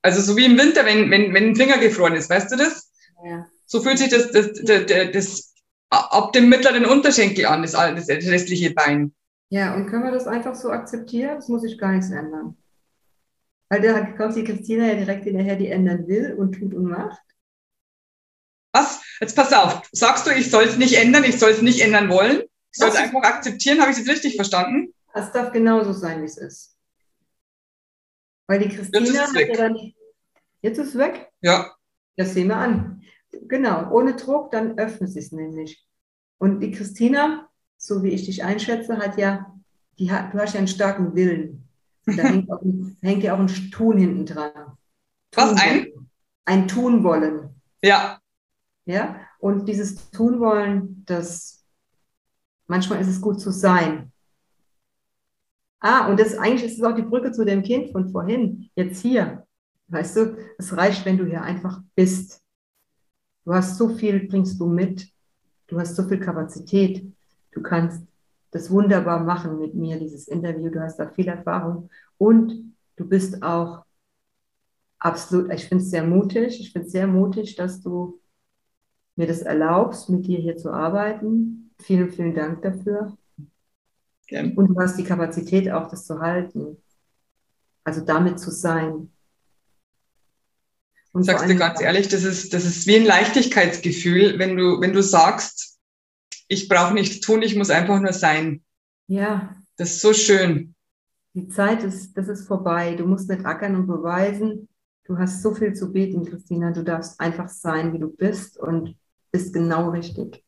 also 0.02 0.20
so 0.20 0.36
wie 0.36 0.44
im 0.44 0.58
Winter, 0.58 0.84
wenn, 0.84 1.10
wenn, 1.10 1.32
wenn 1.32 1.50
ein 1.50 1.56
Finger 1.56 1.78
gefroren 1.78 2.14
ist, 2.14 2.28
weißt 2.28 2.52
du 2.52 2.56
das? 2.56 2.92
Ja. 3.24 3.46
So 3.66 3.80
fühlt 3.80 3.98
sich 3.98 4.10
das, 4.10 4.30
das, 4.32 4.52
das, 4.62 4.86
das, 4.86 5.10
das 5.12 5.54
ab 5.90 6.32
dem 6.32 6.48
mittleren 6.48 6.84
Unterschenkel 6.84 7.46
an, 7.46 7.62
das, 7.62 7.72
das 7.72 8.08
restliche 8.08 8.72
Bein. 8.74 9.14
Ja, 9.48 9.74
und 9.74 9.86
können 9.86 10.04
wir 10.04 10.10
das 10.10 10.26
einfach 10.26 10.54
so 10.54 10.70
akzeptieren? 10.70 11.36
Das 11.36 11.48
muss 11.48 11.62
sich 11.62 11.78
gar 11.78 11.92
nichts 11.92 12.10
ändern. 12.10 12.56
Weil 13.74 13.82
da 13.82 14.04
kommt 14.12 14.36
die 14.36 14.44
Christina 14.44 14.86
ja 14.86 14.94
direkt 14.94 15.24
hinterher, 15.24 15.56
die 15.56 15.66
ändern 15.66 16.06
will 16.06 16.34
und 16.34 16.52
tut 16.52 16.74
und 16.74 16.84
macht. 16.84 17.20
Was? 18.72 19.02
Jetzt 19.20 19.34
pass 19.34 19.52
auf. 19.52 19.82
Sagst 19.90 20.28
du, 20.28 20.30
ich 20.30 20.48
soll 20.48 20.62
es 20.62 20.76
nicht 20.76 20.96
ändern, 20.96 21.24
ich 21.24 21.40
soll 21.40 21.50
es 21.50 21.60
nicht 21.60 21.80
ändern 21.80 22.08
wollen? 22.08 22.42
Ich 22.70 22.78
soll 22.78 22.90
es 22.90 22.94
einfach 22.94 23.22
akzeptieren? 23.22 23.80
Habe 23.80 23.90
ich 23.90 23.98
es 23.98 24.06
richtig 24.06 24.36
verstanden? 24.36 24.94
Es 25.12 25.32
darf 25.32 25.50
genauso 25.50 25.92
sein, 25.92 26.22
wie 26.22 26.26
es 26.26 26.38
ist. 26.38 26.76
Weil 28.46 28.60
die 28.60 28.68
Christina 28.68 29.06
jetzt 29.06 29.34
ist, 29.34 29.34
ja 29.34 29.56
dann, 29.56 29.92
jetzt 30.60 30.78
ist 30.78 30.88
es 30.90 30.98
weg? 30.98 31.32
Ja. 31.40 31.74
Das 32.16 32.32
sehen 32.32 32.46
wir 32.46 32.58
an. 32.58 33.02
Genau, 33.32 33.90
ohne 33.90 34.14
Druck, 34.14 34.52
dann 34.52 34.78
öffnet 34.78 35.10
sie 35.10 35.18
es 35.18 35.32
nämlich. 35.32 35.84
Und 36.38 36.60
die 36.60 36.70
Christina, 36.70 37.48
so 37.76 38.04
wie 38.04 38.10
ich 38.10 38.24
dich 38.26 38.44
einschätze, 38.44 38.98
hat 38.98 39.18
ja, 39.18 39.52
die 39.98 40.12
hat, 40.12 40.32
du 40.32 40.38
hast 40.38 40.52
ja 40.52 40.58
einen 40.58 40.68
starken 40.68 41.16
Willen. 41.16 41.63
Da 42.06 42.22
hängt, 42.22 42.50
auch, 42.50 42.62
hängt 43.02 43.22
ja 43.22 43.34
auch 43.34 43.38
ein 43.38 43.48
Tun 43.70 43.98
hinten 43.98 44.26
dran. 44.26 44.76
Was, 45.34 45.60
ein? 45.60 45.86
Ein 46.44 46.68
Tun 46.68 47.02
wollen. 47.02 47.60
Ja. 47.82 48.18
Ja, 48.86 49.20
und 49.38 49.66
dieses 49.66 50.10
Tun 50.10 50.40
wollen, 50.40 51.04
das, 51.06 51.64
manchmal 52.66 53.00
ist 53.00 53.08
es 53.08 53.20
gut 53.20 53.40
zu 53.40 53.50
sein. 53.50 54.12
Ah, 55.80 56.08
und 56.08 56.20
das 56.20 56.36
eigentlich 56.36 56.64
ist 56.64 56.78
es 56.78 56.84
auch 56.84 56.94
die 56.94 57.02
Brücke 57.02 57.32
zu 57.32 57.44
dem 57.44 57.62
Kind 57.62 57.92
von 57.92 58.10
vorhin, 58.10 58.70
jetzt 58.74 59.00
hier. 59.00 59.46
Weißt 59.88 60.16
du, 60.16 60.36
es 60.58 60.76
reicht, 60.76 61.04
wenn 61.04 61.18
du 61.18 61.26
hier 61.26 61.42
einfach 61.42 61.82
bist. 61.94 62.42
Du 63.44 63.52
hast 63.52 63.76
so 63.76 63.90
viel, 63.90 64.26
bringst 64.28 64.58
du 64.58 64.66
mit. 64.66 65.10
Du 65.66 65.78
hast 65.78 65.94
so 65.96 66.08
viel 66.08 66.18
Kapazität. 66.18 67.06
Du 67.52 67.62
kannst 67.62 68.02
das 68.54 68.70
wunderbar 68.70 69.18
machen 69.18 69.58
mit 69.58 69.74
mir, 69.74 69.98
dieses 69.98 70.28
Interview. 70.28 70.70
Du 70.70 70.80
hast 70.80 70.96
da 70.96 71.08
viel 71.08 71.26
Erfahrung. 71.26 71.90
Und 72.18 72.72
du 72.94 73.04
bist 73.04 73.42
auch 73.42 73.84
absolut, 75.00 75.52
ich 75.52 75.66
finde 75.66 75.82
es 75.82 75.90
sehr 75.90 76.04
mutig. 76.04 76.60
Ich 76.60 76.72
finde 76.72 76.86
es 76.86 76.92
sehr 76.92 77.08
mutig, 77.08 77.56
dass 77.56 77.82
du 77.82 78.20
mir 79.16 79.26
das 79.26 79.42
erlaubst, 79.42 80.08
mit 80.08 80.28
dir 80.28 80.38
hier 80.38 80.56
zu 80.56 80.70
arbeiten. 80.70 81.72
Vielen, 81.80 82.12
vielen 82.12 82.32
Dank 82.32 82.62
dafür. 82.62 83.18
Gern. 84.28 84.52
Und 84.52 84.68
du 84.68 84.80
hast 84.80 84.96
die 84.96 85.04
Kapazität 85.04 85.68
auch, 85.72 85.88
das 85.88 86.06
zu 86.06 86.20
halten. 86.20 86.76
Also 87.82 88.02
damit 88.02 88.38
zu 88.38 88.52
sein. 88.52 89.10
Und 91.10 91.24
sagst 91.24 91.48
dir 91.48 91.56
ganz 91.56 91.80
ehrlich, 91.80 92.06
das 92.06 92.22
ist, 92.22 92.54
das 92.54 92.64
ist 92.64 92.86
wie 92.86 92.96
ein 92.96 93.04
Leichtigkeitsgefühl, 93.04 94.38
wenn 94.38 94.56
du, 94.56 94.80
wenn 94.80 94.92
du 94.92 95.02
sagst, 95.02 95.73
ich 96.54 96.68
brauche 96.68 96.94
nichts 96.94 97.20
tun, 97.20 97.42
ich 97.42 97.56
muss 97.56 97.70
einfach 97.70 98.00
nur 98.00 98.12
sein. 98.12 98.62
Ja. 99.06 99.54
Das 99.76 99.90
ist 99.90 100.00
so 100.00 100.12
schön. 100.12 100.74
Die 101.34 101.48
Zeit 101.48 101.82
ist, 101.82 102.16
das 102.16 102.28
ist 102.28 102.46
vorbei. 102.46 102.94
Du 102.94 103.06
musst 103.06 103.28
nicht 103.28 103.44
ackern 103.44 103.76
und 103.76 103.86
beweisen. 103.86 104.68
Du 105.04 105.18
hast 105.18 105.42
so 105.42 105.54
viel 105.54 105.74
zu 105.74 105.92
bieten, 105.92 106.24
Christina. 106.24 106.70
Du 106.70 106.82
darfst 106.82 107.20
einfach 107.20 107.48
sein, 107.48 107.92
wie 107.92 107.98
du 107.98 108.08
bist 108.08 108.56
und 108.58 108.96
bist 109.32 109.52
genau 109.52 109.90
richtig 109.90 110.44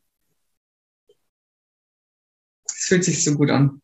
fühlt 2.87 3.05
sich 3.05 3.25
so 3.25 3.35
gut 3.35 3.51
an. 3.51 3.83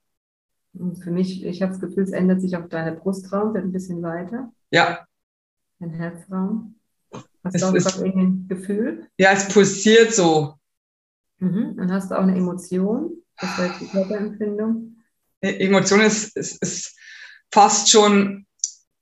Und 0.74 0.96
für 1.02 1.10
mich, 1.10 1.44
ich 1.44 1.60
habe 1.60 1.72
das 1.72 1.80
Gefühl, 1.80 2.04
es 2.04 2.12
ändert 2.12 2.40
sich 2.40 2.56
auch 2.56 2.68
deine 2.68 2.92
Brustraum, 2.92 3.52
wird 3.52 3.64
ein 3.64 3.72
bisschen 3.72 4.02
weiter. 4.02 4.52
Ja. 4.70 5.06
Dein 5.80 5.90
Herzraum. 5.90 6.76
Hast 7.44 7.56
es 7.56 7.60
du 7.60 7.66
auch 7.66 7.74
ist, 7.74 8.02
ein 8.02 8.46
Gefühl? 8.48 9.08
Ja, 9.18 9.32
es 9.32 9.48
pulsiert 9.48 10.14
so. 10.14 10.54
Mhm. 11.42 11.76
Dann 11.76 11.92
hast 11.92 12.10
du 12.10 12.14
auch 12.14 12.22
eine 12.22 12.36
Emotion. 12.36 13.20
Das 13.36 13.56
heißt 13.56 13.80
die 13.80 13.88
Körperempfindung. 13.88 14.96
E-, 15.42 15.66
Emotion 15.66 16.00
ist, 16.00 16.36
ist, 16.36 16.62
ist 16.62 16.96
fast 17.50 17.90
schon, 17.90 18.46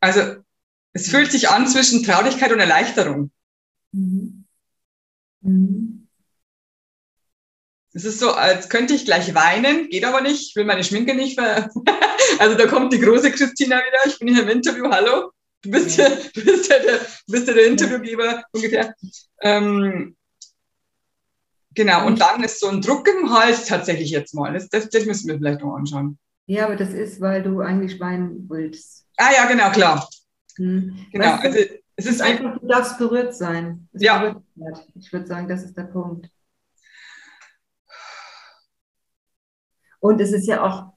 also 0.01 0.37
es 0.95 1.11
fühlt 1.11 1.31
sich 1.31 1.51
an 1.51 1.69
zwischen 1.69 2.03
Traurigkeit 2.03 2.51
und 2.51 2.61
Erleichterung. 2.61 3.31
Mhm. 3.93 4.47
Mhm. 5.43 6.09
Es 7.93 8.05
ist 8.05 8.21
so, 8.21 8.33
als 8.33 8.71
könnte 8.71 8.95
ich 8.95 9.05
gleich 9.05 9.35
weinen, 9.35 9.91
geht 9.91 10.05
aber 10.05 10.23
nicht, 10.23 10.49
ich 10.49 10.57
will 10.57 10.65
meine 10.65 10.85
Schminke 10.85 11.15
nicht 11.15 11.39
ver 11.39 11.71
Also 12.39 12.57
da 12.57 12.67
kommt 12.69 12.93
die 12.93 13.01
große 13.01 13.33
Christina 13.33 13.77
wieder, 13.77 14.07
ich 14.07 14.19
bin 14.19 14.29
hier 14.29 14.45
im 14.45 14.49
Interview, 14.49 14.89
hallo. 14.91 15.33
Du 15.63 15.71
bist 15.71 15.99
ja, 15.99 16.09
du 16.35 16.45
bist 16.45 16.71
ja 16.71 16.79
der, 16.79 16.99
du 16.99 17.33
bist 17.33 17.49
ja 17.49 17.53
der 17.53 17.67
Interviewgeber 17.67 18.45
ungefähr. 18.53 18.95
Ähm, 19.43 20.17
Genau, 21.75 22.07
und 22.07 22.21
dann 22.21 22.43
ist 22.43 22.61
so 22.61 22.69
ein 22.69 22.81
Druck 22.81 23.07
im 23.09 23.31
Hals 23.33 23.67
tatsächlich 23.67 24.11
jetzt 24.11 24.35
mal. 24.35 24.53
Das, 24.53 24.69
das, 24.69 24.89
das 24.89 25.07
müssen 25.07 25.29
wir 25.29 25.37
vielleicht 25.39 25.61
noch 25.61 25.75
anschauen. 25.77 26.19
Ja, 26.47 26.65
aber 26.67 26.77
das 26.77 26.93
ist, 26.93 27.21
weil 27.21 27.43
du 27.45 27.61
eigentlich 27.61 28.01
weinen 28.01 28.49
willst. 28.51 29.07
Ah 29.17 29.31
ja, 29.37 29.47
genau, 29.47 29.71
klar. 29.71 30.09
Hm. 30.57 31.07
Genau. 31.13 31.25
Weißt 31.27 31.45
du, 31.45 31.49
Also, 31.49 31.75
es 31.97 32.07
ist 32.07 32.23
einfach, 32.23 32.59
du 32.59 32.67
darfst 32.67 32.99
berührt 32.99 33.35
sein. 33.37 33.89
Es 33.93 34.03
Ja. 34.03 34.19
berührt 34.19 34.43
wird. 34.57 34.89
Ich 34.97 35.13
würde 35.13 35.27
sagen, 35.29 35.47
das 35.49 35.63
ist 35.63 35.77
der 35.77 35.85
Punkt. 35.85 36.29
Und 40.01 40.21
es 40.21 40.33
ist 40.33 40.47
ja 40.47 40.63
auch 40.65 40.93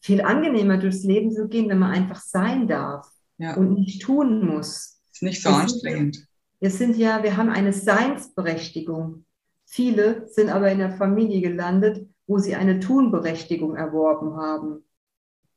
viel 0.00 0.20
angenehmer, 0.20 0.76
durchs 0.76 1.04
Leben 1.04 1.30
zu 1.32 1.48
gehen, 1.48 1.68
wenn 1.68 1.78
man 1.78 1.92
einfach 1.92 2.20
sein 2.20 2.66
darf 2.66 3.06
ja, 3.38 3.54
und 3.56 3.74
nicht 3.74 4.02
tun 4.02 4.44
muss. 4.44 5.00
ist 5.12 5.22
nicht 5.22 5.40
so 5.42 5.48
es- 5.50 5.54
anstrengend. 5.54 6.26
Wir 6.60 6.70
sind 6.70 6.96
ja, 6.96 7.22
wir 7.22 7.36
haben 7.36 7.50
eine 7.50 7.72
Seinsberechtigung. 7.72 9.24
Viele 9.66 10.28
sind 10.28 10.50
aber 10.50 10.70
in 10.70 10.78
der 10.78 10.92
Familie 10.92 11.40
gelandet, 11.40 12.06
wo 12.26 12.38
sie 12.38 12.54
eine 12.54 12.80
Tunberechtigung 12.80 13.76
erworben 13.76 14.36
haben. 14.36 14.84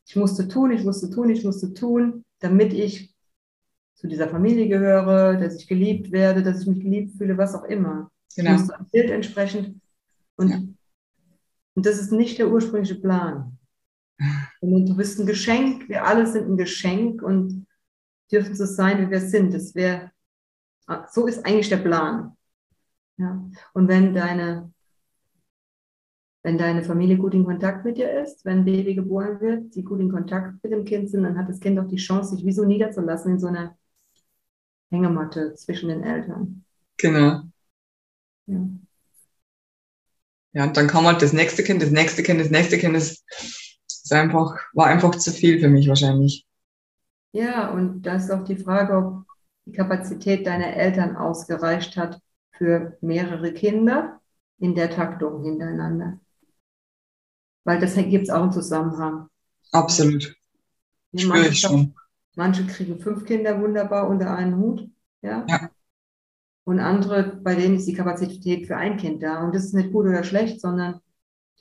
Ich 0.05 0.15
musste 0.15 0.47
tun, 0.47 0.71
ich 0.71 0.83
musste 0.83 1.09
tun, 1.09 1.29
ich 1.29 1.43
musste 1.43 1.73
tun, 1.73 2.23
damit 2.39 2.73
ich 2.73 3.13
zu 3.95 4.07
dieser 4.07 4.29
Familie 4.29 4.67
gehöre, 4.69 5.37
dass 5.37 5.55
ich 5.55 5.67
geliebt 5.67 6.11
werde, 6.11 6.43
dass 6.43 6.61
ich 6.61 6.67
mich 6.67 6.79
geliebt 6.81 7.17
fühle, 7.17 7.37
was 7.37 7.55
auch 7.55 7.63
immer. 7.63 8.11
Ich 8.29 8.35
Genau. 8.37 8.51
musste 8.51 8.77
am 8.77 8.87
Bild 8.91 9.09
entsprechend. 9.09 9.81
Und, 10.35 10.49
Ja. 10.49 10.57
und 11.75 11.85
das 11.85 11.99
ist 11.99 12.11
nicht 12.11 12.37
der 12.37 12.49
ursprüngliche 12.51 12.95
Plan. 12.95 13.57
Sondern 14.61 14.85
du 14.85 14.95
bist 14.95 15.19
ein 15.19 15.25
Geschenk, 15.25 15.89
wir 15.89 16.05
alle 16.05 16.27
sind 16.27 16.47
ein 16.47 16.57
Geschenk 16.57 17.21
und 17.21 17.65
dürfen 18.31 18.55
so 18.55 18.65
sein, 18.65 19.05
wie 19.05 19.11
wir 19.11 19.21
sind. 19.21 19.53
Das 19.53 19.73
wäre, 19.75 20.11
so 21.11 21.25
ist 21.27 21.45
eigentlich 21.45 21.69
der 21.69 21.77
Plan. 21.77 22.36
Ja. 23.17 23.43
Und 23.73 23.87
wenn 23.87 24.13
deine, 24.13 24.71
wenn 26.43 26.57
deine 26.57 26.83
Familie 26.83 27.17
gut 27.17 27.33
in 27.33 27.45
Kontakt 27.45 27.83
mit 27.83 27.97
dir 27.97 28.21
ist, 28.21 28.45
wenn 28.45 28.59
ein 28.59 28.65
Baby 28.65 28.95
geboren 28.95 29.41
wird, 29.41 29.75
die 29.75 29.83
gut 29.83 29.99
in 29.99 30.11
Kontakt 30.11 30.63
mit 30.63 30.71
dem 30.71 30.85
Kind 30.85 31.09
sind, 31.09 31.23
dann 31.23 31.37
hat 31.37 31.49
das 31.49 31.59
Kind 31.59 31.79
auch 31.79 31.87
die 31.87 31.97
Chance, 31.97 32.35
sich 32.35 32.45
wie 32.45 32.51
so 32.51 32.63
niederzulassen 32.63 33.33
in 33.33 33.39
so 33.39 33.47
einer 33.47 33.75
Hängematte 34.91 35.53
zwischen 35.55 35.89
den 35.89 36.03
Eltern. 36.03 36.63
Genau. 36.97 37.41
Ja. 38.45 38.69
Ja, 40.53 40.63
und 40.63 40.77
dann 40.77 40.87
kam 40.87 41.05
halt 41.05 41.21
das 41.21 41.33
nächste 41.33 41.63
Kind, 41.63 41.81
das 41.81 41.91
nächste 41.91 42.23
Kind, 42.23 42.39
das 42.39 42.49
nächste 42.49 42.77
Kind. 42.77 42.95
Das 42.95 43.23
ist 43.87 44.13
einfach, 44.13 44.55
war 44.73 44.87
einfach 44.87 45.15
zu 45.15 45.31
viel 45.31 45.59
für 45.59 45.67
mich 45.67 45.87
wahrscheinlich. 45.87 46.47
Ja, 47.33 47.69
und 47.71 48.03
da 48.03 48.15
ist 48.15 48.31
auch 48.31 48.43
die 48.43 48.55
Frage, 48.55 48.97
ob 48.97 49.25
die 49.65 49.73
Kapazität 49.73 50.47
deiner 50.47 50.73
Eltern 50.75 51.15
ausgereicht 51.15 51.97
hat 51.97 52.21
für 52.57 52.97
mehrere 53.01 53.53
Kinder 53.53 54.19
in 54.59 54.75
der 54.75 54.89
Taktung 54.89 55.43
hintereinander. 55.43 56.19
Weil 57.63 57.79
das 57.79 57.95
gibt 57.95 58.23
es 58.23 58.29
auch 58.29 58.43
einen 58.43 58.51
Zusammenhang. 58.51 59.29
Absolut. 59.71 60.35
Ja, 61.11 61.21
ich 61.21 61.27
manche, 61.27 61.53
schon. 61.53 61.95
manche 62.35 62.65
kriegen 62.65 62.99
fünf 62.99 63.25
Kinder 63.25 63.59
wunderbar 63.61 64.07
unter 64.07 64.35
einen 64.35 64.57
Hut, 64.57 64.89
ja. 65.21 65.45
Ja. 65.47 65.69
Und 66.63 66.79
andere, 66.79 67.23
bei 67.23 67.55
denen 67.55 67.77
ist 67.77 67.87
die 67.87 67.93
Kapazität 67.93 68.67
für 68.67 68.75
ein 68.75 68.97
Kind 68.97 69.23
da. 69.23 69.41
Und 69.43 69.55
das 69.55 69.63
ist 69.63 69.73
nicht 69.73 69.93
gut 69.93 70.05
oder 70.05 70.23
schlecht, 70.23 70.59
sondern 70.59 70.99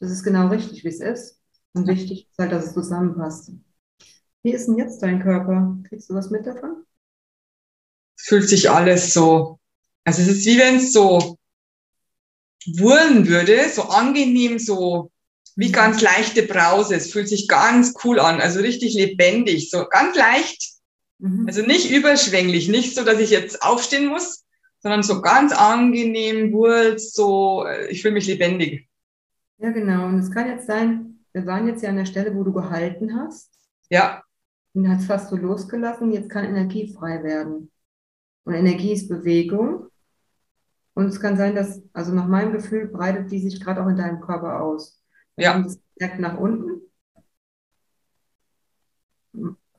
das 0.00 0.10
ist 0.10 0.24
genau 0.24 0.48
richtig, 0.48 0.82
wie 0.82 0.88
es 0.88 1.00
ist. 1.00 1.40
Und 1.74 1.86
wichtig 1.86 2.28
ist 2.28 2.38
halt, 2.38 2.52
dass 2.52 2.66
es 2.66 2.74
zusammenpasst. 2.74 3.52
Wie 4.42 4.52
ist 4.52 4.66
denn 4.66 4.78
jetzt 4.78 5.02
dein 5.02 5.22
Körper? 5.22 5.76
Kriegst 5.88 6.10
du 6.10 6.14
was 6.14 6.30
mit 6.30 6.46
davon? 6.46 6.84
Fühlt 8.16 8.48
sich 8.48 8.70
alles 8.70 9.12
so, 9.12 9.60
also 10.06 10.22
es 10.22 10.28
ist 10.28 10.46
wie 10.46 10.58
wenn 10.58 10.76
es 10.76 10.92
so 10.92 11.36
wurren 12.78 13.28
würde, 13.28 13.68
so 13.68 13.82
angenehm, 13.82 14.58
so 14.58 15.10
wie 15.56 15.72
ganz 15.72 16.00
leichte 16.00 16.42
Brause. 16.42 16.96
Es 16.96 17.12
fühlt 17.12 17.28
sich 17.28 17.48
ganz 17.48 17.94
cool 18.04 18.18
an, 18.18 18.40
also 18.40 18.60
richtig 18.60 18.94
lebendig, 18.94 19.70
so 19.70 19.86
ganz 19.88 20.16
leicht. 20.16 20.74
Mhm. 21.18 21.46
Also 21.46 21.62
nicht 21.62 21.90
überschwänglich, 21.90 22.68
nicht 22.68 22.94
so, 22.94 23.04
dass 23.04 23.20
ich 23.20 23.30
jetzt 23.30 23.62
aufstehen 23.62 24.06
muss, 24.06 24.44
sondern 24.80 25.02
so 25.02 25.20
ganz 25.22 25.52
angenehm, 25.52 26.52
wurz, 26.52 27.12
so, 27.12 27.64
äh, 27.66 27.88
ich 27.88 28.02
fühle 28.02 28.14
mich 28.14 28.26
lebendig. 28.26 28.88
Ja, 29.58 29.70
genau. 29.70 30.06
Und 30.06 30.18
es 30.18 30.30
kann 30.30 30.48
jetzt 30.48 30.66
sein, 30.66 31.24
wir 31.32 31.46
waren 31.46 31.66
jetzt 31.68 31.82
ja 31.82 31.90
an 31.90 31.96
der 31.96 32.06
Stelle, 32.06 32.34
wo 32.34 32.44
du 32.44 32.52
gehalten 32.52 33.18
hast 33.18 33.50
Ja, 33.90 34.22
und 34.76 34.88
hast 34.88 35.06
fast 35.06 35.30
so 35.30 35.36
losgelassen. 35.36 36.12
Jetzt 36.12 36.28
kann 36.28 36.44
Energie 36.44 36.92
frei 36.92 37.22
werden. 37.24 37.70
Und 38.44 38.54
Energie 38.54 38.92
ist 38.92 39.08
Bewegung. 39.08 39.88
Und 40.96 41.08
es 41.08 41.20
kann 41.20 41.36
sein, 41.36 41.54
dass, 41.54 41.82
also 41.92 42.14
nach 42.14 42.26
meinem 42.26 42.52
Gefühl, 42.52 42.86
breitet 42.88 43.30
die 43.30 43.38
sich 43.38 43.60
gerade 43.60 43.82
auch 43.82 43.88
in 43.88 43.96
deinem 43.96 44.18
Körper 44.18 44.62
aus. 44.62 44.98
Wir 45.36 45.44
Ja. 45.44 45.58
das 45.60 45.78
merkt 46.00 46.18
nach 46.20 46.38
unten. 46.38 46.80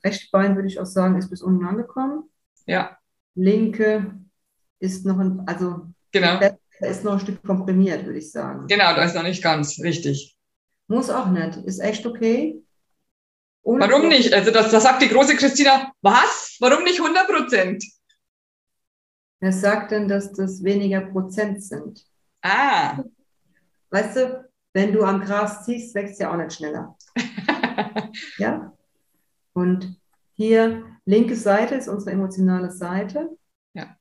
Rechte 0.04 0.28
Bein, 0.32 0.56
würde 0.56 0.68
ich 0.68 0.80
auch 0.80 0.86
sagen, 0.86 1.18
ist 1.18 1.32
bis 1.32 1.42
unten 1.42 1.66
angekommen. 1.66 2.30
ja, 2.68 2.98
Linke 3.34 4.14
ist 4.80 5.08
noch 5.08 5.18
ein, 5.18 5.42
also 5.48 5.88
genau. 6.12 6.40
ist 6.82 7.04
noch 7.04 7.14
ein 7.14 7.20
Stück 7.20 7.44
komprimiert, 7.44 8.06
würde 8.06 8.20
ich 8.20 8.32
sagen. 8.32 8.68
Genau, 8.68 8.96
da 8.96 9.04
ist 9.04 9.16
noch 9.16 9.24
nicht 9.24 9.42
ganz 9.44 9.80
richtig. 9.80 10.38
Muss 10.88 11.10
auch 11.10 11.30
nicht. 11.32 11.58
Ist 11.66 11.80
echt 11.80 12.06
okay. 12.06 12.62
Ohne 13.64 13.90
Warum 13.90 14.08
nicht? 14.08 14.34
Also 14.34 14.52
das, 14.52 14.70
das 14.70 14.84
sagt 14.84 15.02
die 15.02 15.10
große 15.10 15.36
Christina, 15.36 15.92
was? 16.02 16.58
Warum 16.60 16.84
nicht 16.84 17.02
100 17.02 17.28
Prozent? 17.28 17.84
Wer 19.40 19.52
sagt 19.52 19.92
denn, 19.92 20.08
dass 20.08 20.34
das 20.34 20.64
weniger 20.64 21.02
Prozent 21.02 21.64
sind? 21.64 22.06
Ah, 22.44 23.04
Weißt 23.90 24.16
du, 24.18 24.50
wenn 24.74 24.94
du 24.94 25.04
am 25.04 25.22
Gras 25.22 25.64
ziehst, 25.66 25.96
wächst 25.96 26.20
ja 26.20 26.32
auch 26.32 26.38
nicht 26.38 26.54
schneller. 26.54 26.96
Ja? 28.38 28.74
Und 29.54 30.00
hier, 30.34 30.86
linke 31.06 31.36
Seite 31.36 31.76
ist 31.76 31.88
unsere 31.88 32.12
emotionale 32.12 32.72
Seite. 32.72 33.30
Ja. 33.74 33.98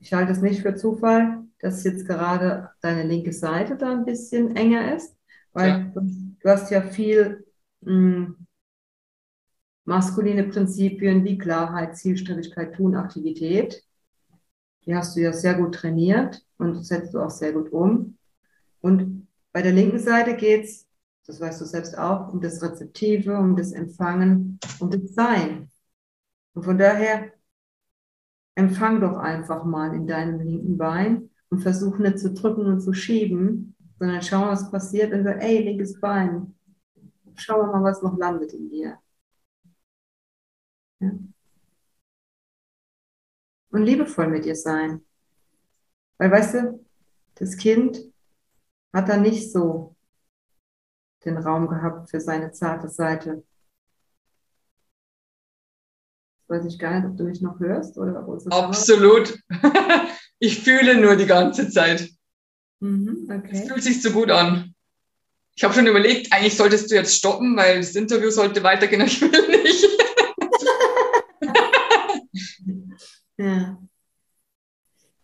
Ich 0.00 0.12
halte 0.12 0.32
es 0.32 0.40
nicht 0.42 0.60
für 0.62 0.74
Zufall, 0.74 1.44
dass 1.60 1.84
jetzt 1.84 2.06
gerade 2.06 2.70
deine 2.80 3.02
linke 3.04 3.32
Seite 3.32 3.76
da 3.76 3.90
ein 3.92 4.04
bisschen 4.04 4.54
enger 4.56 4.94
ist, 4.94 5.16
weil 5.52 5.68
Ja. 5.70 5.78
du, 5.94 6.00
du 6.40 6.48
hast 6.48 6.70
ja 6.70 6.82
viel 6.82 7.46
mh, 7.80 8.34
maskuline 9.84 10.44
Prinzipien 10.44 11.24
wie 11.24 11.38
Klarheit, 11.38 11.96
Zielstrebigkeit, 11.96 12.74
Tun, 12.74 12.94
Aktivität. 12.94 13.82
Die 14.86 14.94
hast 14.94 15.16
du 15.16 15.20
ja 15.20 15.32
sehr 15.32 15.54
gut 15.54 15.74
trainiert 15.74 16.44
und 16.58 16.84
setzt 16.84 17.14
du 17.14 17.20
auch 17.20 17.30
sehr 17.30 17.52
gut 17.52 17.72
um. 17.72 18.16
Und 18.80 19.26
bei 19.52 19.62
der 19.62 19.72
linken 19.72 19.98
Seite 19.98 20.36
geht's, 20.36 20.86
das 21.26 21.40
weißt 21.40 21.60
du 21.60 21.64
selbst 21.66 21.98
auch, 21.98 22.32
um 22.32 22.40
das 22.40 22.62
Rezeptive, 22.62 23.36
um 23.36 23.56
das 23.56 23.72
Empfangen, 23.72 24.58
um 24.80 24.90
das 24.90 25.14
Sein. 25.14 25.70
Und 26.54 26.64
von 26.64 26.78
daher 26.78 27.32
empfang 28.54 29.00
doch 29.00 29.16
einfach 29.16 29.64
mal 29.64 29.94
in 29.94 30.06
deinem 30.06 30.40
linken 30.40 30.76
Bein 30.76 31.30
und 31.50 31.60
versuch 31.60 31.98
nicht 31.98 32.18
zu 32.18 32.32
drücken 32.34 32.66
und 32.66 32.80
zu 32.80 32.92
schieben, 32.92 33.74
sondern 33.98 34.22
schau, 34.22 34.42
was 34.48 34.70
passiert 34.70 35.12
und 35.12 35.24
sag, 35.24 35.42
ey, 35.42 35.62
linkes 35.62 36.00
Bein, 36.00 36.54
schau 37.36 37.66
mal, 37.66 37.82
was 37.82 38.02
noch 38.02 38.18
landet 38.18 38.52
in 38.54 38.70
dir. 38.70 38.98
Ja? 41.00 41.10
Und 43.70 43.84
liebevoll 43.84 44.28
mit 44.28 44.44
dir 44.44 44.56
sein. 44.56 45.02
Weil, 46.18 46.30
weißt 46.30 46.54
du, 46.54 46.84
das 47.36 47.56
Kind 47.56 48.00
hat 48.92 49.08
da 49.08 49.16
nicht 49.16 49.52
so 49.52 49.94
den 51.24 51.36
Raum 51.36 51.68
gehabt 51.68 52.10
für 52.10 52.20
seine 52.20 52.52
zarte 52.52 52.88
Seite. 52.88 53.44
Weiß 56.48 56.64
ich 56.64 56.78
gar 56.78 56.98
nicht, 56.98 57.06
ob 57.10 57.16
du 57.16 57.24
mich 57.24 57.42
noch 57.42 57.60
hörst 57.60 57.98
oder 57.98 58.20
ob 58.20 58.28
unsere 58.28 58.56
absolut. 58.56 59.38
Ich 60.40 60.62
fühle 60.62 61.00
nur 61.00 61.16
die 61.16 61.26
ganze 61.26 61.68
Zeit. 61.68 62.08
Mhm, 62.78 63.26
Es 63.28 63.38
okay. 63.38 63.68
fühlt 63.68 63.82
sich 63.82 64.00
so 64.00 64.12
gut 64.12 64.30
an. 64.30 64.72
Ich 65.56 65.64
habe 65.64 65.74
schon 65.74 65.88
überlegt, 65.88 66.32
eigentlich 66.32 66.56
solltest 66.56 66.90
du 66.90 66.94
jetzt 66.94 67.16
stoppen, 67.16 67.56
weil 67.56 67.78
das 67.78 67.96
Interview 67.96 68.30
sollte 68.30 68.62
weitergehen. 68.62 69.00
Ich 69.00 69.20
will 69.20 69.48
nicht. 69.48 69.84
Ja. 73.38 73.78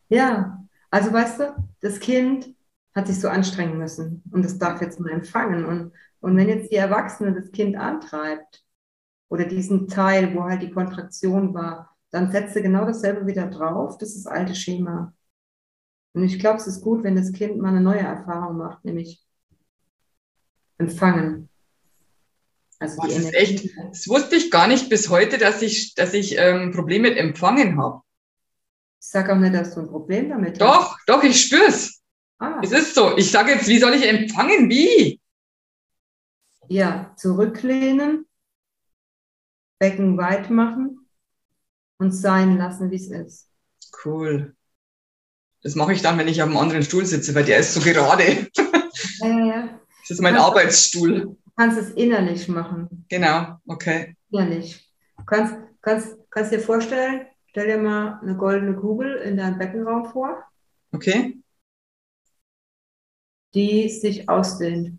Ja, 0.08 0.64
also 0.90 1.12
weißt 1.12 1.40
du, 1.40 1.54
das 1.80 2.00
Kind 2.00 2.54
hat 2.94 3.06
sich 3.08 3.20
so 3.20 3.28
anstrengen 3.28 3.78
müssen 3.78 4.22
und 4.30 4.44
das 4.44 4.58
darf 4.58 4.80
jetzt 4.80 5.00
mal 5.00 5.10
empfangen. 5.12 5.64
Und, 5.64 5.92
und 6.20 6.36
wenn 6.36 6.48
jetzt 6.48 6.70
die 6.72 6.76
Erwachsene 6.76 7.32
das 7.34 7.50
Kind 7.52 7.76
antreibt 7.76 8.64
oder 9.28 9.46
diesen 9.46 9.88
Teil, 9.88 10.34
wo 10.34 10.44
halt 10.44 10.62
die 10.62 10.70
Kontraktion 10.72 11.54
war, 11.54 11.96
dann 12.10 12.30
setzt 12.32 12.54
sie 12.54 12.62
genau 12.62 12.86
dasselbe 12.86 13.26
wieder 13.26 13.48
drauf. 13.48 13.98
Das 13.98 14.10
ist 14.16 14.26
das 14.26 14.32
alte 14.32 14.54
Schema. 14.54 15.14
Und 16.14 16.24
ich 16.24 16.38
glaube, 16.38 16.58
es 16.58 16.66
ist 16.66 16.80
gut, 16.82 17.04
wenn 17.04 17.14
das 17.16 17.32
Kind 17.32 17.58
mal 17.58 17.68
eine 17.68 17.80
neue 17.82 18.00
Erfahrung 18.00 18.56
macht, 18.58 18.84
nämlich 18.86 19.22
empfangen. 20.78 21.48
Also 22.84 23.00
Das 23.02 23.16
ist 23.16 23.34
Energie. 23.34 23.74
Das 23.88 24.08
wusste 24.08 24.36
ich 24.36 24.50
gar 24.50 24.66
nicht 24.66 24.90
bis 24.90 25.08
heute, 25.08 25.38
dass 25.38 25.62
ich, 25.62 25.94
dass 25.94 26.12
ich 26.12 26.36
ähm, 26.36 26.72
Probleme 26.72 27.08
mit 27.08 27.18
Empfangen 27.18 27.80
habe. 27.80 28.02
Ich 29.00 29.08
sage 29.08 29.32
auch 29.32 29.38
nicht, 29.38 29.54
dass 29.54 29.74
du 29.74 29.80
ein 29.80 29.88
Problem 29.88 30.28
damit 30.28 30.60
hast. 30.60 30.60
Doch, 30.60 30.98
doch, 31.06 31.22
ich 31.22 31.40
spür's. 31.40 32.02
Ah. 32.38 32.60
Es 32.62 32.72
ist 32.72 32.94
so. 32.94 33.16
Ich 33.16 33.30
sage 33.30 33.52
jetzt, 33.52 33.68
wie 33.68 33.78
soll 33.78 33.94
ich 33.94 34.06
empfangen? 34.06 34.68
Wie? 34.68 35.20
Ja, 36.68 37.14
zurücklehnen, 37.16 38.26
Becken 39.78 40.16
weit 40.16 40.50
machen 40.50 41.08
und 41.98 42.12
sein 42.12 42.56
lassen, 42.58 42.90
wie 42.90 42.96
es 42.96 43.10
ist. 43.10 43.48
Cool. 44.04 44.54
Das 45.62 45.74
mache 45.74 45.94
ich 45.94 46.02
dann, 46.02 46.18
wenn 46.18 46.28
ich 46.28 46.42
auf 46.42 46.48
einem 46.48 46.58
anderen 46.58 46.82
Stuhl 46.82 47.06
sitze, 47.06 47.34
weil 47.34 47.44
der 47.44 47.58
ist 47.58 47.72
so 47.72 47.80
gerade. 47.80 48.24
Ja, 49.20 49.28
ja, 49.28 49.46
ja. 49.46 49.80
Das 50.00 50.10
ist 50.10 50.20
mein 50.20 50.34
kannst, 50.34 50.48
Arbeitsstuhl. 50.48 51.36
Kannst 51.56 51.78
es 51.78 51.90
innerlich 51.92 52.48
machen. 52.48 53.04
Genau, 53.08 53.58
okay. 53.66 54.16
Innerlich. 54.30 54.92
Kannst, 55.26 55.54
kannst, 55.82 56.16
kannst 56.30 56.52
dir 56.52 56.58
vorstellen, 56.58 57.26
stell 57.46 57.68
dir 57.68 57.78
mal 57.78 58.18
eine 58.20 58.36
goldene 58.36 58.74
Kugel 58.74 59.16
in 59.16 59.36
deinem 59.36 59.58
Beckenraum 59.58 60.06
vor. 60.06 60.42
Okay. 60.92 61.40
Die 63.54 63.88
sich 63.88 64.28
ausdehnt. 64.28 64.98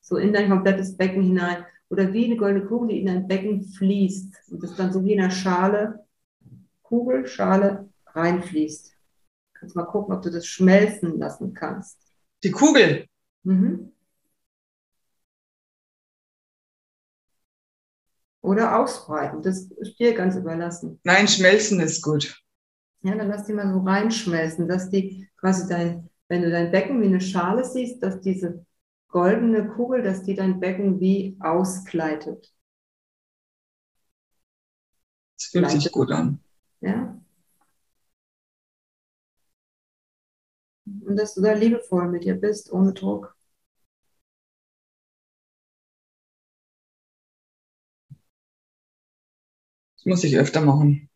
So 0.00 0.16
in 0.16 0.32
dein 0.32 0.48
komplettes 0.48 0.96
Becken 0.96 1.22
hinein. 1.22 1.66
Oder 1.90 2.12
wie 2.12 2.24
eine 2.24 2.36
goldene 2.36 2.66
Kugel, 2.66 2.88
die 2.88 3.00
in 3.00 3.06
dein 3.06 3.28
Becken 3.28 3.62
fließt. 3.62 4.52
Und 4.52 4.62
das 4.62 4.74
dann 4.74 4.92
so 4.92 5.04
wie 5.04 5.12
in 5.12 5.20
einer 5.20 5.30
Schale, 5.30 6.06
Kugel, 6.82 7.26
Schale 7.26 7.90
reinfließt. 8.06 8.90
Du 8.90 9.60
kannst 9.60 9.76
mal 9.76 9.84
gucken, 9.84 10.14
ob 10.14 10.22
du 10.22 10.30
das 10.30 10.46
schmelzen 10.46 11.18
lassen 11.18 11.52
kannst. 11.52 11.98
Die 12.42 12.50
Kugel? 12.50 13.06
Mhm. 13.42 13.93
Oder 18.44 18.78
ausbreiten. 18.78 19.40
Das 19.40 19.62
ist 19.62 19.98
dir 19.98 20.12
ganz 20.12 20.36
überlassen. 20.36 21.00
Nein, 21.02 21.26
schmelzen 21.26 21.80
ist 21.80 22.02
gut. 22.02 22.42
Ja, 23.00 23.14
dann 23.14 23.28
lass 23.28 23.46
die 23.46 23.54
mal 23.54 23.72
so 23.72 23.80
reinschmelzen, 23.80 24.68
dass 24.68 24.90
die 24.90 25.26
quasi 25.38 25.66
dein, 25.66 26.10
wenn 26.28 26.42
du 26.42 26.50
dein 26.50 26.70
Becken 26.70 27.00
wie 27.00 27.06
eine 27.06 27.22
Schale 27.22 27.64
siehst, 27.64 28.02
dass 28.02 28.20
diese 28.20 28.66
goldene 29.08 29.66
Kugel, 29.68 30.02
dass 30.02 30.24
die 30.24 30.34
dein 30.34 30.60
Becken 30.60 31.00
wie 31.00 31.38
auskleidet. 31.40 32.52
Das 35.38 35.46
fühlt 35.46 35.70
sich 35.70 35.90
gut 35.90 36.12
an. 36.12 36.38
Ja. 36.82 37.18
Und 40.84 41.16
dass 41.16 41.32
du 41.34 41.40
da 41.40 41.54
liebevoll 41.54 42.10
mit 42.10 42.24
dir 42.24 42.34
bist, 42.34 42.70
ohne 42.70 42.92
Druck. 42.92 43.34
Muss 50.06 50.24
ich 50.24 50.38
öfter 50.38 50.60
machen. 50.60 51.08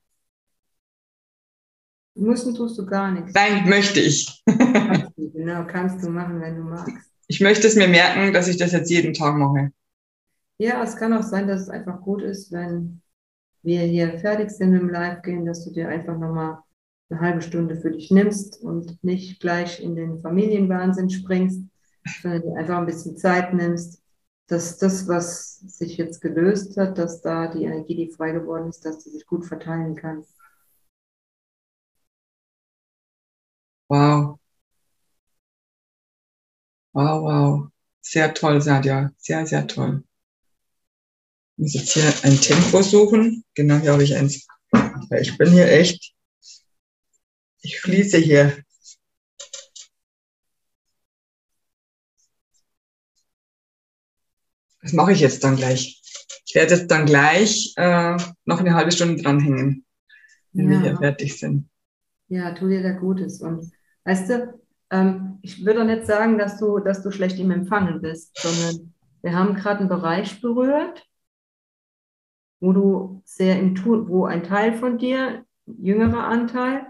Müssen 2.15 2.55
tust 2.55 2.77
du 2.79 2.85
gar 2.85 3.13
nichts. 3.13 3.33
Nein, 3.35 3.69
möchte 3.69 4.01
ich. 4.01 4.43
genau, 5.17 5.65
kannst 5.67 6.05
du 6.05 6.11
machen, 6.11 6.41
wenn 6.41 6.57
du 6.57 6.63
magst. 6.63 6.93
Ich 7.29 7.41
möchte 7.41 7.67
es 7.67 7.77
mir 7.77 7.89
merken, 7.89 8.33
dass 8.33 8.49
ich 8.49 8.57
das 8.57 8.73
jetzt 8.73 8.91
jeden 8.91 9.15
Tag 9.15 9.37
mache. 9.37 9.71
Ja, 10.59 10.83
es 10.83 10.97
kann 10.97 11.13
auch 11.13 11.23
sein, 11.23 11.47
dass 11.47 11.63
es 11.63 11.69
einfach 11.69 12.01
gut 12.01 12.23
ist, 12.23 12.51
wenn 12.51 13.01
wir 13.63 13.83
hier 13.83 14.19
fertig 14.19 14.51
sind 14.51 14.75
im 14.75 14.89
Live 14.89 15.23
gehen, 15.23 15.47
dass 15.47 15.65
du 15.65 15.71
dir 15.71 15.89
einfach 15.89 16.19
nochmal 16.19 16.59
eine 17.11 17.21
halbe 17.21 17.43
Stunde 17.43 17.77
für 17.77 17.91
dich 17.91 18.11
nimmst 18.11 18.61
und 18.63 19.03
nicht 19.05 19.41
gleich 19.41 19.81
in 19.81 19.95
den 19.95 20.19
Familienwahnsinn 20.19 21.11
springst, 21.11 21.63
sondern 22.23 22.43
dir 22.43 22.57
einfach 22.57 22.79
ein 22.79 22.87
bisschen 22.87 23.17
Zeit 23.17 23.55
nimmst, 23.55 24.03
dass 24.49 24.79
das, 24.79 25.07
was 25.09 25.59
sich 25.61 25.97
jetzt 25.99 26.21
gelöst 26.21 26.77
hat, 26.77 26.99
dass 26.99 27.21
da 27.23 27.47
die 27.49 27.65
Energie, 27.65 27.95
die 27.95 28.11
frei 28.13 28.33
geworden 28.33 28.69
ist, 28.69 28.85
dass 28.85 29.05
die 29.05 29.11
sich 29.11 29.27
gut 29.27 29.47
verteilen 29.47 29.95
kann. 29.95 30.25
Wow. 33.89 34.39
Wow, 36.93 37.23
wow. 37.23 37.69
Sehr 38.01 38.35
toll, 38.35 38.61
Sadja. 38.61 39.11
Sehr, 39.19 39.47
sehr 39.47 39.67
toll. 39.67 40.03
Ich 41.57 41.63
muss 41.63 41.75
jetzt 41.75 41.93
hier 41.93 42.13
ein 42.23 42.41
Tempo 42.41 42.83
suchen. 42.83 43.45
Genau, 43.55 43.77
hier 43.77 43.93
habe 43.93 44.03
ich 44.03 44.17
eins. 44.17 44.47
Ich 45.21 45.39
bin 45.39 45.51
hier 45.51 45.71
echt 45.71 46.15
ich 47.61 47.81
schließe 47.81 48.19
hier. 48.19 48.65
Das 54.83 54.93
mache 54.93 55.13
ich 55.13 55.21
jetzt 55.21 55.43
dann 55.45 55.57
gleich. 55.57 56.01
Ich 56.47 56.55
werde 56.55 56.75
jetzt 56.75 56.91
dann 56.91 57.07
gleich 57.07 57.75
äh, 57.77 58.17
noch 58.45 58.61
eine 58.61 58.75
halbe 58.75 58.93
Stunde 58.93 59.23
dranhängen, 59.23 59.85
wenn 60.53 60.65
ja. 60.65 60.71
wir 60.71 60.81
hier 60.81 60.97
fertig 60.97 61.39
sind. 61.39 61.69
Ja, 62.29 62.53
tu 62.53 62.69
dir 62.69 62.83
da 62.83 62.93
Gutes. 62.93 63.41
Und 63.41 63.71
weißt 64.05 64.31
du, 64.31 64.61
ähm, 64.91 65.39
ich 65.43 65.65
würde 65.65 65.83
auch 65.83 65.87
nicht 65.87 66.07
sagen, 66.07 66.39
dass 66.39 66.59
du, 66.59 66.79
dass 66.79 67.03
du 67.03 67.11
schlecht 67.11 67.39
im 67.39 67.51
Empfangen 67.51 68.01
bist, 68.01 68.39
sondern 68.39 68.95
wir 69.23 69.35
haben 69.35 69.55
gerade 69.55 69.81
einen 69.81 69.89
Bereich 69.89 70.41
berührt, 70.41 71.07
wo 72.61 72.73
du 72.73 73.23
sehr 73.25 73.59
im 73.59 73.75
Tun, 73.75 74.09
wo 74.09 74.25
ein 74.25 74.43
Teil 74.43 74.75
von 74.75 74.99
dir, 74.99 75.45
jüngerer 75.67 76.25
Anteil, 76.25 76.87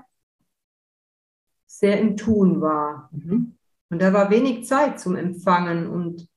sehr 1.67 2.01
im 2.01 2.17
Tun 2.17 2.61
war. 2.61 3.09
Mhm. 3.13 3.57
Und 3.91 4.03
da 4.03 4.13
war 4.13 4.31
wenig 4.31 4.67
Zeit 4.67 5.01
zum 5.01 5.17
Empfangen 5.17 5.89
und 5.89 6.29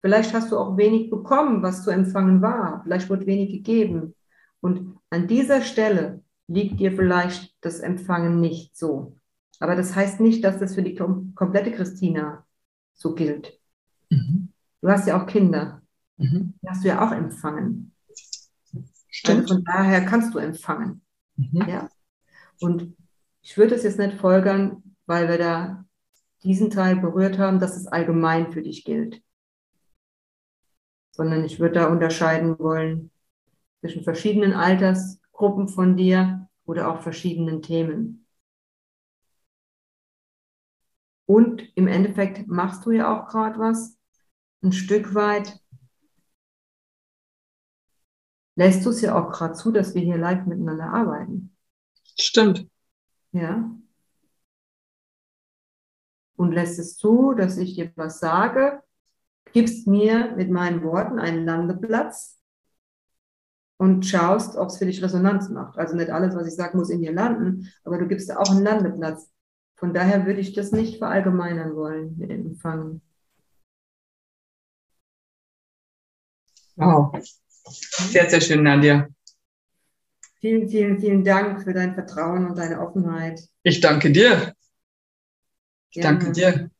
vielleicht 0.00 0.34
hast 0.34 0.52
du 0.52 0.58
auch 0.58 0.76
wenig 0.76 1.10
bekommen, 1.10 1.62
was 1.62 1.84
zu 1.84 1.90
empfangen 1.90 2.42
war. 2.42 2.82
Vielleicht 2.82 3.10
wurde 3.10 3.26
wenig 3.26 3.50
gegeben. 3.50 4.14
Und 4.60 4.98
an 5.10 5.26
dieser 5.26 5.62
Stelle 5.62 6.22
liegt 6.46 6.80
dir 6.80 6.92
vielleicht 6.92 7.56
das 7.60 7.80
Empfangen 7.80 8.40
nicht 8.40 8.76
so. 8.76 9.16
Aber 9.60 9.76
das 9.76 9.94
heißt 9.94 10.20
nicht, 10.20 10.44
dass 10.44 10.58
das 10.58 10.74
für 10.74 10.82
die 10.82 10.94
komplette 10.94 11.72
Christina 11.72 12.46
so 12.94 13.14
gilt. 13.14 13.58
Mhm. 14.10 14.48
Du 14.80 14.88
hast 14.88 15.06
ja 15.06 15.20
auch 15.20 15.26
Kinder. 15.26 15.82
Mhm. 16.16 16.54
Die 16.62 16.68
hast 16.68 16.84
du 16.84 16.88
ja 16.88 17.06
auch 17.06 17.12
empfangen. 17.12 17.92
Stimmt. 19.08 19.42
Also 19.42 19.54
von 19.54 19.64
daher 19.64 20.04
kannst 20.04 20.34
du 20.34 20.38
empfangen. 20.38 21.02
Mhm. 21.36 21.68
Ja. 21.68 21.88
Und 22.60 22.96
ich 23.42 23.56
würde 23.56 23.74
es 23.74 23.82
jetzt 23.82 23.98
nicht 23.98 24.18
folgern, 24.18 24.82
weil 25.06 25.28
wir 25.28 25.38
da 25.38 25.84
diesen 26.44 26.70
Teil 26.70 26.96
berührt 26.96 27.38
haben, 27.38 27.58
dass 27.58 27.76
es 27.76 27.86
allgemein 27.86 28.52
für 28.52 28.62
dich 28.62 28.84
gilt. 28.84 29.22
Sondern 31.18 31.44
ich 31.44 31.58
würde 31.58 31.80
da 31.80 31.88
unterscheiden 31.88 32.60
wollen 32.60 33.10
zwischen 33.80 34.04
verschiedenen 34.04 34.52
Altersgruppen 34.52 35.66
von 35.66 35.96
dir 35.96 36.48
oder 36.64 36.92
auch 36.92 37.00
verschiedenen 37.00 37.60
Themen. 37.60 38.24
Und 41.26 41.68
im 41.74 41.88
Endeffekt 41.88 42.46
machst 42.46 42.86
du 42.86 42.92
ja 42.92 43.12
auch 43.12 43.26
gerade 43.26 43.58
was, 43.58 43.98
ein 44.62 44.70
Stück 44.70 45.12
weit. 45.16 45.58
Lässt 48.54 48.86
du 48.86 48.90
es 48.90 49.00
ja 49.00 49.18
auch 49.18 49.32
gerade 49.32 49.54
zu, 49.54 49.72
dass 49.72 49.96
wir 49.96 50.02
hier 50.02 50.18
live 50.18 50.46
miteinander 50.46 50.92
arbeiten. 50.92 51.52
Stimmt. 52.16 52.68
Ja. 53.32 53.76
Und 56.36 56.52
lässt 56.52 56.78
es 56.78 56.96
zu, 56.96 57.34
dass 57.34 57.56
ich 57.58 57.74
dir 57.74 57.90
was 57.96 58.20
sage, 58.20 58.84
gibst 59.58 59.88
mir 59.88 60.34
mit 60.36 60.50
meinen 60.52 60.84
Worten 60.84 61.18
einen 61.18 61.44
Landeplatz 61.44 62.38
und 63.76 64.06
schaust, 64.06 64.56
ob 64.56 64.68
es 64.68 64.78
für 64.78 64.86
dich 64.86 65.02
Resonanz 65.02 65.48
macht. 65.48 65.78
Also 65.78 65.96
nicht 65.96 66.10
alles, 66.10 66.36
was 66.36 66.46
ich 66.46 66.54
sage, 66.54 66.76
muss 66.76 66.90
in 66.90 67.02
dir 67.02 67.12
landen, 67.12 67.68
aber 67.82 67.98
du 67.98 68.06
gibst 68.06 68.30
auch 68.36 68.50
einen 68.50 68.62
Landeplatz. 68.62 69.28
Von 69.74 69.92
daher 69.92 70.26
würde 70.26 70.40
ich 70.40 70.52
das 70.52 70.70
nicht 70.70 70.98
verallgemeinern 70.98 71.74
wollen 71.74 72.16
mit 72.18 72.30
dem 72.30 72.46
Empfangen. 72.46 73.02
Wow. 76.76 77.12
Sehr, 78.12 78.30
sehr 78.30 78.40
schön, 78.40 78.62
Nadia. 78.62 79.08
Vielen, 80.40 80.68
vielen, 80.68 80.98
vielen 81.00 81.22
Dank 81.24 81.62
für 81.64 81.72
dein 81.72 81.94
Vertrauen 81.94 82.46
und 82.48 82.58
deine 82.58 82.80
Offenheit. 82.80 83.40
Ich 83.62 83.80
danke 83.80 84.10
dir. 84.10 84.52
Ich 85.90 86.00
Gerne. 86.00 86.18
danke 86.18 86.32
dir. 86.32 86.70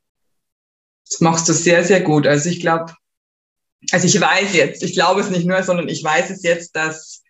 Das 1.11 1.21
machst 1.21 1.49
du 1.49 1.53
sehr, 1.53 1.85
sehr 1.85 2.01
gut. 2.01 2.27
Also 2.27 2.49
ich 2.49 2.61
glaube, 2.61 2.95
also 3.93 4.07
ich 4.07 4.21
weiß 4.21 4.55
jetzt, 4.55 4.83
ich 4.83 4.93
glaube 4.93 5.21
es 5.21 5.31
nicht 5.31 5.47
nur, 5.47 5.63
sondern 5.63 5.89
ich 5.89 6.03
weiß 6.03 6.31
es 6.31 6.43
jetzt, 6.43 6.75
dass, 6.77 7.23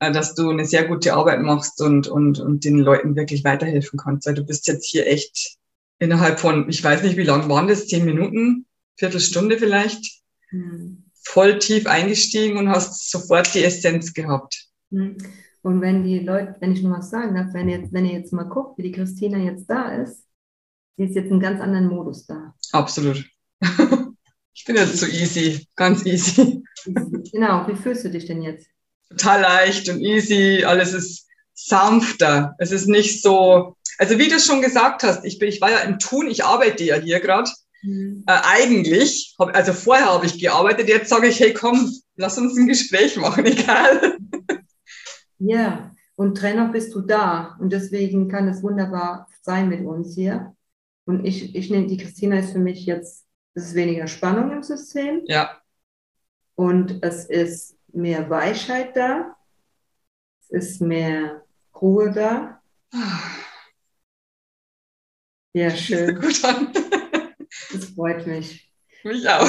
äh, 0.00 0.12
dass 0.12 0.34
du 0.34 0.50
eine 0.50 0.64
sehr 0.64 0.86
gute 0.86 1.14
Arbeit 1.14 1.42
machst 1.42 1.80
und, 1.80 2.08
und, 2.08 2.38
und 2.38 2.64
den 2.64 2.78
Leuten 2.78 3.16
wirklich 3.16 3.44
weiterhelfen 3.44 3.98
kannst. 3.98 4.26
Weil 4.26 4.34
du 4.34 4.44
bist 4.44 4.66
jetzt 4.66 4.86
hier 4.86 5.06
echt 5.06 5.56
innerhalb 5.98 6.40
von, 6.40 6.68
ich 6.68 6.82
weiß 6.82 7.02
nicht, 7.02 7.16
wie 7.16 7.22
lang 7.22 7.48
waren 7.48 7.68
das, 7.68 7.86
zehn 7.86 8.04
Minuten, 8.04 8.66
Viertelstunde 8.96 9.58
vielleicht, 9.58 10.22
hm. 10.50 11.04
voll 11.22 11.58
tief 11.58 11.86
eingestiegen 11.86 12.56
und 12.56 12.68
hast 12.68 13.10
sofort 13.10 13.54
die 13.54 13.64
Essenz 13.64 14.12
gehabt. 14.12 14.68
Hm. 14.90 15.16
Und 15.62 15.80
wenn 15.80 16.04
die 16.04 16.20
Leute, 16.20 16.54
wenn 16.60 16.72
ich 16.72 16.82
noch 16.82 16.98
was 16.98 17.10
sagen 17.10 17.34
darf, 17.34 17.52
wenn 17.52 17.68
ihr, 17.68 17.88
wenn 17.90 18.06
ihr 18.06 18.12
jetzt 18.12 18.32
mal 18.32 18.44
guckt, 18.44 18.78
wie 18.78 18.84
die 18.84 18.92
Christina 18.92 19.38
jetzt 19.38 19.66
da 19.68 19.96
ist, 19.96 20.25
sie 20.96 21.04
ist 21.04 21.14
jetzt 21.14 21.30
in 21.30 21.40
ganz 21.40 21.60
anderen 21.60 21.88
Modus 21.88 22.26
da. 22.26 22.54
Absolut. 22.72 23.24
ich 24.54 24.64
bin 24.64 24.76
jetzt 24.76 24.96
so 24.96 25.06
easy, 25.06 25.66
ganz 25.76 26.04
easy. 26.06 26.62
Genau, 27.32 27.66
wie 27.66 27.74
fühlst 27.74 28.04
du 28.04 28.10
dich 28.10 28.26
denn 28.26 28.42
jetzt? 28.42 28.68
Total 29.10 29.40
leicht 29.40 29.88
und 29.88 30.00
easy, 30.00 30.62
alles 30.64 30.92
ist 30.92 31.26
sanfter. 31.52 32.54
Es 32.58 32.70
ist 32.70 32.86
nicht 32.86 33.22
so 33.22 33.76
Also 33.98 34.18
wie 34.18 34.28
du 34.28 34.38
schon 34.38 34.62
gesagt 34.62 35.02
hast, 35.02 35.24
ich, 35.24 35.40
bin, 35.40 35.48
ich 35.48 35.60
war 35.60 35.72
ja 35.72 35.78
im 35.78 35.98
Tun, 35.98 36.28
ich 36.28 36.44
arbeite 36.44 36.84
ja 36.84 36.94
hier 36.94 37.18
gerade. 37.18 37.50
Mhm. 37.82 38.24
Äh, 38.26 38.38
eigentlich, 38.44 39.34
hab, 39.38 39.54
also 39.56 39.72
vorher 39.72 40.06
habe 40.06 40.26
ich 40.26 40.38
gearbeitet, 40.38 40.88
jetzt 40.88 41.10
sage 41.10 41.28
ich, 41.28 41.40
hey 41.40 41.52
komm, 41.52 41.92
lass 42.16 42.38
uns 42.38 42.56
ein 42.56 42.68
Gespräch 42.68 43.16
machen, 43.16 43.46
egal. 43.46 44.18
Ja, 45.38 45.90
und 46.14 46.36
Trainer 46.36 46.68
bist 46.68 46.94
du 46.94 47.00
da 47.00 47.56
und 47.60 47.72
deswegen 47.72 48.28
kann 48.28 48.48
es 48.48 48.62
wunderbar 48.62 49.28
sein 49.42 49.68
mit 49.68 49.84
uns 49.84 50.14
hier. 50.14 50.55
Und 51.06 51.24
ich, 51.24 51.54
ich 51.54 51.70
nehme, 51.70 51.86
die 51.86 51.96
Christina 51.96 52.38
ist 52.40 52.52
für 52.52 52.58
mich 52.58 52.84
jetzt, 52.84 53.26
es 53.54 53.68
ist 53.68 53.74
weniger 53.74 54.06
Spannung 54.08 54.50
im 54.50 54.62
System. 54.62 55.22
Ja. 55.24 55.62
Und 56.56 57.02
es 57.02 57.24
ist 57.24 57.78
mehr 57.92 58.28
Weichheit 58.28 58.96
da. 58.96 59.36
Es 60.40 60.50
ist 60.50 60.80
mehr 60.80 61.44
Ruhe 61.80 62.12
da. 62.12 62.60
Ja, 65.52 65.70
schön. 65.70 66.20
Gut 66.20 66.44
an. 66.44 66.72
Das 67.72 67.86
freut 67.86 68.26
mich. 68.26 68.70
Mich 69.02 69.28
auch. 69.28 69.48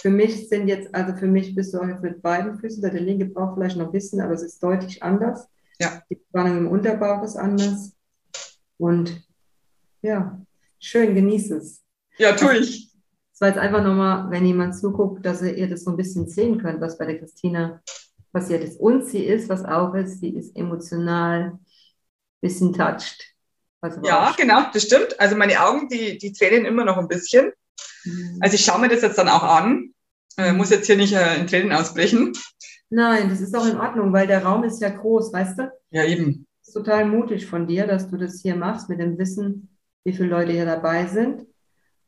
Für 0.00 0.10
mich 0.10 0.48
sind 0.48 0.66
jetzt, 0.68 0.92
also 0.94 1.16
für 1.16 1.26
mich 1.26 1.54
bist 1.54 1.72
du 1.72 1.78
auch 1.78 1.86
jetzt 1.86 2.02
mit 2.02 2.20
beiden 2.20 2.58
Füßen, 2.58 2.82
der 2.82 2.92
linke 2.92 3.26
braucht 3.26 3.54
vielleicht 3.54 3.76
noch 3.76 3.86
ein 3.86 3.92
bisschen, 3.92 4.20
aber 4.20 4.34
es 4.34 4.42
ist 4.42 4.62
deutlich 4.62 5.02
anders. 5.02 5.48
Ja. 5.80 6.02
Die 6.10 6.20
Spannung 6.28 6.58
im 6.58 6.68
Unterbauch 6.68 7.22
ist 7.22 7.36
anders. 7.36 7.92
Und 8.76 9.24
ja, 10.02 10.45
schön, 10.86 11.14
genieß 11.14 11.50
es. 11.50 11.82
Ja, 12.18 12.32
tue 12.32 12.58
ich. 12.58 12.92
Es 13.32 13.40
war 13.40 13.48
jetzt 13.48 13.58
einfach 13.58 13.82
nochmal, 13.82 14.30
wenn 14.30 14.46
jemand 14.46 14.76
zuguckt, 14.76 15.26
dass 15.26 15.42
ihr 15.42 15.68
das 15.68 15.84
so 15.84 15.90
ein 15.90 15.96
bisschen 15.96 16.28
sehen 16.28 16.58
könnt, 16.58 16.80
was 16.80 16.96
bei 16.96 17.04
der 17.04 17.18
Christina 17.18 17.82
passiert 18.32 18.64
ist. 18.64 18.80
Und 18.80 19.06
sie 19.06 19.24
ist, 19.24 19.48
was 19.48 19.64
auch 19.64 19.94
ist, 19.94 20.20
sie 20.20 20.30
ist 20.30 20.56
emotional 20.56 21.52
ein 21.52 21.58
bisschen 22.40 22.72
touched. 22.72 23.34
Also 23.82 24.00
ja, 24.02 24.34
genau, 24.36 24.62
das 24.72 24.84
stimmt. 24.84 25.20
Also 25.20 25.36
meine 25.36 25.60
Augen, 25.60 25.88
die, 25.88 26.16
die 26.16 26.32
tränen 26.32 26.64
immer 26.64 26.84
noch 26.84 26.96
ein 26.96 27.08
bisschen. 27.08 27.52
Mhm. 28.04 28.38
Also 28.40 28.54
ich 28.54 28.64
schaue 28.64 28.80
mir 28.80 28.88
das 28.88 29.02
jetzt 29.02 29.18
dann 29.18 29.28
auch 29.28 29.42
an. 29.42 29.92
Äh, 30.38 30.52
muss 30.52 30.70
jetzt 30.70 30.86
hier 30.86 30.96
nicht 30.96 31.14
äh, 31.14 31.36
in 31.36 31.46
Tränen 31.46 31.72
ausbrechen. 31.72 32.32
Nein, 32.88 33.28
das 33.28 33.40
ist 33.40 33.54
auch 33.54 33.66
in 33.66 33.78
Ordnung, 33.78 34.12
weil 34.12 34.26
der 34.26 34.44
Raum 34.44 34.64
ist 34.64 34.80
ja 34.80 34.90
groß, 34.90 35.32
weißt 35.32 35.58
du? 35.58 35.72
Ja, 35.90 36.04
eben. 36.04 36.46
Das 36.60 36.68
ist 36.68 36.74
total 36.74 37.04
mutig 37.04 37.46
von 37.46 37.66
dir, 37.66 37.86
dass 37.86 38.08
du 38.08 38.16
das 38.16 38.40
hier 38.40 38.56
machst 38.56 38.88
mit 38.88 39.00
dem 39.00 39.18
Wissen, 39.18 39.75
wie 40.06 40.12
viele 40.12 40.28
Leute 40.28 40.52
hier 40.52 40.64
dabei 40.64 41.06
sind. 41.06 41.44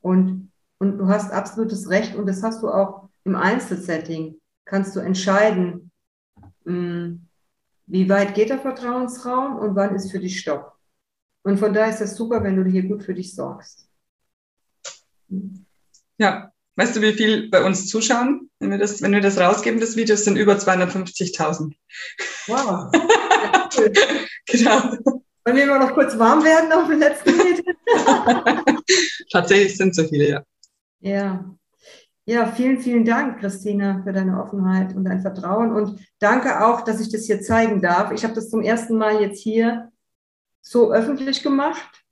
Und, 0.01 0.53
und 0.79 0.99
du 0.99 1.09
hast 1.09 1.33
absolutes 1.33 1.91
Recht 1.91 2.15
und 2.15 2.27
das 2.27 2.45
hast 2.45 2.63
du 2.63 2.69
auch 2.69 3.09
im 3.25 3.35
Einzelsetting. 3.35 4.37
Kannst 4.65 4.95
du 4.95 5.01
entscheiden, 5.01 5.91
mh, 6.65 6.73
hm, 6.73 7.27
wie 7.87 8.09
weit 8.09 8.35
geht 8.35 8.51
der 8.51 8.61
Vertrauensraum 8.61 9.57
und 9.59 9.75
wann 9.75 9.97
ist 9.97 10.13
für 10.13 10.21
dich 10.21 10.39
Stopp. 10.39 10.77
Und 11.43 11.59
von 11.59 11.75
daher 11.75 11.93
ist 11.93 12.01
es 12.01 12.15
super, 12.15 12.45
wenn 12.45 12.63
du 12.63 12.71
hier 12.71 12.85
gut 12.85 13.03
für 13.03 13.15
dich 13.15 13.35
sorgst. 13.35 13.89
Ja, 16.19 16.53
weißt 16.77 16.95
du, 16.95 17.01
wie 17.01 17.15
viel 17.15 17.51
bei 17.51 17.65
uns 17.65 17.89
zuschauen? 17.89 18.49
Wenn 18.61 18.71
wir 18.71 18.79
das, 18.79 19.03
wenn 19.03 19.13
wir 19.13 19.21
das 19.21 19.39
rausgeben, 19.39 19.81
das 19.81 19.97
Video, 19.97 20.15
sind 20.15 20.37
über 20.37 20.55
250.000. 20.55 21.75
Wow. 22.47 22.93
genau. 24.47 25.18
Wollen 25.49 25.57
wir 25.57 25.67
mal 25.67 25.79
noch 25.79 25.95
kurz 25.95 26.19
warm 26.19 26.45
werden 26.45 26.71
auf 26.73 26.89
den 26.89 26.99
letzten 26.99 27.35
Meter? 27.35 27.63
Tatsächlich 29.33 29.79
sind 29.79 29.95
so 29.95 30.05
viele, 30.05 30.29
ja. 30.29 30.43
Ja. 31.01 31.57
Ja, 32.27 32.53
vielen, 32.53 32.81
vielen 32.81 33.07
Dank, 33.07 33.41
Christina, 33.41 34.03
für 34.05 34.13
deine 34.13 34.43
Offenheit 34.43 34.95
und 34.95 35.05
dein 35.05 35.23
Vertrauen. 35.23 35.73
Und 35.73 36.07
danke 36.19 36.63
auch, 36.63 36.83
dass 36.83 37.01
ich 37.01 37.11
das 37.11 37.25
hier 37.25 37.41
zeigen 37.41 37.81
darf. 37.81 38.13
Ich 38.13 38.25
habe 38.25 38.35
das 38.35 38.51
zum 38.51 38.61
ersten 38.61 38.99
Mal 38.99 39.23
jetzt 39.23 39.41
hier 39.41 39.91
so 40.61 40.93
öffentlich 40.93 41.43
gemacht. 41.43 42.05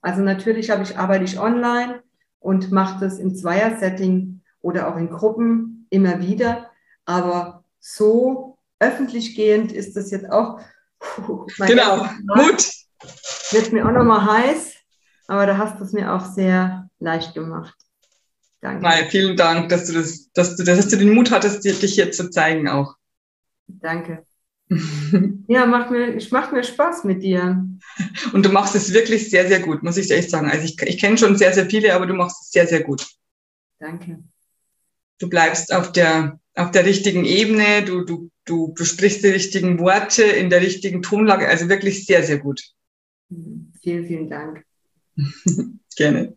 Also 0.00 0.22
natürlich 0.22 0.70
habe 0.70 0.84
ich, 0.84 0.96
arbeite 0.96 1.24
ich 1.24 1.40
online 1.40 2.00
und 2.38 2.70
mache 2.70 3.00
das 3.00 3.18
im 3.18 3.34
Zweier-Setting 3.34 4.40
oder 4.60 4.86
auch 4.86 4.96
in 4.96 5.10
Gruppen 5.10 5.88
immer 5.90 6.20
wieder. 6.20 6.70
Aber 7.06 7.64
so 7.80 8.56
öffentlich 8.78 9.34
gehend 9.34 9.72
ist 9.72 9.96
das 9.96 10.12
jetzt 10.12 10.30
auch. 10.30 10.60
genau, 11.58 12.06
Mut. 12.36 12.83
Wird 13.50 13.72
mir 13.72 13.86
auch 13.86 13.92
nochmal 13.92 14.24
heiß, 14.24 14.74
aber 15.28 15.46
da 15.46 15.58
hast 15.58 15.78
du 15.78 15.84
es 15.84 15.92
mir 15.92 16.12
auch 16.12 16.24
sehr 16.24 16.88
leicht 16.98 17.34
gemacht. 17.34 17.74
Danke. 18.60 18.82
Mai, 18.82 19.06
vielen 19.10 19.36
Dank, 19.36 19.68
dass 19.68 19.86
du, 19.86 19.92
das, 19.92 20.30
dass, 20.32 20.56
du, 20.56 20.64
dass 20.64 20.88
du 20.88 20.96
den 20.96 21.14
Mut 21.14 21.30
hattest, 21.30 21.64
dich 21.64 21.94
hier 21.94 22.10
zu 22.12 22.30
zeigen 22.30 22.68
auch. 22.68 22.94
Danke. 23.66 24.24
ja, 25.48 25.66
macht 25.66 25.90
mir, 25.90 26.18
macht 26.30 26.52
mir 26.52 26.64
Spaß 26.64 27.04
mit 27.04 27.22
dir. 27.22 27.62
Und 28.32 28.46
du 28.46 28.50
machst 28.50 28.74
es 28.74 28.92
wirklich 28.92 29.30
sehr, 29.30 29.46
sehr 29.48 29.60
gut, 29.60 29.82
muss 29.82 29.98
ich 29.98 30.10
echt 30.10 30.30
sagen. 30.30 30.50
Also 30.50 30.64
ich, 30.64 30.80
ich 30.80 30.98
kenne 30.98 31.18
schon 31.18 31.36
sehr, 31.36 31.52
sehr 31.52 31.66
viele, 31.66 31.94
aber 31.94 32.06
du 32.06 32.14
machst 32.14 32.42
es 32.42 32.50
sehr, 32.50 32.66
sehr 32.66 32.82
gut. 32.82 33.06
Danke. 33.78 34.24
Du 35.18 35.28
bleibst 35.28 35.72
auf 35.72 35.92
der, 35.92 36.40
auf 36.54 36.70
der 36.70 36.86
richtigen 36.86 37.24
Ebene, 37.24 37.84
du, 37.84 38.04
du, 38.04 38.30
du, 38.44 38.72
du 38.74 38.84
sprichst 38.84 39.22
die 39.22 39.28
richtigen 39.28 39.78
Worte 39.78 40.22
in 40.22 40.50
der 40.50 40.60
richtigen 40.60 41.02
Tonlage, 41.02 41.48
also 41.48 41.68
wirklich 41.68 42.06
sehr, 42.06 42.22
sehr 42.22 42.38
gut. 42.38 42.62
Mhm. 43.28 43.72
Vielen, 43.82 44.06
vielen 44.06 44.30
Dank. 44.30 44.64
Gerne. 45.96 46.36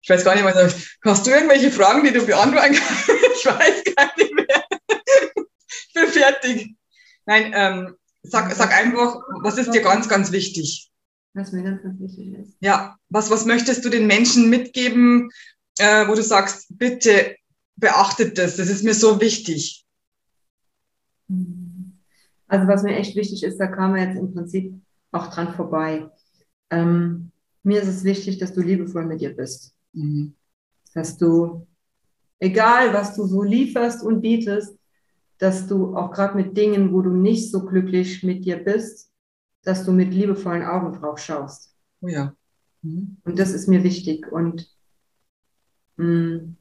Ich 0.00 0.10
weiß 0.10 0.24
gar 0.24 0.34
nicht, 0.34 0.44
was 0.44 0.96
hast 1.04 1.26
du 1.26 1.30
irgendwelche 1.30 1.70
Fragen, 1.70 2.04
die 2.04 2.12
du 2.12 2.24
beantworten 2.24 2.74
kannst? 2.74 3.08
Ich 3.38 3.46
weiß 3.46 3.84
gar 3.94 4.10
nicht 4.16 4.34
mehr. 4.34 4.64
Ich 5.68 5.92
bin 5.94 6.06
fertig. 6.08 6.74
Nein, 7.24 7.52
ähm, 7.54 7.94
sag, 8.22 8.52
sag 8.52 8.72
einfach, 8.72 9.20
was 9.42 9.58
ist 9.58 9.72
dir 9.72 9.82
ganz, 9.82 10.08
ganz 10.08 10.32
wichtig? 10.32 10.90
Was 11.34 11.52
mir 11.52 11.62
ganz, 11.62 11.82
ganz 11.82 12.00
wichtig 12.00 12.34
ist. 12.34 12.56
Ja, 12.60 12.96
was, 13.10 13.30
was 13.30 13.44
möchtest 13.44 13.84
du 13.84 13.90
den 13.90 14.08
Menschen 14.08 14.50
mitgeben, 14.50 15.30
äh, 15.78 16.08
wo 16.08 16.14
du 16.14 16.22
sagst, 16.22 16.66
bitte 16.70 17.36
beachtet 17.76 18.38
das, 18.38 18.56
das 18.56 18.68
ist 18.68 18.82
mir 18.82 18.94
so 18.94 19.20
wichtig? 19.20 19.84
Also 22.48 22.66
was 22.66 22.82
mir 22.82 22.96
echt 22.96 23.14
wichtig 23.14 23.44
ist, 23.44 23.58
da 23.58 23.68
kam 23.68 23.96
jetzt 23.96 24.16
im 24.16 24.34
Prinzip 24.34 24.74
auch 25.12 25.28
dran 25.28 25.54
vorbei. 25.54 26.10
Ähm, 26.70 27.32
mir 27.62 27.82
ist 27.82 27.88
es 27.88 28.04
wichtig, 28.04 28.38
dass 28.38 28.52
du 28.52 28.60
liebevoll 28.60 29.06
mit 29.06 29.20
dir 29.20 29.34
bist. 29.34 29.74
Mhm. 29.92 30.34
Dass 30.94 31.16
du, 31.16 31.66
egal 32.38 32.92
was 32.92 33.14
du 33.14 33.26
so 33.26 33.42
lieferst 33.42 34.02
und 34.02 34.20
bietest, 34.20 34.78
dass 35.38 35.66
du 35.66 35.96
auch 35.96 36.10
gerade 36.10 36.36
mit 36.36 36.56
Dingen, 36.56 36.92
wo 36.92 37.00
du 37.00 37.10
nicht 37.10 37.50
so 37.50 37.64
glücklich 37.64 38.22
mit 38.22 38.44
dir 38.44 38.56
bist, 38.56 39.12
dass 39.62 39.84
du 39.84 39.92
mit 39.92 40.12
liebevollen 40.12 40.64
Augen 40.64 40.92
drauf 40.92 41.18
schaust. 41.18 41.74
Oh 42.00 42.08
ja. 42.08 42.34
Mhm. 42.82 43.18
Und 43.24 43.38
das 43.38 43.52
ist 43.52 43.68
mir 43.68 43.84
wichtig. 43.84 44.30
Und, 44.30 44.74
mh, 45.96 46.06
mm, 46.06 46.56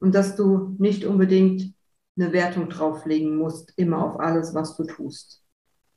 und 0.00 0.14
dass 0.14 0.34
du 0.34 0.74
nicht 0.78 1.04
unbedingt 1.04 1.74
eine 2.16 2.32
Wertung 2.32 2.68
drauflegen 2.68 3.36
musst, 3.36 3.72
immer 3.76 4.04
auf 4.04 4.20
alles, 4.20 4.54
was 4.54 4.76
du 4.76 4.84
tust, 4.84 5.42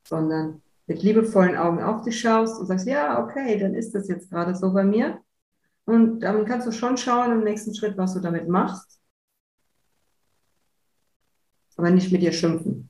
sondern 0.08 0.62
mit 0.88 1.02
liebevollen 1.02 1.56
Augen 1.56 1.82
auf 1.82 2.04
dich 2.04 2.20
schaust 2.20 2.60
und 2.60 2.68
sagst, 2.68 2.88
ja, 2.88 3.24
okay, 3.24 3.58
dann 3.58 3.74
ist 3.74 3.96
das 3.96 4.08
jetzt 4.08 4.30
gerade 4.30 4.56
so 4.56 4.72
bei 4.72 4.84
mir. 4.84 5.22
Und 5.86 6.20
dann 6.22 6.46
kannst 6.46 6.68
du 6.68 6.72
schon 6.72 6.98
schauen 6.98 7.32
im 7.32 7.44
nächsten 7.44 7.74
Schritt, 7.74 7.98
was 7.98 8.14
du 8.14 8.20
damit 8.20 8.48
machst. 8.48 9.00
Aber 11.78 11.92
nicht 11.92 12.12
mit 12.12 12.22
dir 12.22 12.32
schimpfen. 12.32 12.90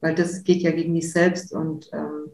Weil 0.00 0.14
das 0.14 0.44
geht 0.44 0.62
ja 0.62 0.70
gegen 0.70 0.94
dich 0.94 1.12
selbst 1.12 1.52
und 1.52 1.88
ähm, 1.92 2.32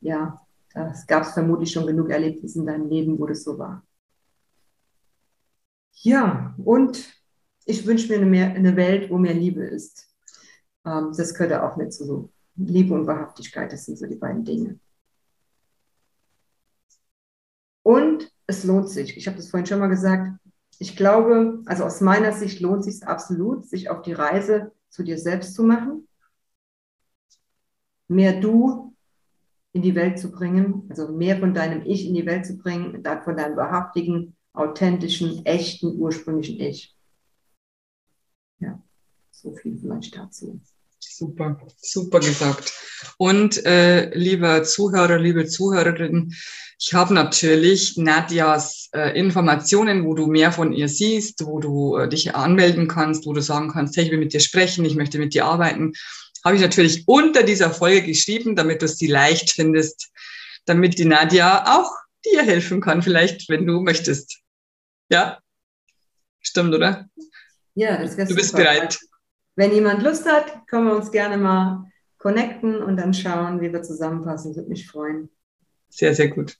ja, 0.00 0.40
das 0.74 1.06
gab 1.06 1.22
es 1.22 1.32
vermutlich 1.32 1.72
schon 1.72 1.86
genug 1.86 2.10
Erlebnisse 2.10 2.60
in 2.60 2.66
deinem 2.66 2.88
Leben, 2.88 3.18
wo 3.18 3.26
das 3.26 3.42
so 3.42 3.58
war. 3.58 3.82
Ja, 5.94 6.54
und 6.58 7.12
ich 7.64 7.86
wünsche 7.86 8.08
mir 8.08 8.16
eine, 8.18 8.26
mehr, 8.26 8.52
eine, 8.52 8.76
Welt, 8.76 9.10
wo 9.10 9.18
mehr 9.18 9.34
Liebe 9.34 9.64
ist. 9.64 10.06
Ähm, 10.84 11.12
das 11.16 11.34
gehört 11.34 11.54
auch 11.54 11.76
mit 11.76 11.92
zu 11.92 12.04
so. 12.04 12.30
Liebe 12.56 12.94
und 12.94 13.06
Wahrhaftigkeit, 13.06 13.72
das 13.72 13.84
sind 13.84 13.98
so 13.98 14.06
die 14.06 14.16
beiden 14.16 14.44
Dinge. 14.44 14.78
Und 17.82 18.32
es 18.46 18.64
lohnt 18.64 18.88
sich. 18.88 19.16
Ich 19.16 19.26
habe 19.26 19.36
das 19.36 19.50
vorhin 19.50 19.66
schon 19.66 19.78
mal 19.78 19.88
gesagt. 19.88 20.40
Ich 20.78 20.96
glaube, 20.96 21.62
also 21.66 21.84
aus 21.84 22.00
meiner 22.00 22.32
Sicht 22.32 22.60
lohnt 22.60 22.86
es 22.86 22.98
sich 22.98 23.06
absolut, 23.06 23.66
sich 23.66 23.88
auf 23.88 24.02
die 24.02 24.12
Reise 24.12 24.72
zu 24.88 25.02
dir 25.02 25.18
selbst 25.18 25.54
zu 25.54 25.62
machen, 25.62 26.08
mehr 28.08 28.40
du 28.40 28.94
in 29.72 29.82
die 29.82 29.94
Welt 29.94 30.18
zu 30.18 30.30
bringen, 30.30 30.86
also 30.88 31.12
mehr 31.12 31.38
von 31.38 31.54
deinem 31.54 31.82
Ich 31.84 32.06
in 32.06 32.14
die 32.14 32.26
Welt 32.26 32.46
zu 32.46 32.56
bringen, 32.56 33.04
von 33.24 33.36
deinem 33.36 33.56
wahrhaftigen, 33.56 34.36
authentischen, 34.52 35.44
echten, 35.44 35.98
ursprünglichen 35.98 36.58
Ich. 36.60 36.96
Ja, 38.58 38.82
so 39.30 39.54
viel 39.54 39.78
vielleicht 39.78 40.16
dazu. 40.16 40.60
Super, 41.08 41.58
super 41.80 42.20
gesagt. 42.20 42.72
Und 43.16 43.64
äh, 43.64 44.14
lieber 44.14 44.64
Zuhörer, 44.64 45.18
liebe 45.18 45.46
Zuhörerin, 45.46 46.34
ich 46.78 46.92
habe 46.92 47.14
natürlich 47.14 47.96
Nadjas 47.96 48.90
äh, 48.92 49.18
Informationen, 49.18 50.04
wo 50.04 50.14
du 50.14 50.26
mehr 50.26 50.52
von 50.52 50.72
ihr 50.72 50.88
siehst, 50.88 51.46
wo 51.46 51.58
du 51.58 51.96
äh, 51.96 52.08
dich 52.08 52.34
anmelden 52.34 52.86
kannst, 52.86 53.24
wo 53.24 53.32
du 53.32 53.40
sagen 53.40 53.70
kannst, 53.70 53.96
hey, 53.96 54.04
ich 54.04 54.10
will 54.10 54.18
mit 54.18 54.34
dir 54.34 54.40
sprechen, 54.40 54.84
ich 54.84 54.94
möchte 54.94 55.18
mit 55.18 55.32
dir 55.32 55.46
arbeiten, 55.46 55.92
habe 56.44 56.56
ich 56.56 56.62
natürlich 56.62 57.04
unter 57.06 57.42
dieser 57.42 57.70
Folge 57.70 58.02
geschrieben, 58.02 58.54
damit 58.54 58.82
du 58.82 58.88
sie 58.88 59.06
leicht 59.06 59.52
findest, 59.52 60.10
damit 60.66 60.98
die 60.98 61.06
Nadja 61.06 61.78
auch 61.78 61.90
dir 62.26 62.42
helfen 62.42 62.80
kann, 62.80 63.00
vielleicht, 63.00 63.48
wenn 63.48 63.66
du 63.66 63.80
möchtest. 63.80 64.40
Ja? 65.08 65.38
Stimmt, 66.40 66.74
oder? 66.74 67.08
Ja, 67.74 68.02
das 68.02 68.16
wäre 68.16 68.28
Du 68.28 68.34
bist 68.34 68.54
bereit. 68.54 68.98
Wenn 69.56 69.72
jemand 69.72 70.02
Lust 70.02 70.30
hat, 70.30 70.66
können 70.68 70.86
wir 70.86 70.94
uns 70.94 71.10
gerne 71.10 71.38
mal 71.38 71.90
connecten 72.18 72.82
und 72.82 72.96
dann 72.98 73.14
schauen, 73.14 73.60
wie 73.60 73.72
wir 73.72 73.82
zusammenpassen. 73.82 74.54
Würde 74.54 74.68
mich 74.68 74.86
freuen. 74.86 75.30
Sehr, 75.88 76.14
sehr 76.14 76.28
gut. 76.28 76.54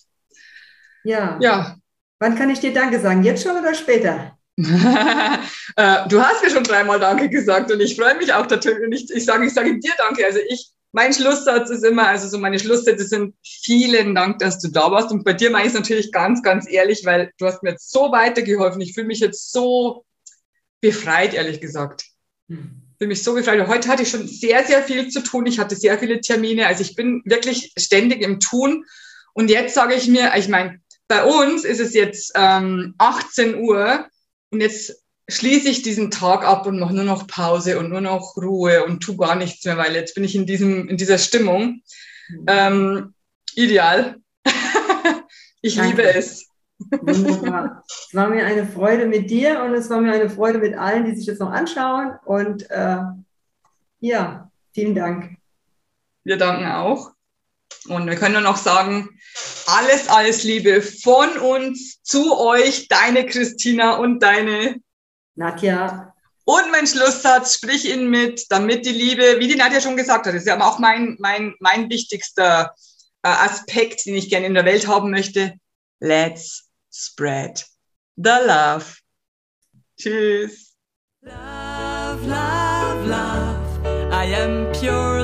Ja. 1.05 1.39
Ja. 1.41 1.77
Wann 2.19 2.37
kann 2.37 2.51
ich 2.51 2.61
dir 2.61 2.73
Danke 2.73 2.99
sagen? 2.99 3.23
Jetzt 3.23 3.43
schon 3.43 3.57
oder 3.57 3.75
später? 3.75 4.37
Äh, 5.79 6.09
du 6.09 6.23
hast 6.23 6.43
mir 6.43 6.49
schon 6.49 6.65
dreimal 6.65 6.99
Danke 6.99 7.29
gesagt 7.29 7.71
und 7.71 7.81
ich 7.81 7.97
freue 7.97 8.17
mich 8.17 8.33
auch 8.33 8.49
natürlich. 8.49 8.83
Und 8.83 8.93
ich, 8.93 9.11
ich 9.11 9.27
sage, 9.27 9.45
ich 9.45 9.53
sage 9.53 9.79
dir 9.79 9.93
Danke. 9.99 10.25
Also 10.25 10.39
ich, 10.49 10.71
mein 10.93 11.13
Schlusssatz 11.13 11.69
ist 11.69 11.85
immer, 11.85 12.09
also 12.09 12.29
so 12.29 12.39
meine 12.39 12.59
Schlusssätze 12.59 13.05
sind 13.05 13.35
vielen 13.45 14.15
Dank, 14.15 14.39
dass 14.39 14.59
du 14.59 14.69
da 14.69 14.91
warst. 14.91 15.11
Und 15.11 15.23
bei 15.23 15.35
dir 15.35 15.51
meine 15.51 15.67
ich 15.67 15.75
es 15.75 15.79
natürlich 15.79 16.13
ganz, 16.13 16.43
ganz 16.43 16.67
ehrlich, 16.67 17.05
weil 17.05 17.31
du 17.37 17.45
hast 17.45 17.63
mir 17.63 17.73
jetzt 17.73 17.91
so 17.91 18.11
weitergeholfen. 18.11 18.81
Ich 18.81 18.95
fühle 18.95 19.09
mich 19.09 19.21
jetzt 19.21 19.53
so 19.53 20.07
befreit, 20.81 21.35
ehrlich 21.35 21.61
gesagt. 21.61 22.07
Hm. 22.49 22.86
Fühle 22.99 23.09
mich 23.09 23.23
so 23.23 23.35
befreit. 23.35 23.67
Heute 23.67 23.89
hatte 23.89 24.03
ich 24.03 24.11
schon 24.11 24.27
sehr, 24.27 24.65
sehr 24.65 24.83
viel 24.83 25.09
zu 25.09 25.21
tun. 25.21 25.47
Ich 25.47 25.59
hatte 25.59 25.77
sehr 25.77 25.99
viele 25.99 26.21
Termine. 26.21 26.67
Also 26.67 26.83
ich 26.83 26.95
bin 26.95 27.23
wirklich 27.25 27.73
ständig 27.79 28.23
im 28.23 28.41
Tun. 28.41 28.85
Und 29.35 29.51
jetzt 29.51 29.75
sage 29.75 29.95
ich 29.95 30.09
mir, 30.09 30.33
ich 30.37 30.49
meine, 30.49 30.81
bei 31.09 31.25
uns 31.25 31.65
ist 31.65 31.81
es 31.81 31.95
jetzt 31.95 32.33
ähm, 32.35 32.95
18 32.99 33.57
Uhr 33.61 34.07
und 34.51 34.61
jetzt 34.61 35.03
schließe 35.29 35.69
ich 35.69 35.83
diesen 35.83 36.11
Tag 36.11 36.45
ab 36.45 36.67
und 36.67 36.79
mache 36.79 36.95
nur 36.95 37.05
noch 37.05 37.27
Pause 37.27 37.79
und 37.79 37.91
nur 37.91 38.01
noch 38.01 38.37
Ruhe 38.37 38.85
und 38.85 39.01
tu 39.01 39.17
gar 39.17 39.35
nichts 39.35 39.65
mehr, 39.65 39.77
weil 39.77 39.95
jetzt 39.95 40.15
bin 40.15 40.25
ich 40.25 40.35
in 40.35 40.47
diesem 40.47 40.89
in 40.89 40.97
dieser 40.97 41.19
Stimmung. 41.19 41.83
Mhm. 42.29 42.45
Ähm, 42.47 43.15
ideal. 43.55 44.17
ich 45.63 45.77
Danke. 45.77 45.91
liebe 45.91 46.15
es. 46.15 46.49
Wunderbar. 46.79 47.85
Es 47.89 48.15
war 48.15 48.29
mir 48.29 48.45
eine 48.45 48.67
Freude 48.67 49.07
mit 49.07 49.31
dir 49.31 49.63
und 49.63 49.75
es 49.75 49.89
war 49.89 50.01
mir 50.01 50.13
eine 50.13 50.31
Freude 50.31 50.59
mit 50.59 50.77
allen, 50.77 51.05
die 51.07 51.15
sich 51.15 51.27
das 51.27 51.39
noch 51.39 51.51
anschauen. 51.51 52.13
Und 52.25 52.71
äh, 52.71 52.99
ja, 54.01 54.51
vielen 54.73 54.95
Dank. 54.95 55.37
Wir 56.25 56.37
danken 56.37 56.67
auch. 56.67 57.13
Und 57.89 58.07
wir 58.07 58.17
können 58.17 58.35
nur 58.35 58.43
noch 58.43 58.57
sagen, 58.57 59.09
alles, 59.67 60.09
alles 60.09 60.45
Liebe 60.45 60.83
von 60.83 61.39
uns 61.39 62.03
zu 62.03 62.39
euch, 62.39 62.89
deine 62.89 63.27
Christina 63.27 63.97
und 63.97 64.21
deine 64.21 64.81
Nadja. 65.35 66.13
Und 66.45 66.71
mein 66.71 66.87
Schlusssatz, 66.87 67.55
sprich 67.55 67.89
ihn 67.89 68.09
mit, 68.09 68.47
damit 68.51 68.87
die 68.87 68.93
Liebe, 68.93 69.37
wie 69.39 69.49
die 69.49 69.57
Nadja 69.57 69.81
schon 69.81 69.97
gesagt 69.97 70.27
hat, 70.27 70.35
ist 70.35 70.47
ja 70.47 70.61
auch 70.61 70.79
mein, 70.79 71.17
mein, 71.19 71.55
mein 71.59 71.91
wichtigster 71.91 72.75
äh, 73.23 73.29
Aspekt, 73.29 74.07
den 74.07 74.15
ich 74.15 74.31
gerne 74.31 74.47
in 74.47 74.55
der 74.55 74.65
Welt 74.65 74.87
haben 74.87 75.11
möchte. 75.11 75.55
Let's 76.01 76.66
spread 76.97 77.63
the 78.17 78.41
love. 78.47 79.01
Tschüss. 80.01 80.73
Love, 81.23 82.27
love, 82.27 83.07
love. 83.07 84.13
I 84.13 84.25
am 84.25 84.73
pure 84.73 85.16